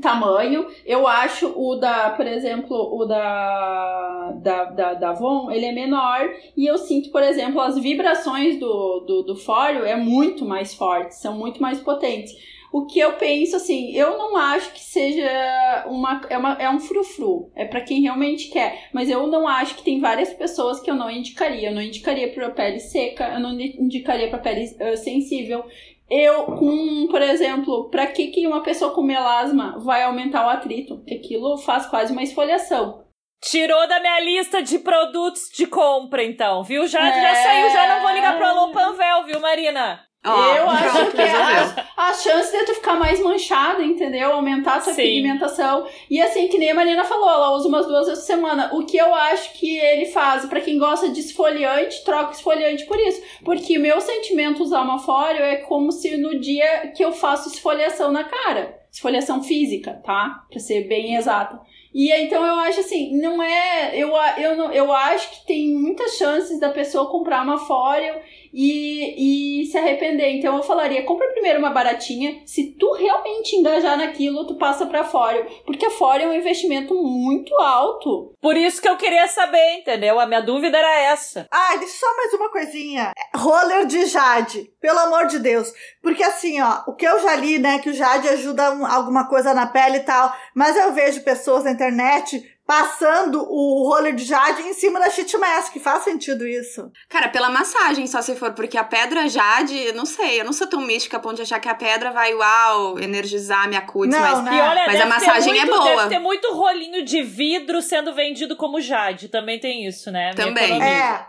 tamanho. 0.00 0.66
Eu 0.86 1.06
acho 1.08 1.52
o 1.56 1.74
da, 1.76 2.10
por 2.10 2.26
exemplo, 2.26 2.76
o 2.76 3.04
da, 3.04 4.32
da, 4.42 4.64
da, 4.66 4.94
da 4.94 5.10
Avon, 5.10 5.50
ele 5.50 5.66
é 5.66 5.72
menor 5.72 6.30
e 6.56 6.66
eu 6.66 6.78
sinto, 6.78 7.10
por 7.10 7.22
exemplo, 7.22 7.60
as 7.60 7.76
vibrações 7.78 8.58
do, 8.60 9.00
do, 9.00 9.22
do 9.22 9.36
fólio 9.36 9.84
é 9.84 9.96
muito 9.96 10.44
mais 10.44 10.72
fortes, 10.74 11.18
são 11.20 11.36
muito 11.36 11.60
mais 11.60 11.80
potentes. 11.80 12.32
O 12.72 12.86
que 12.86 13.00
eu 13.00 13.14
penso, 13.14 13.56
assim, 13.56 13.92
eu 13.96 14.16
não 14.16 14.36
acho 14.36 14.72
que 14.72 14.80
seja 14.80 15.84
uma. 15.88 16.20
É, 16.30 16.38
uma, 16.38 16.52
é 16.54 16.70
um 16.70 16.78
frufru. 16.78 17.50
É 17.56 17.64
pra 17.64 17.80
quem 17.80 18.02
realmente 18.02 18.48
quer. 18.48 18.88
Mas 18.92 19.10
eu 19.10 19.26
não 19.26 19.48
acho 19.48 19.74
que 19.74 19.82
tem 19.82 20.00
várias 20.00 20.32
pessoas 20.32 20.80
que 20.80 20.90
eu 20.90 20.94
não 20.94 21.10
indicaria. 21.10 21.70
Eu 21.70 21.74
não 21.74 21.82
indicaria 21.82 22.32
pra 22.32 22.50
pele 22.50 22.78
seca, 22.78 23.28
eu 23.34 23.40
não 23.40 23.52
indicaria 23.52 24.28
pra 24.28 24.38
pele 24.38 24.70
ah, 24.80 24.96
sensível. 24.96 25.64
Eu, 26.08 26.44
com, 26.46 27.06
por 27.08 27.22
exemplo, 27.22 27.88
pra 27.88 28.06
que, 28.06 28.28
que 28.28 28.46
uma 28.46 28.62
pessoa 28.62 28.92
com 28.92 29.02
melasma 29.02 29.78
vai 29.78 30.02
aumentar 30.02 30.44
o 30.44 30.50
atrito? 30.50 30.96
Porque 30.98 31.14
aquilo 31.14 31.56
faz 31.58 31.86
quase 31.86 32.12
uma 32.12 32.22
esfoliação. 32.22 33.04
Tirou 33.42 33.88
da 33.88 34.00
minha 34.00 34.20
lista 34.20 34.62
de 34.62 34.78
produtos 34.78 35.48
de 35.54 35.66
compra, 35.66 36.22
então, 36.22 36.62
viu? 36.62 36.86
Já, 36.86 37.00
já 37.00 37.30
É. 37.30 37.34
saiu, 37.36 37.70
já 37.70 37.88
não 37.94 38.02
vou 38.02 38.12
ligar 38.12 38.36
pro 38.36 38.46
Alô 38.46 38.70
Panvel, 38.72 39.24
viu, 39.24 39.40
Marina? 39.40 40.00
Ó, 40.22 40.54
eu 40.54 40.68
acho 40.68 41.12
que 41.12 41.22
é 41.22 41.34
a, 41.34 41.86
a 41.96 42.12
chance 42.12 42.52
de 42.52 42.66
tu 42.66 42.74
ficar 42.74 42.94
mais 42.94 43.18
manchado, 43.20 43.82
entendeu? 43.82 44.32
Aumentar 44.32 44.74
a 44.74 44.80
tua 44.80 44.92
Sim. 44.92 45.02
pigmentação. 45.02 45.86
E 46.10 46.20
assim, 46.20 46.46
que 46.48 46.58
nem 46.58 46.70
a 46.70 46.74
Marina 46.74 47.04
falou, 47.04 47.30
ela 47.30 47.56
usa 47.56 47.68
umas 47.68 47.86
duas 47.86 48.06
vezes 48.06 48.24
por 48.24 48.26
semana. 48.26 48.70
O 48.74 48.84
que 48.84 48.98
eu 48.98 49.14
acho 49.14 49.54
que 49.54 49.78
ele 49.78 50.06
faz, 50.06 50.44
pra 50.44 50.60
quem 50.60 50.78
gosta 50.78 51.08
de 51.08 51.20
esfoliante, 51.20 52.04
troca 52.04 52.34
esfoliante 52.34 52.84
por 52.84 53.00
isso. 53.00 53.22
Porque 53.42 53.78
o 53.78 53.80
meu 53.80 53.98
sentimento 54.00 54.62
usar 54.62 54.82
uma 54.82 54.98
fólio 54.98 55.42
é 55.42 55.56
como 55.56 55.90
se 55.90 56.14
no 56.18 56.38
dia 56.38 56.88
que 56.88 57.02
eu 57.02 57.12
faço 57.12 57.48
esfoliação 57.48 58.12
na 58.12 58.24
cara. 58.24 58.78
Esfoliação 58.92 59.42
física, 59.42 60.02
tá? 60.04 60.44
Pra 60.50 60.60
ser 60.60 60.86
bem 60.86 61.14
exata. 61.14 61.58
E 61.92 62.12
aí, 62.12 62.26
então 62.26 62.44
eu 62.44 62.54
acho 62.60 62.80
assim, 62.80 63.16
não 63.20 63.42
é. 63.42 63.96
Eu, 63.96 64.12
eu, 64.38 64.72
eu 64.72 64.92
acho 64.92 65.30
que 65.30 65.46
tem 65.46 65.74
muitas 65.74 66.16
chances 66.16 66.60
da 66.60 66.68
pessoa 66.68 67.10
comprar 67.10 67.42
uma 67.42 67.58
fólio 67.58 68.14
e, 68.52 69.62
e 69.62 69.66
se 69.66 69.78
arrepender. 69.78 70.28
Então 70.36 70.56
eu 70.56 70.62
falaria, 70.62 71.04
compra 71.04 71.28
primeiro 71.32 71.58
uma 71.58 71.70
baratinha. 71.70 72.42
Se 72.46 72.72
tu 72.78 72.92
realmente 72.92 73.56
engajar 73.56 73.96
naquilo, 73.96 74.46
tu 74.46 74.56
passa 74.56 74.86
pra 74.86 75.04
fólio. 75.04 75.46
Porque 75.64 75.86
a 75.86 75.90
fólio 75.90 76.26
é 76.26 76.28
um 76.28 76.34
investimento 76.34 76.94
muito 76.94 77.54
alto. 77.56 78.34
Por 78.40 78.56
isso 78.56 78.80
que 78.80 78.88
eu 78.88 78.96
queria 78.96 79.28
saber, 79.28 79.78
entendeu? 79.78 80.18
A 80.18 80.26
minha 80.26 80.40
dúvida 80.40 80.78
era 80.78 81.00
essa. 81.12 81.46
Ah, 81.50 81.76
deixa 81.76 81.98
só 81.98 82.16
mais 82.16 82.32
uma 82.34 82.50
coisinha. 82.50 83.12
Roller 83.36 83.86
de 83.86 84.06
Jade, 84.06 84.70
pelo 84.80 84.98
amor 84.98 85.26
de 85.26 85.38
Deus. 85.38 85.72
Porque 86.02 86.22
assim, 86.22 86.60
ó, 86.60 86.82
o 86.86 86.94
que 86.94 87.06
eu 87.06 87.20
já 87.22 87.34
li, 87.36 87.58
né, 87.58 87.78
que 87.78 87.90
o 87.90 87.94
Jade 87.94 88.28
ajuda 88.28 88.72
um- 88.72 88.86
alguma 88.86 89.28
coisa 89.28 89.54
na 89.54 89.66
pele 89.66 89.98
e 89.98 90.00
tal, 90.04 90.32
mas 90.54 90.76
eu 90.76 90.92
vejo 90.92 91.22
pessoas 91.22 91.64
na 91.64 91.70
internet 91.72 92.42
passando 92.70 93.44
o 93.50 93.88
roller 93.88 94.14
de 94.14 94.22
Jade 94.22 94.62
em 94.62 94.72
cima 94.72 95.00
da 95.00 95.10
sheet 95.10 95.36
mask. 95.36 95.76
Faz 95.78 96.04
sentido 96.04 96.46
isso? 96.46 96.88
Cara, 97.08 97.28
pela 97.28 97.50
massagem, 97.50 98.06
só 98.06 98.22
se 98.22 98.36
for, 98.36 98.52
porque 98.52 98.78
a 98.78 98.84
pedra 98.84 99.28
Jade, 99.28 99.76
eu 99.76 99.92
não 99.92 100.06
sei, 100.06 100.40
eu 100.40 100.44
não 100.44 100.52
sou 100.52 100.68
tão 100.68 100.80
mística 100.80 101.16
a 101.16 101.20
ponto 101.20 101.34
de 101.34 101.42
achar 101.42 101.58
que 101.58 101.68
a 101.68 101.74
pedra 101.74 102.12
vai, 102.12 102.32
uau, 102.32 102.96
energizar 103.00 103.66
minha 103.66 103.80
cutis, 103.80 104.14
Não, 104.14 104.20
mas 104.20 104.44
né? 104.44 104.56
E 104.56 104.60
olha, 104.60 104.86
Mas 104.86 105.00
a 105.00 105.06
massagem 105.06 105.58
é 105.58 105.64
muito, 105.64 105.78
boa. 105.78 105.96
Deve 105.96 106.08
ter 106.10 106.18
muito 106.20 106.54
rolinho 106.54 107.04
de 107.04 107.24
vidro 107.24 107.82
sendo 107.82 108.14
vendido 108.14 108.54
como 108.54 108.80
Jade. 108.80 109.26
Também 109.26 109.58
tem 109.58 109.84
isso, 109.84 110.12
né? 110.12 110.32
Também. 110.36 110.80
É. 110.80 111.26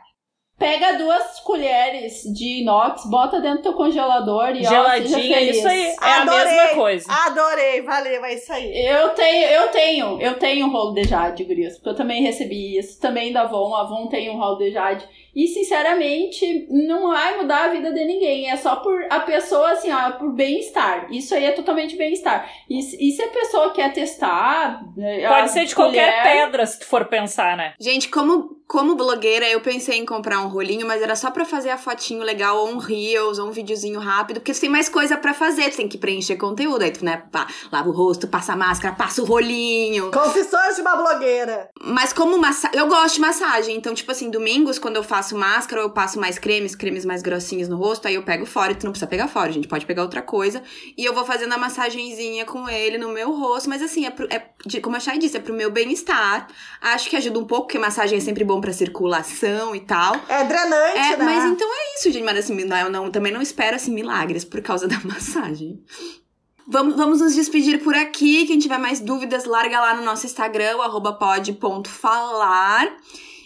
Pega 0.62 0.94
duas 0.98 1.40
colheres 1.40 2.22
de 2.34 2.62
inox, 2.62 3.06
bota 3.10 3.42
dentro 3.42 3.58
do 3.58 3.64
teu 3.64 3.74
congelador 3.74 4.50
e 4.56 4.60
ó, 4.60 4.70
seja 4.70 4.70
Geladinha, 4.70 5.38
feliz. 5.38 5.58
isso 5.58 5.68
aí. 5.68 5.86
É 5.88 6.14
Adorei. 6.22 6.40
a 6.42 6.46
mesma 6.46 6.68
coisa. 6.76 7.12
Adorei, 7.12 7.82
valeu, 7.82 8.24
é 8.26 8.34
isso 8.36 8.54
aí. 8.54 8.86
Eu 8.88 9.10
tenho, 9.10 9.46
eu 9.50 9.68
tenho, 9.70 10.22
eu 10.22 10.34
tenho 10.40 10.68
um 10.68 10.72
rolo 10.72 10.94
de 10.94 11.04
Jade, 11.04 11.44
gurias, 11.44 11.76
porque 11.78 11.90
eu 11.90 11.96
também 11.96 12.22
recebi 12.22 12.78
isso, 12.78 13.00
também 13.02 13.34
da 13.34 13.42
Avon, 13.42 13.74
a 13.76 13.82
Avon 13.82 14.08
tem 14.08 14.30
um 14.30 14.38
rolo 14.38 14.58
de 14.58 14.72
Jade. 14.72 15.04
E, 15.34 15.48
sinceramente, 15.48 16.68
não 16.70 17.08
vai 17.10 17.38
mudar 17.38 17.64
a 17.66 17.68
vida 17.70 17.92
de 17.94 18.04
ninguém, 18.04 18.50
é 18.52 18.58
só 18.58 18.76
por 18.78 19.02
a 19.10 19.22
pessoa, 19.22 19.72
assim, 19.72 19.90
ó, 19.92 20.12
por 20.12 20.34
bem-estar. 20.34 21.08
Isso 21.10 21.34
aí 21.34 21.46
é 21.46 21.52
totalmente 21.54 21.96
bem-estar. 21.96 22.50
E, 22.70 22.82
se- 22.82 22.98
e 23.00 23.12
se 23.12 23.22
a 23.24 23.30
pessoa 23.30 23.72
quer 23.72 23.94
testar... 23.94 24.82
né, 24.96 25.26
Pode 25.28 25.52
ser 25.52 25.64
de 25.66 25.74
qualquer 25.74 26.22
colher- 26.22 26.24
pedra, 26.24 26.66
se 26.66 26.80
tu 26.80 26.86
for 26.86 27.06
pensar, 27.06 27.56
né? 27.56 27.74
Gente, 27.80 28.10
como, 28.10 28.58
como 28.72 28.96
blogueira, 28.96 29.50
eu 29.50 29.60
pensei 29.60 29.98
em 29.98 30.06
comprar 30.06 30.40
um 30.40 30.48
rolinho, 30.48 30.88
mas 30.88 31.02
era 31.02 31.14
só 31.14 31.30
pra 31.30 31.44
fazer 31.44 31.72
a 31.72 31.78
fotinho 31.78 32.24
legal, 32.24 32.56
ou 32.56 32.70
um 32.70 32.78
Reels, 32.78 33.38
ou 33.38 33.50
um 33.50 33.52
videozinho 33.52 34.00
rápido, 34.00 34.40
porque 34.40 34.54
tu 34.54 34.62
tem 34.62 34.70
mais 34.70 34.88
coisa 34.88 35.18
pra 35.18 35.34
fazer, 35.34 35.70
tu 35.72 35.76
tem 35.76 35.90
que 35.90 35.98
preencher 35.98 36.38
conteúdo, 36.38 36.82
aí 36.82 36.90
tu, 36.90 37.04
né, 37.04 37.22
pá, 37.30 37.48
lava 37.70 37.90
o 37.90 37.92
rosto, 37.92 38.30
passa 38.30 38.54
a 38.54 38.56
máscara, 38.56 38.96
passa 38.96 39.22
o 39.22 39.26
rolinho. 39.26 40.10
Confissões 40.12 40.78
de 40.78 40.82
uma 40.84 40.96
blogueira. 40.96 41.70
Mas 41.84 42.14
como 42.14 42.38
massagem, 42.38 42.80
eu 42.80 42.88
gosto 42.88 43.16
de 43.16 43.20
massagem, 43.20 43.76
então, 43.76 43.94
tipo 43.94 44.10
assim, 44.10 44.30
domingos, 44.30 44.80
quando 44.80 44.96
eu 44.96 45.04
faço 45.04 45.36
máscara, 45.36 45.82
eu 45.82 45.90
passo 45.90 46.18
mais 46.18 46.40
cremes, 46.40 46.74
cremes 46.74 47.04
mais 47.04 47.22
grossinhos 47.22 47.68
no 47.68 47.76
rosto, 47.76 48.08
aí 48.08 48.16
eu 48.16 48.24
pego 48.24 48.46
fora, 48.46 48.72
e 48.72 48.76
tu 48.76 48.86
não 48.86 48.94
precisa 48.94 49.10
pegar 49.10 49.28
fora, 49.28 49.52
gente, 49.52 49.68
pode 49.68 49.86
pegar 49.86 50.02
outra 50.02 50.22
coisa, 50.22 50.64
e 50.98 51.04
eu 51.04 51.14
vou 51.14 51.26
fazendo 51.26 51.52
a 51.52 51.58
massagenzinha 51.58 52.46
com 52.46 52.70
ele 52.70 52.98
no 52.98 53.10
meu 53.10 53.34
rosto, 53.34 53.68
mas 53.68 53.82
assim, 53.82 54.06
é, 54.06 54.10
pro, 54.10 54.30
é 54.30 54.42
como 54.82 54.96
a 54.96 55.00
Chay 55.02 55.18
disse, 55.18 55.36
é 55.36 55.42
pro 55.42 55.54
meu 55.54 55.70
bem-estar, 55.70 56.48
acho 56.80 57.10
que 57.10 57.18
ajuda 57.18 57.38
um 57.38 57.46
pouco, 57.46 57.68
porque 57.68 57.78
massagem 57.78 58.18
é 58.18 58.22
sempre 58.22 58.46
bom 58.46 58.61
pra 58.62 58.72
circulação 58.72 59.76
e 59.76 59.80
tal. 59.82 60.16
É 60.30 60.44
drenante, 60.46 60.98
É, 60.98 61.18
né? 61.18 61.26
mas 61.26 61.44
então 61.46 61.68
é 61.68 61.96
isso, 62.00 62.12
gente, 62.12 62.24
mas 62.24 62.38
assim, 62.38 62.64
não, 62.64 62.78
eu 62.78 62.90
não, 62.92 63.12
também 63.12 63.34
não 63.34 63.42
espero, 63.42 63.76
assim, 63.76 63.92
milagres 63.94 64.46
por 64.46 64.62
causa 64.62 64.88
da 64.88 65.00
massagem. 65.04 65.84
Vamos, 66.68 66.96
vamos 66.96 67.20
nos 67.20 67.36
despedir 67.36 67.84
por 67.84 67.96
aqui. 67.96 68.46
Quem 68.46 68.58
tiver 68.60 68.78
mais 68.78 69.00
dúvidas, 69.02 69.44
larga 69.46 69.82
lá 69.82 69.94
no 69.96 70.04
nosso 70.06 70.26
Instagram, 70.26 70.78
o 70.78 70.82
arroba 70.82 71.12
pod.falar. 71.14 72.96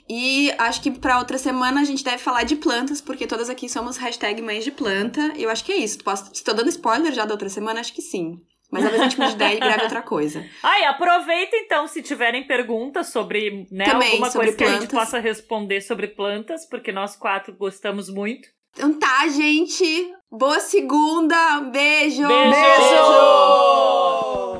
E 0.07 0.51
acho 0.59 0.81
que 0.81 0.91
pra 0.91 1.17
outra 1.17 1.37
semana 1.37 1.81
a 1.81 1.83
gente 1.83 2.03
deve 2.03 2.19
falar 2.19 2.43
de 2.43 2.55
plantas, 2.55 3.01
porque 3.01 3.25
todas 3.25 3.49
aqui 3.49 3.67
somos 3.67 3.97
hashtag 3.97 4.39
mães 4.41 4.63
de 4.63 4.71
planta. 4.71 5.33
Eu 5.35 5.49
acho 5.49 5.63
que 5.65 5.71
é 5.71 5.77
isso. 5.77 5.97
Posso, 6.03 6.31
tô 6.43 6.53
dando 6.53 6.69
spoiler 6.69 7.11
já 7.13 7.25
da 7.25 7.33
outra 7.33 7.49
semana, 7.49 7.79
acho 7.79 7.93
que 7.93 8.01
sim. 8.03 8.39
Mas 8.81 8.93
a 8.93 8.97
gente 9.03 9.19
mude 9.19 9.29
de 9.31 9.35
ideia 9.35 9.55
e 9.55 9.59
grave 9.59 9.83
outra 9.83 10.01
coisa. 10.01 10.45
Ah, 10.63 10.79
e 10.79 10.85
aproveita 10.85 11.55
então, 11.57 11.87
se 11.87 12.01
tiverem 12.01 12.47
perguntas 12.47 13.07
sobre 13.07 13.67
né, 13.71 13.85
Também, 13.85 14.11
alguma 14.11 14.29
sobre 14.29 14.47
coisa 14.47 14.57
que 14.57 14.63
a 14.63 14.67
gente 14.67 14.87
plantas. 14.87 14.99
possa 14.99 15.19
responder 15.19 15.81
sobre 15.81 16.07
plantas, 16.07 16.67
porque 16.67 16.91
nós 16.91 17.15
quatro 17.15 17.53
gostamos 17.55 18.09
muito. 18.09 18.47
Então 18.73 18.97
tá, 18.99 19.27
gente. 19.29 20.11
Boa 20.31 20.59
segunda. 20.59 21.61
Beijo. 21.71 22.27
Beijo! 22.27 22.51
Beijo! 22.51 24.54